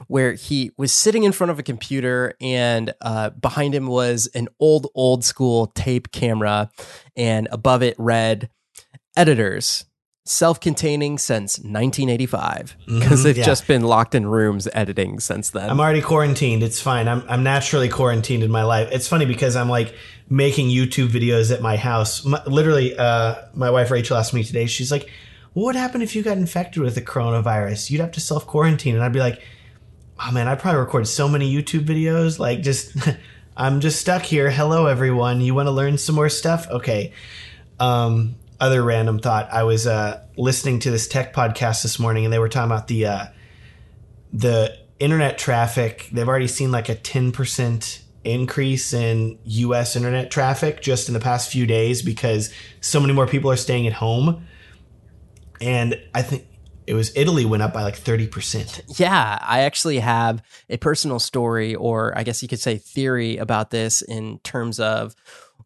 where 0.08 0.34
he 0.34 0.72
was 0.78 0.94
sitting 0.94 1.24
in 1.24 1.32
front 1.32 1.52
of 1.52 1.60
a 1.60 1.64
computer, 1.64 2.36
and 2.40 2.94
uh, 3.02 3.32
behind 3.32 3.74
him 3.74 3.88
was 3.88 4.28
an 4.36 4.48
old, 4.60 4.88
old 4.94 5.26
school 5.26 5.68
tape 5.68 6.12
camera, 6.12 6.70
and 7.18 7.48
above 7.52 7.82
it 7.82 7.96
read, 7.98 8.50
Editors, 9.18 9.86
self-containing 10.30 11.18
since 11.18 11.58
1985 11.58 12.78
because 12.86 13.02
mm-hmm, 13.02 13.24
they've 13.24 13.38
yeah. 13.38 13.44
just 13.44 13.66
been 13.66 13.82
locked 13.82 14.14
in 14.14 14.28
rooms 14.28 14.68
editing 14.74 15.20
since 15.20 15.50
then. 15.50 15.68
I'm 15.68 15.80
already 15.80 16.02
quarantined. 16.02 16.62
It's 16.62 16.80
fine. 16.80 17.08
I'm 17.08 17.24
I'm 17.28 17.42
naturally 17.42 17.90
quarantined 17.90 18.44
in 18.44 18.52
my 18.52 18.64
life. 18.64 18.90
It's 18.92 19.08
funny 19.08 19.26
because 19.26 19.56
I'm 19.56 19.70
like 19.70 19.96
making 20.30 20.70
YouTube 20.70 21.08
videos 21.08 21.52
at 21.52 21.64
my 21.64 21.78
house. 21.78 22.24
My, 22.24 22.44
literally, 22.46 22.96
uh, 22.96 23.36
my 23.56 23.72
wife 23.72 23.90
Rachel 23.90 24.18
asked 24.18 24.36
me 24.36 24.44
today. 24.44 24.68
She's 24.68 24.92
like, 24.92 25.10
"What 25.54 25.64
would 25.64 25.76
happen 25.76 26.04
if 26.04 26.16
you 26.16 26.22
got 26.22 26.38
infected 26.38 26.84
with 26.84 26.94
the 26.94 27.02
coronavirus? 27.02 27.90
You'd 27.90 28.02
have 28.02 28.12
to 28.12 28.22
self 28.22 28.46
quarantine." 28.46 28.94
And 28.94 29.04
I'd 29.04 29.14
be 29.14 29.20
like, 29.20 29.42
"Oh 30.20 30.32
man, 30.32 30.48
I 30.48 30.54
probably 30.54 30.82
record 30.82 31.08
so 31.08 31.28
many 31.28 31.52
YouTube 31.52 31.86
videos. 31.86 32.38
Like, 32.38 32.62
just 32.62 32.96
I'm 33.58 33.80
just 33.80 34.00
stuck 34.00 34.22
here. 34.22 34.52
Hello, 34.52 34.86
everyone. 34.86 35.42
You 35.42 35.56
want 35.56 35.66
to 35.66 35.72
learn 35.72 35.98
some 35.98 36.14
more 36.14 36.30
stuff? 36.30 36.70
Okay." 36.70 37.14
Um, 37.80 38.36
other 38.60 38.84
random 38.84 39.20
thought. 39.20 39.52
I 39.52 39.64
was 39.64 39.88
uh, 39.88 40.24
listening 40.38 40.80
to 40.82 40.92
this 40.92 41.08
tech 41.08 41.34
podcast 41.34 41.84
this 41.84 42.00
morning, 42.00 42.26
and 42.26 42.34
they 42.34 42.40
were 42.40 42.50
talking 42.50 42.72
about 42.72 42.88
the 42.88 43.06
uh, 43.06 43.26
the 44.34 44.78
internet 45.00 45.38
traffic. 45.38 46.10
They've 46.12 46.28
already 46.28 46.48
seen 46.48 46.72
like 46.72 46.90
a 46.90 46.96
ten 46.96 47.32
percent 47.32 48.04
increase 48.24 48.94
in 48.94 49.40
U.S. 49.44 49.96
internet 49.96 50.30
traffic 50.30 50.82
just 50.82 51.08
in 51.08 51.14
the 51.14 51.20
past 51.20 51.52
few 51.52 51.66
days 51.66 52.02
because 52.02 52.54
so 52.82 53.00
many 53.00 53.14
more 53.14 53.28
people 53.28 53.50
are 53.50 53.58
staying 53.58 53.88
at 53.88 53.94
home. 53.94 54.46
And 55.62 56.00
I 56.14 56.22
think 56.22 56.46
it 56.90 56.96
was 56.96 57.16
Italy 57.16 57.46
went 57.46 57.62
up 57.62 57.72
by 57.72 57.84
like 57.84 57.98
30%. 57.98 59.00
Yeah, 59.00 59.38
I 59.42 59.62
actually 59.62 60.00
have 60.00 60.42
a 60.70 60.78
personal 60.78 61.20
story, 61.20 61.76
or 61.76 62.18
I 62.18 62.24
guess 62.24 62.42
you 62.42 62.50
could 62.50 62.60
say 62.60 62.78
theory 62.78 63.38
about 63.38 63.70
this 63.70 64.02
in 64.02 64.40
terms 64.40 64.80
of 64.80 65.16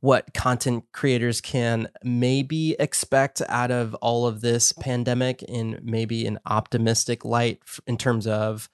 what 0.03 0.33
content 0.33 0.83
creators 0.91 1.39
can 1.39 1.87
maybe 2.03 2.75
expect 2.77 3.41
out 3.47 3.71
of 3.71 3.93
all 3.95 4.27
of 4.27 4.41
this 4.41 4.73
pandemic 4.73 5.41
in 5.43 5.79
maybe 5.81 6.27
an 6.27 6.37
optimistic 6.45 7.23
light 7.23 7.61
in 7.87 7.97
terms 7.97 8.27
of 8.27 8.69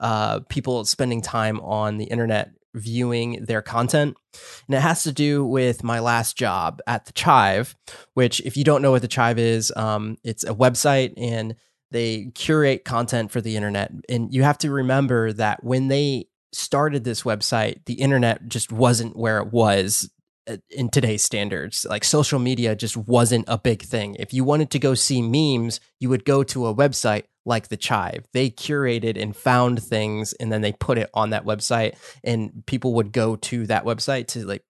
uh, 0.00 0.40
people 0.50 0.84
spending 0.84 1.22
time 1.22 1.58
on 1.60 1.96
the 1.96 2.04
internet 2.04 2.50
viewing 2.74 3.42
their 3.46 3.62
content. 3.62 4.14
And 4.68 4.76
it 4.76 4.82
has 4.82 5.04
to 5.04 5.12
do 5.12 5.42
with 5.42 5.82
my 5.82 6.00
last 6.00 6.36
job 6.36 6.82
at 6.86 7.06
the 7.06 7.14
Chive, 7.14 7.74
which, 8.12 8.40
if 8.40 8.54
you 8.54 8.62
don't 8.62 8.82
know 8.82 8.90
what 8.90 9.00
the 9.00 9.08
Chive 9.08 9.38
is, 9.38 9.72
um, 9.76 10.18
it's 10.22 10.44
a 10.44 10.54
website 10.54 11.14
and 11.16 11.56
they 11.92 12.26
curate 12.34 12.84
content 12.84 13.30
for 13.30 13.40
the 13.40 13.56
internet. 13.56 13.90
And 14.10 14.34
you 14.34 14.42
have 14.42 14.58
to 14.58 14.70
remember 14.70 15.32
that 15.32 15.64
when 15.64 15.88
they 15.88 16.26
started 16.52 17.04
this 17.04 17.22
website, 17.22 17.86
the 17.86 17.94
internet 17.94 18.48
just 18.48 18.70
wasn't 18.70 19.16
where 19.16 19.38
it 19.38 19.50
was 19.50 20.10
in 20.70 20.88
today's 20.90 21.22
standards. 21.22 21.86
Like 21.88 22.04
social 22.04 22.38
media 22.38 22.76
just 22.76 22.96
wasn't 22.96 23.46
a 23.48 23.58
big 23.58 23.82
thing. 23.82 24.16
If 24.18 24.34
you 24.34 24.44
wanted 24.44 24.70
to 24.70 24.78
go 24.78 24.94
see 24.94 25.22
memes, 25.22 25.80
you 26.00 26.08
would 26.08 26.24
go 26.24 26.42
to 26.44 26.66
a 26.66 26.74
website 26.74 27.24
like 27.46 27.68
the 27.68 27.76
Chive. 27.76 28.26
They 28.32 28.50
curated 28.50 29.20
and 29.20 29.36
found 29.36 29.82
things 29.82 30.32
and 30.34 30.50
then 30.52 30.62
they 30.62 30.72
put 30.72 30.98
it 30.98 31.10
on 31.14 31.30
that 31.30 31.44
website 31.44 31.96
and 32.22 32.64
people 32.66 32.94
would 32.94 33.12
go 33.12 33.36
to 33.36 33.66
that 33.66 33.84
website 33.84 34.28
to 34.28 34.46
like 34.46 34.64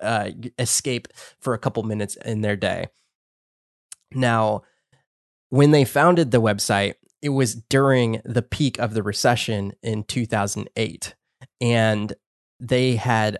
uh, 0.00 0.30
escape 0.58 1.08
for 1.40 1.54
a 1.54 1.58
couple 1.58 1.82
minutes 1.82 2.16
in 2.16 2.40
their 2.40 2.56
day. 2.56 2.86
Now, 4.12 4.62
when 5.48 5.72
they 5.72 5.84
founded 5.84 6.30
the 6.30 6.40
website, 6.40 6.94
it 7.22 7.30
was 7.30 7.54
during 7.54 8.22
the 8.24 8.42
peak 8.42 8.78
of 8.78 8.94
the 8.94 9.02
recession 9.02 9.72
in 9.82 10.04
2008 10.04 11.14
and 11.60 12.12
they 12.58 12.96
had 12.96 13.38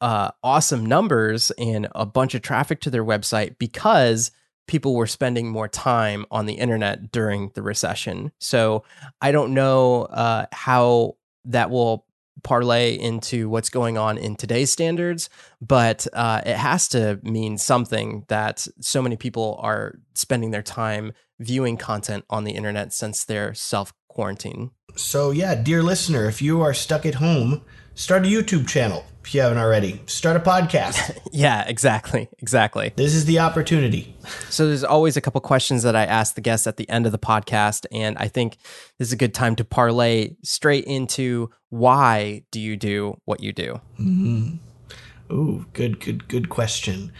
uh, 0.00 0.30
awesome 0.42 0.84
numbers 0.84 1.50
and 1.52 1.88
a 1.94 2.06
bunch 2.06 2.34
of 2.34 2.42
traffic 2.42 2.80
to 2.80 2.90
their 2.90 3.04
website 3.04 3.58
because 3.58 4.30
people 4.66 4.94
were 4.94 5.06
spending 5.06 5.48
more 5.48 5.68
time 5.68 6.26
on 6.30 6.46
the 6.46 6.54
internet 6.54 7.12
during 7.12 7.50
the 7.54 7.62
recession. 7.62 8.32
So 8.40 8.84
I 9.20 9.32
don't 9.32 9.54
know 9.54 10.02
uh, 10.04 10.46
how 10.52 11.16
that 11.44 11.70
will 11.70 12.04
parlay 12.42 12.94
into 12.94 13.48
what's 13.48 13.70
going 13.70 13.96
on 13.96 14.18
in 14.18 14.36
today's 14.36 14.70
standards, 14.70 15.30
but 15.60 16.06
uh, 16.12 16.42
it 16.44 16.56
has 16.56 16.88
to 16.88 17.18
mean 17.22 17.58
something 17.58 18.24
that 18.28 18.66
so 18.80 19.00
many 19.00 19.16
people 19.16 19.58
are 19.62 19.94
spending 20.14 20.50
their 20.50 20.62
time 20.62 21.12
viewing 21.38 21.76
content 21.76 22.24
on 22.28 22.44
the 22.44 22.52
internet 22.52 22.92
since 22.92 23.24
they're 23.24 23.54
self 23.54 23.92
quarantine. 24.08 24.70
So, 24.96 25.30
yeah, 25.30 25.54
dear 25.54 25.82
listener, 25.82 26.26
if 26.26 26.40
you 26.40 26.62
are 26.62 26.72
stuck 26.72 27.04
at 27.04 27.16
home, 27.16 27.62
start 27.94 28.24
a 28.24 28.28
YouTube 28.28 28.66
channel 28.66 29.04
if 29.26 29.34
you 29.34 29.40
haven't 29.40 29.58
already. 29.58 30.00
Start 30.06 30.36
a 30.36 30.40
podcast. 30.40 31.18
yeah, 31.32 31.64
exactly. 31.66 32.28
Exactly. 32.38 32.92
This 32.94 33.12
is 33.12 33.24
the 33.24 33.40
opportunity. 33.40 34.16
So 34.50 34.68
there's 34.68 34.84
always 34.84 35.16
a 35.16 35.20
couple 35.20 35.40
questions 35.40 35.82
that 35.82 35.96
I 35.96 36.04
ask 36.04 36.36
the 36.36 36.40
guests 36.40 36.68
at 36.68 36.76
the 36.76 36.88
end 36.88 37.06
of 37.06 37.12
the 37.12 37.18
podcast. 37.18 37.86
And 37.90 38.16
I 38.18 38.28
think 38.28 38.56
this 38.98 39.08
is 39.08 39.12
a 39.12 39.16
good 39.16 39.34
time 39.34 39.56
to 39.56 39.64
parlay 39.64 40.36
straight 40.44 40.84
into 40.84 41.50
why 41.70 42.44
do 42.52 42.60
you 42.60 42.76
do 42.76 43.20
what 43.24 43.42
you 43.42 43.52
do? 43.52 43.80
Mm-hmm. 43.98 45.34
Ooh, 45.34 45.66
good, 45.72 45.98
good, 45.98 46.28
good 46.28 46.48
question. 46.48 47.12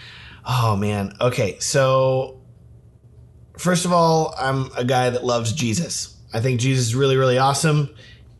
Oh, 0.44 0.76
man. 0.76 1.12
Okay. 1.20 1.58
So, 1.58 2.40
first 3.58 3.84
of 3.84 3.92
all, 3.92 4.32
I'm 4.38 4.70
a 4.76 4.84
guy 4.84 5.10
that 5.10 5.24
loves 5.24 5.52
Jesus. 5.52 6.16
I 6.32 6.38
think 6.38 6.60
Jesus 6.60 6.86
is 6.86 6.94
really, 6.94 7.16
really 7.16 7.38
awesome. 7.38 7.92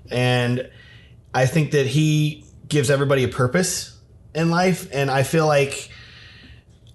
And 0.09 0.71
I 1.35 1.47
think 1.47 1.73
that 1.73 1.89
he 1.89 2.46
gives 2.69 2.91
everybody 2.91 3.25
a 3.25 3.29
purpose 3.29 3.99
in 4.35 4.51
life, 4.51 4.89
and 4.93 5.11
I 5.11 5.23
feel 5.23 5.47
like 5.47 5.91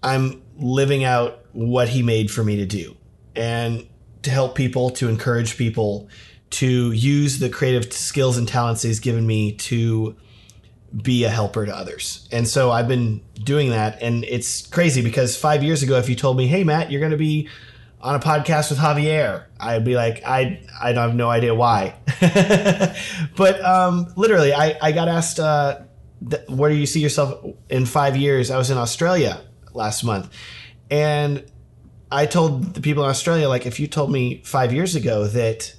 I'm 0.03 0.41
living 0.57 1.03
out 1.03 1.45
what 1.53 1.89
he 1.89 2.03
made 2.03 2.31
for 2.31 2.43
me 2.43 2.57
to 2.57 2.65
do, 2.65 2.95
and 3.35 3.87
to 4.23 4.29
help 4.29 4.55
people, 4.55 4.91
to 4.91 5.09
encourage 5.09 5.57
people, 5.57 6.07
to 6.51 6.91
use 6.91 7.39
the 7.39 7.49
creative 7.49 7.91
skills 7.91 8.37
and 8.37 8.47
talents 8.47 8.81
he's 8.81 8.99
given 8.99 9.25
me 9.25 9.53
to 9.53 10.15
be 11.01 11.23
a 11.23 11.29
helper 11.29 11.65
to 11.65 11.75
others. 11.75 12.27
And 12.31 12.47
so 12.47 12.71
I've 12.71 12.87
been 12.87 13.21
doing 13.35 13.69
that. 13.69 14.01
And 14.01 14.25
it's 14.25 14.67
crazy 14.67 15.01
because 15.01 15.37
five 15.37 15.63
years 15.63 15.81
ago, 15.83 15.97
if 15.97 16.09
you 16.09 16.15
told 16.15 16.35
me, 16.37 16.47
hey, 16.47 16.63
Matt, 16.63 16.91
you're 16.91 16.99
going 16.99 17.13
to 17.13 17.17
be 17.17 17.47
on 18.01 18.15
a 18.15 18.19
podcast 18.19 18.69
with 18.69 18.79
Javier, 18.79 19.45
I'd 19.59 19.85
be 19.85 19.95
like, 19.95 20.23
I, 20.25 20.61
I 20.81 20.93
don't 20.93 21.09
have 21.09 21.15
no 21.15 21.29
idea 21.29 21.53
why. 21.53 21.95
but 23.37 23.63
um, 23.63 24.11
literally, 24.15 24.53
I, 24.53 24.77
I 24.81 24.91
got 24.91 25.07
asked, 25.07 25.39
uh, 25.39 25.81
th- 26.27 26.47
where 26.47 26.69
do 26.69 26.75
you 26.75 26.85
see 26.85 26.99
yourself 26.99 27.45
in 27.69 27.85
five 27.85 28.17
years? 28.17 28.49
I 28.49 28.57
was 28.57 28.71
in 28.71 28.77
Australia 28.77 29.41
last 29.73 30.03
month. 30.03 30.33
And 30.89 31.45
I 32.11 32.25
told 32.25 32.73
the 32.73 32.81
people 32.81 33.03
in 33.03 33.09
Australia, 33.09 33.47
like, 33.47 33.65
if 33.65 33.79
you 33.79 33.87
told 33.87 34.11
me 34.11 34.41
five 34.43 34.73
years 34.73 34.95
ago 34.95 35.27
that 35.27 35.73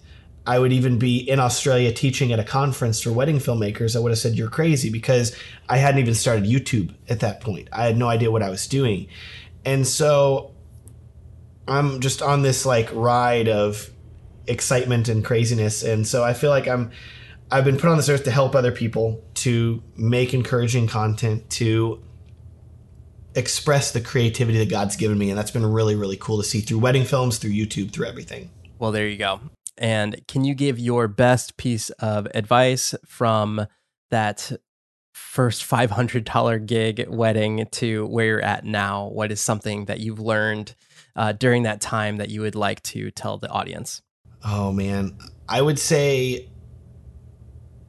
I 0.47 0.59
would 0.59 0.73
even 0.73 0.99
be 0.99 1.19
in 1.19 1.39
Australia 1.39 1.93
teaching 1.93 2.33
at 2.33 2.39
a 2.39 2.45
conference 2.45 3.01
for 3.01 3.13
wedding 3.13 3.39
filmmakers, 3.39 3.97
I 3.97 3.99
would 3.99 4.11
have 4.11 4.19
said 4.19 4.35
you're 4.35 4.49
crazy 4.49 4.91
because 4.91 5.37
I 5.69 5.79
hadn't 5.79 6.01
even 6.01 6.15
started 6.15 6.45
YouTube 6.45 6.95
at 7.09 7.21
that 7.21 7.41
point. 7.41 7.69
I 7.73 7.87
had 7.87 7.97
no 7.97 8.09
idea 8.09 8.31
what 8.31 8.43
I 8.43 8.51
was 8.51 8.67
doing. 8.67 9.09
And 9.65 9.87
so 9.87 10.53
I'm 11.69 12.01
just 12.01 12.23
on 12.23 12.43
this 12.43 12.67
like 12.67 12.89
ride 12.93 13.49
of 13.49 13.91
excitement 14.47 15.09
and 15.09 15.25
craziness, 15.25 15.83
and 15.83 16.07
so 16.07 16.25
I 16.25 16.35
feel 16.35 16.51
like 16.51 16.67
I'm 16.67 16.91
I've 17.51 17.65
been 17.65 17.77
put 17.77 17.91
on 17.91 17.97
this 17.97 18.09
earth 18.09 18.25
to 18.25 18.31
help 18.31 18.55
other 18.55 18.73
people, 18.73 19.23
to 19.35 19.83
make 19.97 20.35
encouraging 20.35 20.87
content, 20.87 21.51
to 21.51 22.03
express 23.35 23.93
the 23.93 24.01
creativity 24.01 24.59
that 24.59 24.71
God's 24.71 24.97
given 24.97 25.19
me, 25.19 25.31
and 25.31 25.39
that's 25.39 25.51
been 25.51 25.65
really 25.65 25.95
really 25.95 26.17
cool 26.17 26.39
to 26.39 26.45
see 26.45 26.61
through 26.61 26.79
wedding 26.79 27.05
films, 27.05 27.39
through 27.39 27.53
YouTube, 27.53 27.93
through 27.93 28.07
everything. 28.07 28.51
Well, 28.79 28.91
there 28.91 29.07
you 29.07 29.17
go. 29.17 29.41
And 29.79 30.27
can 30.27 30.45
you 30.45 30.55
give 30.55 30.79
your 30.79 31.09
best 31.09 31.57
piece 31.57 31.91
of 31.91 32.27
advice 32.35 32.95
from 33.07 33.67
that 34.11 34.53
first 35.13 35.69
$500 35.69 36.67
gig 36.67 37.07
wedding 37.09 37.67
to 37.73 38.07
where 38.07 38.27
you're 38.27 38.43
at 38.43 38.65
now? 38.65 39.09
What 39.09 39.33
is 39.33 39.41
something 39.41 39.87
that 39.87 40.01
you've 40.01 40.21
learned 40.21 40.75
uh, 41.17 41.33
during 41.33 41.65
that 41.65 41.81
time 41.81 42.17
that 42.17 42.31
you 42.31 42.41
would 42.41 42.55
like 42.55 42.83
to 42.85 43.11
tell 43.11 43.39
the 43.39 43.49
audience? 43.49 44.03
Oh 44.45 44.73
man, 44.73 45.17
I 45.49 45.61
would 45.63 45.79
say 45.79 46.49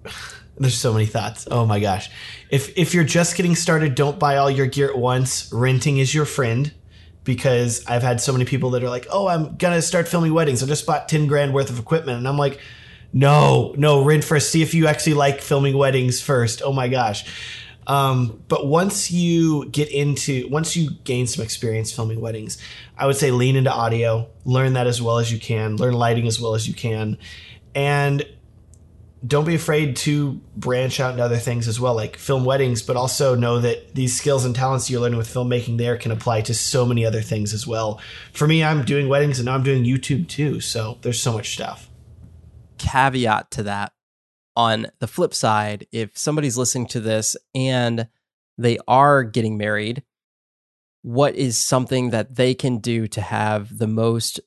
there's 0.57 0.77
so 0.77 0.93
many 0.93 1.05
thoughts. 1.05 1.47
Oh 1.49 1.65
my 1.65 1.79
gosh. 1.79 2.09
If 2.49 2.77
if 2.77 2.93
you're 2.93 3.03
just 3.03 3.35
getting 3.35 3.55
started, 3.55 3.95
don't 3.95 4.19
buy 4.19 4.37
all 4.37 4.51
your 4.51 4.67
gear 4.67 4.89
at 4.89 4.97
once. 4.97 5.51
Renting 5.51 5.97
is 5.97 6.13
your 6.13 6.25
friend 6.25 6.73
because 7.23 7.85
I've 7.87 8.03
had 8.03 8.19
so 8.19 8.33
many 8.33 8.45
people 8.45 8.71
that 8.71 8.83
are 8.83 8.89
like, 8.89 9.07
"Oh, 9.09 9.27
I'm 9.27 9.55
going 9.55 9.73
to 9.73 9.81
start 9.81 10.07
filming 10.07 10.33
weddings. 10.33 10.61
I 10.61 10.67
just 10.67 10.85
bought 10.85 11.07
10 11.09 11.27
grand 11.27 11.53
worth 11.53 11.69
of 11.69 11.79
equipment." 11.79 12.17
And 12.17 12.27
I'm 12.27 12.37
like, 12.37 12.59
"No, 13.13 13.73
no, 13.77 14.03
rent 14.03 14.23
first. 14.23 14.51
See 14.51 14.61
if 14.61 14.73
you 14.73 14.87
actually 14.87 15.15
like 15.15 15.41
filming 15.41 15.77
weddings 15.77 16.21
first. 16.21 16.61
Oh 16.63 16.73
my 16.73 16.87
gosh." 16.87 17.25
Um, 17.85 18.41
but 18.47 18.67
once 18.67 19.11
you 19.11 19.65
get 19.69 19.89
into, 19.89 20.47
once 20.49 20.75
you 20.75 20.91
gain 21.03 21.27
some 21.27 21.43
experience 21.43 21.91
filming 21.91 22.21
weddings, 22.21 22.57
I 22.97 23.05
would 23.05 23.15
say 23.15 23.31
lean 23.31 23.55
into 23.55 23.71
audio, 23.71 24.29
learn 24.45 24.73
that 24.73 24.87
as 24.87 25.01
well 25.01 25.17
as 25.17 25.31
you 25.31 25.39
can, 25.39 25.77
learn 25.77 25.93
lighting 25.93 26.27
as 26.27 26.39
well 26.39 26.55
as 26.55 26.67
you 26.67 26.73
can, 26.73 27.17
and 27.73 28.25
don't 29.25 29.45
be 29.45 29.55
afraid 29.55 29.95
to 29.95 30.41
branch 30.57 30.99
out 30.99 31.11
into 31.11 31.23
other 31.23 31.37
things 31.37 31.67
as 31.67 31.79
well, 31.79 31.95
like 31.95 32.17
film 32.17 32.43
weddings, 32.43 32.81
but 32.81 32.97
also 32.97 33.35
know 33.35 33.59
that 33.59 33.95
these 33.95 34.15
skills 34.17 34.43
and 34.43 34.53
talents 34.53 34.89
you're 34.89 34.99
learning 34.99 35.17
with 35.17 35.33
filmmaking 35.33 35.77
there 35.77 35.97
can 35.97 36.11
apply 36.11 36.41
to 36.41 36.53
so 36.53 36.85
many 36.85 37.05
other 37.05 37.21
things 37.21 37.53
as 37.53 37.65
well. 37.65 38.01
For 38.33 38.47
me, 38.47 38.63
I'm 38.63 38.83
doing 38.83 39.07
weddings 39.07 39.39
and 39.39 39.45
now 39.45 39.55
I'm 39.55 39.63
doing 39.63 39.85
YouTube 39.85 40.27
too, 40.27 40.59
so 40.59 40.97
there's 41.01 41.21
so 41.21 41.31
much 41.33 41.53
stuff. 41.53 41.89
Caveat 42.77 43.49
to 43.51 43.63
that 43.63 43.93
on 44.57 44.87
the 44.99 45.07
flip 45.07 45.33
side, 45.33 45.87
if 45.91 46.17
somebody's 46.17 46.57
listening 46.57 46.87
to 46.87 46.99
this 46.99 47.37
and 47.55 48.07
they 48.57 48.77
are 48.87 49.23
getting 49.23 49.57
married, 49.57 50.03
what 51.03 51.35
is 51.35 51.57
something 51.57 52.09
that 52.09 52.35
they 52.35 52.55
can 52.55 52.79
do 52.79 53.07
to 53.09 53.21
have 53.21 53.77
the 53.77 53.87
most 53.87 54.39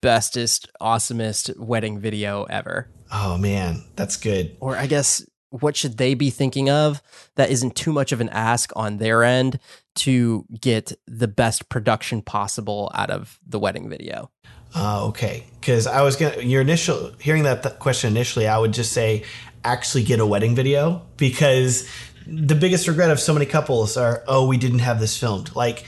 bestest, 0.00 0.70
awesomest 0.80 1.58
wedding 1.58 1.98
video 1.98 2.44
ever? 2.44 2.88
Oh 3.10 3.36
man, 3.36 3.82
that's 3.96 4.16
good. 4.16 4.56
Or 4.60 4.76
I 4.76 4.86
guess 4.86 5.24
what 5.50 5.76
should 5.76 5.98
they 5.98 6.14
be 6.14 6.30
thinking 6.30 6.70
of 6.70 7.02
that 7.36 7.50
isn't 7.50 7.76
too 7.76 7.92
much 7.92 8.12
of 8.12 8.20
an 8.20 8.28
ask 8.30 8.72
on 8.76 8.98
their 8.98 9.24
end 9.24 9.58
to 9.94 10.46
get 10.60 10.92
the 11.06 11.28
best 11.28 11.68
production 11.68 12.22
possible 12.22 12.90
out 12.94 13.10
of 13.10 13.38
the 13.46 13.58
wedding 13.58 13.88
video? 13.88 14.30
Uh, 14.74 15.06
okay, 15.06 15.44
because 15.60 15.86
I 15.86 16.02
was 16.02 16.16
gonna 16.16 16.40
your 16.42 16.62
initial 16.62 17.12
hearing 17.20 17.42
that 17.42 17.62
th- 17.62 17.78
question 17.78 18.10
initially, 18.10 18.46
I 18.46 18.58
would 18.58 18.72
just 18.72 18.92
say 18.92 19.24
actually 19.64 20.04
get 20.04 20.18
a 20.20 20.26
wedding 20.26 20.54
video 20.54 21.02
because 21.16 21.88
the 22.26 22.54
biggest 22.54 22.88
regret 22.88 23.10
of 23.10 23.20
so 23.20 23.32
many 23.32 23.46
couples 23.46 23.96
are, 23.96 24.22
oh, 24.26 24.46
we 24.46 24.56
didn't 24.56 24.80
have 24.80 25.00
this 25.00 25.18
filmed. 25.18 25.54
Like, 25.54 25.84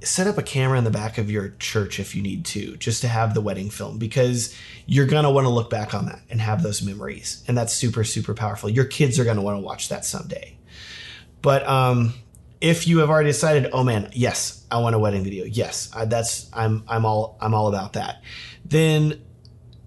set 0.00 0.26
up 0.26 0.38
a 0.38 0.42
camera 0.42 0.78
in 0.78 0.84
the 0.84 0.90
back 0.90 1.18
of 1.18 1.30
your 1.30 1.50
church 1.58 1.98
if 1.98 2.14
you 2.14 2.22
need 2.22 2.44
to, 2.44 2.76
just 2.76 3.00
to 3.00 3.08
have 3.08 3.34
the 3.34 3.40
wedding 3.40 3.70
film 3.70 3.98
because 3.98 4.54
you're 4.86 5.06
going 5.06 5.24
to 5.24 5.30
want 5.30 5.46
to 5.46 5.50
look 5.50 5.70
back 5.70 5.94
on 5.94 6.06
that 6.06 6.20
and 6.28 6.40
have 6.40 6.62
those 6.62 6.82
memories. 6.82 7.42
And 7.48 7.56
that's 7.56 7.72
super, 7.72 8.04
super 8.04 8.34
powerful. 8.34 8.68
Your 8.68 8.84
kids 8.84 9.18
are 9.18 9.24
going 9.24 9.36
to 9.36 9.42
want 9.42 9.56
to 9.56 9.62
watch 9.62 9.88
that 9.88 10.04
someday. 10.04 10.56
But 11.42 11.66
um, 11.66 12.14
if 12.60 12.86
you 12.86 12.98
have 12.98 13.10
already 13.10 13.30
decided, 13.30 13.70
oh 13.72 13.84
man, 13.84 14.10
yes, 14.12 14.66
I 14.70 14.78
want 14.78 14.94
a 14.94 14.98
wedding 14.98 15.24
video. 15.24 15.44
Yes, 15.44 15.90
I, 15.94 16.06
that's 16.06 16.50
I'm 16.52 16.84
I'm 16.88 17.04
all 17.04 17.36
I'm 17.40 17.54
all 17.54 17.68
about 17.68 17.94
that. 17.94 18.22
Then 18.64 19.22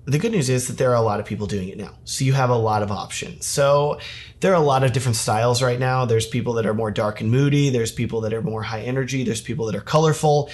the 0.07 0.17
good 0.17 0.31
news 0.31 0.49
is 0.49 0.67
that 0.67 0.77
there 0.77 0.89
are 0.91 0.95
a 0.95 1.01
lot 1.01 1.19
of 1.19 1.25
people 1.25 1.47
doing 1.47 1.67
it 1.67 1.77
now. 1.77 1.93
So 2.05 2.23
you 2.23 2.31
have 2.31 2.49
a 2.49 2.55
lot 2.55 2.81
of 2.81 2.91
options. 2.91 3.45
So 3.45 3.99
there 4.39 4.53
are 4.53 4.55
a 4.55 4.65
lot 4.65 4.83
of 4.85 4.93
different 4.93 5.17
styles 5.17 5.61
right 5.61 5.77
now. 5.77 6.05
There's 6.05 6.25
people 6.25 6.53
that 6.53 6.65
are 6.65 6.73
more 6.73 6.91
dark 6.91 7.19
and 7.19 7.29
moody, 7.29 7.69
there's 7.69 7.91
people 7.91 8.21
that 8.21 8.33
are 8.33 8.41
more 8.41 8.63
high 8.63 8.81
energy, 8.81 9.23
there's 9.25 9.41
people 9.41 9.65
that 9.65 9.75
are 9.75 9.81
colorful. 9.81 10.49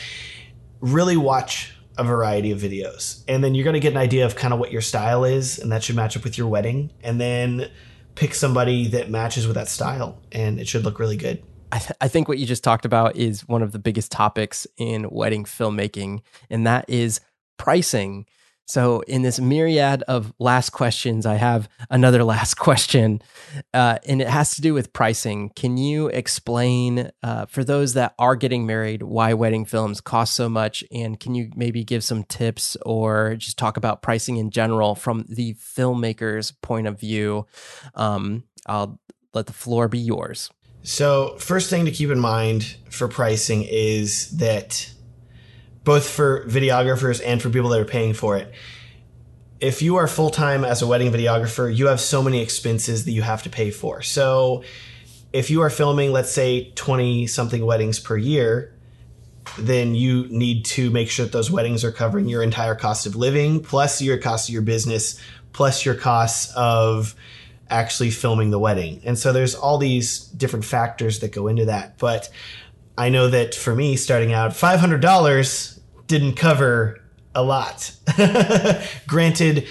Really 0.82 1.18
watch 1.18 1.72
a 2.00 2.04
variety 2.04 2.50
of 2.50 2.60
videos. 2.60 3.24
And 3.28 3.44
then 3.44 3.54
you're 3.54 3.64
going 3.64 3.76
to 3.76 3.80
get 3.80 3.92
an 3.92 3.98
idea 3.98 4.26
of 4.26 4.36
kind 4.36 4.56
of 4.56 4.60
what 4.60 4.72
your 4.72 4.82
style 4.82 5.24
is, 5.24 5.60
and 5.60 5.72
that 5.72 5.84
should 5.84 5.96
match 5.96 6.18
up 6.18 6.24
with 6.24 6.36
your 6.36 6.48
wedding. 6.48 6.92
And 7.04 7.22
then 7.22 7.70
pick 8.16 8.34
somebody 8.34 8.88
that 8.88 9.12
matches 9.12 9.46
with 9.46 9.56
that 9.56 9.68
style, 9.68 10.20
and 10.32 10.60
it 10.60 10.68
should 10.68 10.84
look 10.84 10.98
really 10.98 11.18
good. 11.18 11.44
I, 11.72 11.78
th- 11.78 11.98
I, 12.02 12.08
think 12.08 12.28
what 12.28 12.38
you 12.38 12.46
just 12.46 12.64
talked 12.64 12.86
about 12.86 13.16
is 13.16 13.48
one 13.48 13.64
of 13.64 13.72
the 13.72 13.80
biggest 13.80 14.12
topics 14.12 14.68
in 14.78 15.10
wedding 15.10 15.44
filmmaking, 15.44 16.22
and 16.50 16.66
that 16.68 16.86
is 16.88 17.22
pricing. 17.58 18.26
So, 18.74 19.02
in 19.02 19.22
this 19.22 19.40
myriad 19.40 20.02
of 20.08 20.34
last 20.40 20.72
questions, 20.72 21.28
I 21.28 21.36
have 21.36 21.70
another 21.92 22.24
last 22.34 22.56
question, 22.56 23.22
uh, 23.72 24.00
and 24.08 24.20
it 24.20 24.28
has 24.28 24.56
to 24.56 24.62
do 24.62 24.74
with 24.74 24.94
pricing. 24.94 25.52
Can 25.56 25.78
you 25.78 26.08
explain 26.08 27.12
uh, 27.22 27.46
for 27.46 27.64
those 27.64 27.94
that 27.94 28.16
are 28.18 28.36
getting 28.36 28.66
married 28.66 29.04
why 29.04 29.36
wedding 29.36 29.66
films 29.66 30.02
cost 30.02 30.36
so 30.36 30.50
much? 30.50 30.84
And 30.92 31.20
can 31.20 31.36
you 31.36 31.52
maybe 31.56 31.84
give 31.84 32.04
some 32.04 32.24
tips 32.24 32.76
or 32.84 33.36
just 33.36 33.60
talk 33.60 33.78
about 33.78 34.02
pricing 34.02 34.38
in 34.38 34.50
general 34.50 34.96
from 34.96 35.26
the 35.30 35.54
filmmaker's 35.54 36.50
point 36.50 36.88
of 36.88 37.00
view? 37.00 37.46
Um, 37.94 38.44
I'll 38.66 39.00
let 39.36 39.46
the 39.46 39.54
floor 39.54 39.88
be 39.88 40.00
yours. 40.00 40.50
So, 40.82 41.38
first 41.38 41.70
thing 41.70 41.86
to 41.86 41.92
keep 41.92 42.10
in 42.10 42.20
mind 42.20 42.76
for 42.90 43.08
pricing 43.08 43.68
is 43.70 44.32
that 44.38 44.93
both 45.84 46.08
for 46.08 46.46
videographers 46.46 47.22
and 47.24 47.42
for 47.42 47.50
people 47.50 47.70
that 47.70 47.80
are 47.80 47.86
paying 47.86 48.14
for 48.14 48.38
it. 48.38 48.54
If 49.60 49.82
you 49.82 49.96
are 49.98 50.08
full 50.08 50.30
time 50.30 50.66
as 50.66 50.82
a 50.82 50.88
wedding 50.88 51.12
videographer, 51.12 51.74
you 51.74 51.88
have 51.88 52.00
so 52.00 52.22
many 52.22 52.42
expenses 52.42 53.06
that 53.06 53.12
you 53.12 53.22
have 53.22 53.44
to 53.44 53.50
pay 53.50 53.72
for. 53.72 54.02
So 54.02 54.64
if 55.32 55.50
you 55.50 55.62
are 55.62 55.70
filming, 55.70 56.12
let's 56.12 56.32
say, 56.32 56.72
20 56.72 57.28
something 57.28 57.66
weddings 57.66 58.00
per 58.00 58.18
year, 58.18 58.74
then 59.58 59.96
you 59.96 60.28
need 60.30 60.66
to 60.66 60.90
make 60.90 61.10
sure 61.10 61.26
that 61.26 61.32
those 61.32 61.52
weddings 61.52 61.84
are 61.84 61.92
covering 61.92 62.28
your 62.30 62.44
entire 62.44 62.76
cost 62.76 63.06
of 63.06 63.16
living, 63.16 63.62
plus 63.62 64.02
your 64.02 64.18
cost 64.18 64.50
of 64.50 64.54
your 64.54 64.62
business, 64.62 65.20
plus 65.52 65.86
your 65.86 65.96
costs 65.96 66.54
of 66.56 67.16
actually 67.70 68.12
filming 68.12 68.52
the 68.52 68.60
wedding. 68.60 69.02
And 69.04 69.18
so 69.18 69.34
there's 69.34 69.56
all 69.56 69.78
these 69.78 70.20
different 70.20 70.66
factors 70.66 71.20
that 71.20 71.32
go 71.32 71.48
into 71.48 71.66
that. 71.66 71.98
But 71.98 72.30
I 72.98 73.10
know 73.10 73.28
that 73.30 73.56
for 73.56 73.76
me, 73.76 73.96
starting 73.96 74.34
out, 74.34 74.52
$500 74.52 75.73
didn't 76.14 76.36
cover 76.36 77.02
a 77.34 77.42
lot. 77.42 77.92
Granted, 79.08 79.68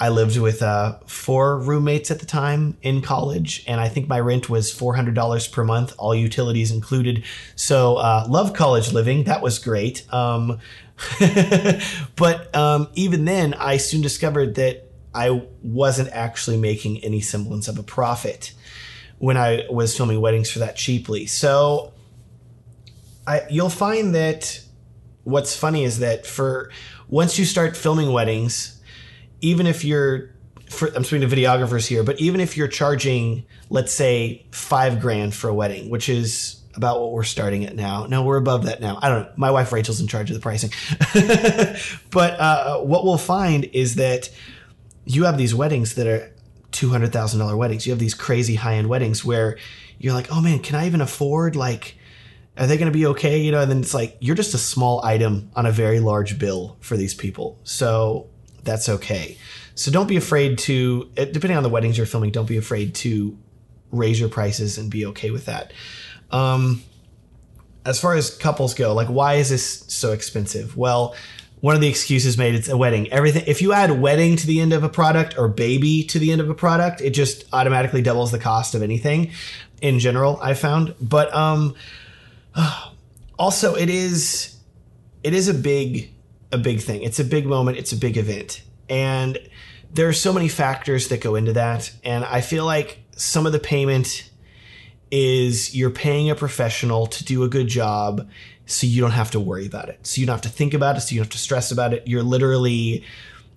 I 0.00 0.08
lived 0.08 0.38
with 0.38 0.62
uh, 0.62 1.00
four 1.06 1.58
roommates 1.58 2.10
at 2.10 2.18
the 2.18 2.24
time 2.24 2.78
in 2.80 3.02
college, 3.02 3.62
and 3.66 3.78
I 3.78 3.90
think 3.90 4.08
my 4.08 4.18
rent 4.18 4.48
was 4.48 4.72
$400 4.72 5.52
per 5.52 5.64
month, 5.64 5.94
all 5.98 6.14
utilities 6.14 6.70
included. 6.70 7.24
So, 7.56 7.96
uh, 7.96 8.24
love 8.26 8.54
college 8.54 8.90
living. 8.94 9.24
That 9.24 9.42
was 9.42 9.58
great. 9.58 10.10
Um, 10.10 10.60
but 12.16 12.56
um, 12.56 12.88
even 12.94 13.26
then, 13.26 13.52
I 13.52 13.76
soon 13.76 14.00
discovered 14.00 14.54
that 14.54 14.88
I 15.14 15.42
wasn't 15.62 16.08
actually 16.12 16.56
making 16.56 17.04
any 17.04 17.20
semblance 17.20 17.68
of 17.68 17.78
a 17.78 17.82
profit 17.82 18.54
when 19.18 19.36
I 19.36 19.66
was 19.68 19.94
filming 19.94 20.22
weddings 20.22 20.50
for 20.50 20.60
that 20.60 20.74
cheaply. 20.74 21.26
So, 21.26 21.92
I, 23.26 23.42
you'll 23.50 23.68
find 23.68 24.14
that 24.14 24.62
what's 25.24 25.56
funny 25.56 25.84
is 25.84 26.00
that 26.00 26.26
for 26.26 26.70
once 27.08 27.38
you 27.38 27.44
start 27.44 27.76
filming 27.76 28.12
weddings, 28.12 28.80
even 29.40 29.66
if 29.66 29.84
you're 29.84 30.30
for, 30.68 30.88
I'm 30.94 31.04
speaking 31.04 31.28
to 31.28 31.36
videographers 31.36 31.86
here, 31.86 32.02
but 32.02 32.20
even 32.20 32.40
if 32.40 32.56
you're 32.56 32.68
charging, 32.68 33.44
let's 33.68 33.92
say 33.92 34.46
five 34.50 35.00
grand 35.00 35.34
for 35.34 35.48
a 35.48 35.54
wedding, 35.54 35.90
which 35.90 36.08
is 36.08 36.62
about 36.74 37.00
what 37.00 37.12
we're 37.12 37.22
starting 37.22 37.66
at 37.66 37.76
now. 37.76 38.06
No, 38.06 38.22
we're 38.22 38.38
above 38.38 38.64
that 38.64 38.80
now. 38.80 38.98
I 39.02 39.08
don't 39.08 39.22
know. 39.24 39.32
My 39.36 39.50
wife 39.50 39.72
Rachel's 39.72 40.00
in 40.00 40.06
charge 40.06 40.30
of 40.30 40.34
the 40.34 40.40
pricing. 40.40 40.70
but 42.10 42.40
uh, 42.40 42.80
what 42.80 43.04
we'll 43.04 43.18
find 43.18 43.64
is 43.66 43.96
that 43.96 44.30
you 45.04 45.24
have 45.24 45.36
these 45.36 45.54
weddings 45.54 45.96
that 45.96 46.06
are 46.06 46.32
$200,000 46.72 47.56
weddings. 47.56 47.86
You 47.86 47.92
have 47.92 47.98
these 47.98 48.14
crazy 48.14 48.54
high 48.54 48.76
end 48.76 48.88
weddings 48.88 49.24
where 49.24 49.58
you're 49.98 50.14
like, 50.14 50.32
oh 50.32 50.40
man, 50.40 50.60
can 50.60 50.76
I 50.76 50.86
even 50.86 51.00
afford 51.00 51.56
like 51.56 51.96
are 52.56 52.66
they 52.66 52.76
going 52.76 52.90
to 52.90 52.96
be 52.96 53.06
okay? 53.06 53.40
You 53.40 53.52
know, 53.52 53.60
and 53.60 53.70
then 53.70 53.80
it's 53.80 53.94
like 53.94 54.16
you're 54.20 54.36
just 54.36 54.54
a 54.54 54.58
small 54.58 55.04
item 55.04 55.50
on 55.56 55.66
a 55.66 55.72
very 55.72 56.00
large 56.00 56.38
bill 56.38 56.76
for 56.80 56.96
these 56.96 57.14
people. 57.14 57.58
So 57.64 58.28
that's 58.62 58.88
okay. 58.88 59.38
So 59.74 59.90
don't 59.90 60.06
be 60.06 60.16
afraid 60.16 60.58
to, 60.58 61.10
depending 61.14 61.56
on 61.56 61.62
the 61.62 61.68
weddings 61.68 61.96
you're 61.96 62.06
filming, 62.06 62.30
don't 62.30 62.48
be 62.48 62.58
afraid 62.58 62.94
to 62.96 63.38
raise 63.90 64.20
your 64.20 64.28
prices 64.28 64.78
and 64.78 64.90
be 64.90 65.06
okay 65.06 65.30
with 65.30 65.46
that. 65.46 65.72
Um, 66.30 66.82
as 67.84 68.00
far 68.00 68.14
as 68.14 68.34
couples 68.36 68.74
go, 68.74 68.94
like 68.94 69.08
why 69.08 69.34
is 69.34 69.50
this 69.50 69.84
so 69.88 70.12
expensive? 70.12 70.76
Well, 70.76 71.14
one 71.60 71.74
of 71.74 71.80
the 71.80 71.88
excuses 71.88 72.36
made 72.36 72.54
it's 72.54 72.68
a 72.68 72.76
wedding. 72.76 73.10
Everything 73.12 73.44
if 73.46 73.62
you 73.62 73.72
add 73.72 74.00
wedding 74.00 74.36
to 74.36 74.46
the 74.46 74.60
end 74.60 74.72
of 74.72 74.82
a 74.82 74.88
product 74.88 75.38
or 75.38 75.48
baby 75.48 76.02
to 76.04 76.18
the 76.18 76.32
end 76.32 76.40
of 76.40 76.50
a 76.50 76.54
product, 76.54 77.00
it 77.00 77.10
just 77.10 77.44
automatically 77.52 78.02
doubles 78.02 78.32
the 78.32 78.38
cost 78.38 78.74
of 78.74 78.82
anything 78.82 79.30
in 79.80 79.98
general, 79.98 80.38
I 80.42 80.54
found. 80.54 80.94
But 81.00 81.32
um 81.34 81.74
also, 83.38 83.74
it 83.74 83.90
is 83.90 84.56
it 85.22 85.34
is 85.34 85.48
a 85.48 85.54
big 85.54 86.12
a 86.50 86.58
big 86.58 86.80
thing. 86.80 87.02
It's 87.02 87.20
a 87.20 87.24
big 87.24 87.46
moment. 87.46 87.78
It's 87.78 87.92
a 87.92 87.96
big 87.96 88.16
event, 88.16 88.62
and 88.88 89.38
there 89.92 90.08
are 90.08 90.12
so 90.12 90.32
many 90.32 90.48
factors 90.48 91.08
that 91.08 91.20
go 91.20 91.34
into 91.34 91.52
that. 91.52 91.92
And 92.04 92.24
I 92.24 92.40
feel 92.40 92.64
like 92.64 93.00
some 93.16 93.46
of 93.46 93.52
the 93.52 93.58
payment 93.58 94.30
is 95.10 95.74
you're 95.74 95.90
paying 95.90 96.30
a 96.30 96.34
professional 96.34 97.06
to 97.06 97.24
do 97.24 97.42
a 97.44 97.48
good 97.48 97.68
job 97.68 98.28
so 98.64 98.86
you 98.86 99.00
don't 99.02 99.10
have 99.10 99.30
to 99.32 99.40
worry 99.40 99.66
about 99.66 99.90
it. 99.90 100.06
So 100.06 100.20
you 100.20 100.26
don't 100.26 100.34
have 100.34 100.42
to 100.42 100.48
think 100.48 100.72
about 100.72 100.96
it. 100.96 101.02
So 101.02 101.14
you 101.14 101.20
don't 101.20 101.26
have 101.26 101.32
to 101.32 101.38
stress 101.38 101.70
about 101.70 101.92
it. 101.92 102.08
You're 102.08 102.22
literally 102.22 103.04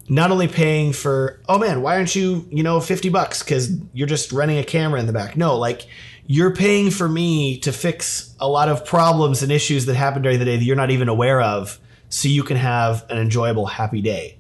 not 0.09 0.31
only 0.31 0.47
paying 0.47 0.91
for, 0.91 1.39
oh 1.47 1.57
man, 1.57 1.81
why 1.81 1.95
aren't 1.95 2.15
you, 2.15 2.45
you 2.51 2.61
know, 2.61 2.79
50 2.81 3.09
bucks 3.09 3.41
because 3.41 3.71
you're 3.93 4.07
just 4.07 4.31
running 4.31 4.57
a 4.57 4.63
camera 4.63 4.99
in 4.99 5.07
the 5.07 5.13
back? 5.13 5.37
No, 5.37 5.57
like 5.57 5.87
you're 6.28 6.53
paying 6.53 6.89
for 6.89 7.07
me 7.07 7.59
to 7.59 7.71
fix 7.71 8.34
a 8.39 8.47
lot 8.47 8.69
of 8.69 8.86
problems 8.86 9.43
and 9.43 9.51
issues 9.51 9.86
that 9.86 9.95
happen 9.95 10.21
during 10.21 10.39
the 10.39 10.45
day 10.45 10.57
that 10.57 10.63
you're 10.63 10.76
not 10.76 10.91
even 10.91 11.07
aware 11.07 11.41
of 11.41 11.80
so 12.09 12.28
you 12.28 12.43
can 12.43 12.57
have 12.57 13.05
an 13.09 13.17
enjoyable, 13.17 13.65
happy 13.65 14.01
day. 14.01 14.39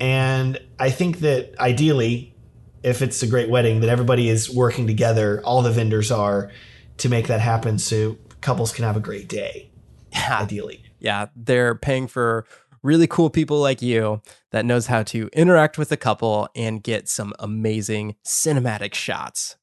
And 0.00 0.58
I 0.78 0.90
think 0.90 1.20
that 1.20 1.54
ideally, 1.58 2.34
if 2.82 3.02
it's 3.02 3.22
a 3.22 3.26
great 3.26 3.48
wedding, 3.48 3.80
that 3.80 3.88
everybody 3.88 4.28
is 4.28 4.52
working 4.52 4.86
together, 4.86 5.40
all 5.44 5.62
the 5.62 5.70
vendors 5.70 6.10
are, 6.10 6.50
to 6.98 7.08
make 7.08 7.28
that 7.28 7.40
happen 7.40 7.78
so 7.78 8.16
couples 8.40 8.72
can 8.72 8.84
have 8.84 8.96
a 8.96 9.00
great 9.00 9.28
day. 9.28 9.70
Yeah. 10.12 10.38
Ideally. 10.42 10.82
Yeah. 10.98 11.26
They're 11.36 11.74
paying 11.74 12.08
for 12.08 12.44
really 12.82 13.06
cool 13.06 13.30
people 13.30 13.60
like 13.60 13.82
you 13.82 14.20
that 14.50 14.64
knows 14.64 14.86
how 14.86 15.02
to 15.04 15.28
interact 15.32 15.78
with 15.78 15.92
a 15.92 15.96
couple 15.96 16.48
and 16.56 16.82
get 16.82 17.08
some 17.08 17.32
amazing 17.38 18.16
cinematic 18.24 18.94
shots. 18.94 19.56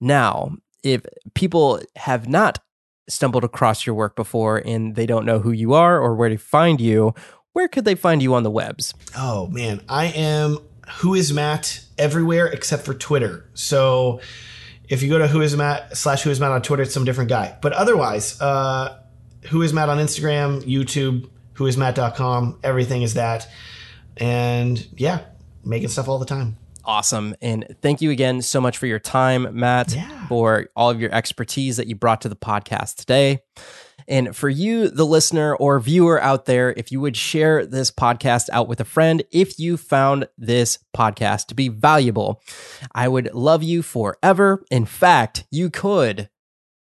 Now, 0.00 0.56
if 0.82 1.02
people 1.34 1.80
have 1.96 2.28
not 2.28 2.58
stumbled 3.08 3.44
across 3.44 3.86
your 3.86 3.94
work 3.94 4.16
before 4.16 4.58
and 4.58 4.94
they 4.94 5.06
don't 5.06 5.26
know 5.26 5.40
who 5.40 5.50
you 5.50 5.74
are 5.74 6.00
or 6.00 6.14
where 6.14 6.28
to 6.28 6.38
find 6.38 6.80
you, 6.80 7.12
where 7.52 7.68
could 7.68 7.84
they 7.84 7.94
find 7.94 8.22
you 8.22 8.34
on 8.34 8.42
the 8.42 8.50
webs? 8.50 8.94
Oh 9.16 9.48
man, 9.48 9.82
I 9.88 10.06
am 10.06 10.58
who 10.98 11.14
is 11.14 11.32
Matt 11.32 11.84
everywhere 11.98 12.46
except 12.46 12.84
for 12.84 12.94
Twitter. 12.94 13.48
So 13.54 14.20
if 14.88 15.02
you 15.02 15.08
go 15.08 15.18
to 15.18 15.28
who 15.28 15.40
is 15.40 15.56
Matt 15.56 15.96
slash 15.96 16.22
who 16.22 16.30
is 16.30 16.40
Matt 16.40 16.52
on 16.52 16.62
Twitter, 16.62 16.84
it's 16.84 16.94
some 16.94 17.04
different 17.04 17.30
guy. 17.30 17.56
But 17.60 17.72
otherwise, 17.72 18.40
uh, 18.40 19.00
who 19.48 19.62
is 19.62 19.72
Matt 19.72 19.88
on 19.88 19.98
Instagram, 19.98 20.62
YouTube, 20.62 21.28
whoismatt.com, 21.54 22.60
everything 22.62 23.02
is 23.02 23.14
that. 23.14 23.48
And 24.16 24.86
yeah, 24.96 25.20
making 25.64 25.88
stuff 25.88 26.08
all 26.08 26.18
the 26.18 26.26
time 26.26 26.56
awesome. 26.84 27.34
And 27.40 27.66
thank 27.82 28.00
you 28.00 28.10
again 28.10 28.42
so 28.42 28.60
much 28.60 28.78
for 28.78 28.86
your 28.86 28.98
time, 28.98 29.48
Matt, 29.52 29.94
yeah. 29.94 30.26
for 30.26 30.66
all 30.76 30.90
of 30.90 31.00
your 31.00 31.12
expertise 31.12 31.76
that 31.76 31.86
you 31.86 31.94
brought 31.94 32.20
to 32.22 32.28
the 32.28 32.36
podcast 32.36 32.96
today. 32.96 33.40
And 34.08 34.34
for 34.34 34.48
you, 34.48 34.88
the 34.88 35.06
listener 35.06 35.54
or 35.54 35.78
viewer 35.78 36.20
out 36.20 36.46
there, 36.46 36.72
if 36.76 36.90
you 36.90 37.00
would 37.00 37.16
share 37.16 37.64
this 37.64 37.92
podcast 37.92 38.48
out 38.52 38.66
with 38.66 38.80
a 38.80 38.84
friend, 38.84 39.22
if 39.30 39.58
you 39.58 39.76
found 39.76 40.28
this 40.36 40.78
podcast 40.96 41.46
to 41.46 41.54
be 41.54 41.68
valuable, 41.68 42.42
I 42.92 43.06
would 43.06 43.32
love 43.34 43.62
you 43.62 43.82
forever. 43.82 44.64
In 44.70 44.84
fact, 44.84 45.44
you 45.50 45.70
could 45.70 46.28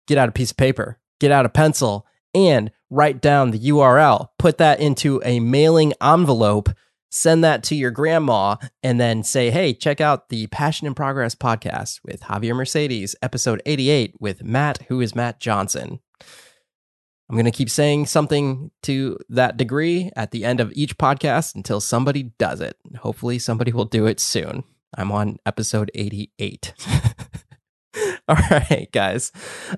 get 0.07 0.17
out 0.17 0.27
a 0.29 0.33
piece 0.33 0.51
of 0.51 0.57
paper, 0.57 0.99
get 1.19 1.31
out 1.31 1.45
a 1.45 1.49
pencil, 1.49 2.05
and 2.35 2.71
write 2.89 3.21
down 3.21 3.51
the 3.51 3.69
URL, 3.69 4.29
put 4.37 4.57
that 4.57 4.79
into 4.79 5.21
a 5.23 5.39
mailing 5.39 5.93
envelope 6.01 6.69
send 7.13 7.43
that 7.43 7.61
to 7.61 7.75
your 7.75 7.91
grandma 7.91 8.55
and 8.81 8.99
then 8.99 9.23
say, 9.23 9.51
hey, 9.51 9.71
check 9.71 10.01
out 10.01 10.29
the 10.29 10.47
Passion 10.47 10.87
in 10.87 10.95
Progress 10.95 11.35
podcast 11.35 11.99
with 12.03 12.21
Javier 12.21 12.55
Mercedes, 12.55 13.15
episode 13.21 13.61
88 13.67 14.15
with 14.19 14.43
Matt, 14.43 14.81
who 14.87 14.99
is 14.99 15.13
Matt 15.13 15.39
Johnson. 15.39 15.99
I'm 17.29 17.35
going 17.35 17.45
to 17.45 17.51
keep 17.51 17.69
saying 17.69 18.07
something 18.07 18.71
to 18.81 19.19
that 19.29 19.57
degree 19.57 20.09
at 20.15 20.31
the 20.31 20.43
end 20.43 20.59
of 20.59 20.73
each 20.73 20.97
podcast 20.97 21.53
until 21.53 21.79
somebody 21.79 22.31
does 22.39 22.59
it. 22.61 22.77
Hopefully, 22.97 23.37
somebody 23.37 23.71
will 23.71 23.85
do 23.85 24.07
it 24.07 24.19
soon. 24.19 24.63
I'm 24.97 25.11
on 25.11 25.37
episode 25.45 25.91
88. 25.93 26.73
All 28.27 28.37
right, 28.49 28.87
guys. 28.91 29.31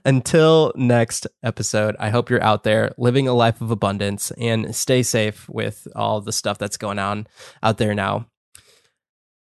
Until 0.06 0.72
next 0.76 1.26
episode, 1.42 1.96
I 2.00 2.10
hope 2.10 2.30
you're 2.30 2.44
out 2.44 2.64
there 2.64 2.94
living 2.98 3.28
a 3.28 3.34
life 3.34 3.60
of 3.60 3.72
abundance 3.72 4.32
and 4.32 4.76
stay 4.76 5.02
safe 5.02 5.50
with 5.50 5.88
all 5.96 6.22
the 6.22 6.32
stuff 6.32 6.60
that's 6.60 6.78
going 6.78 7.00
on 7.00 7.26
out 7.64 7.78
there 7.80 7.96
now. 7.96 8.28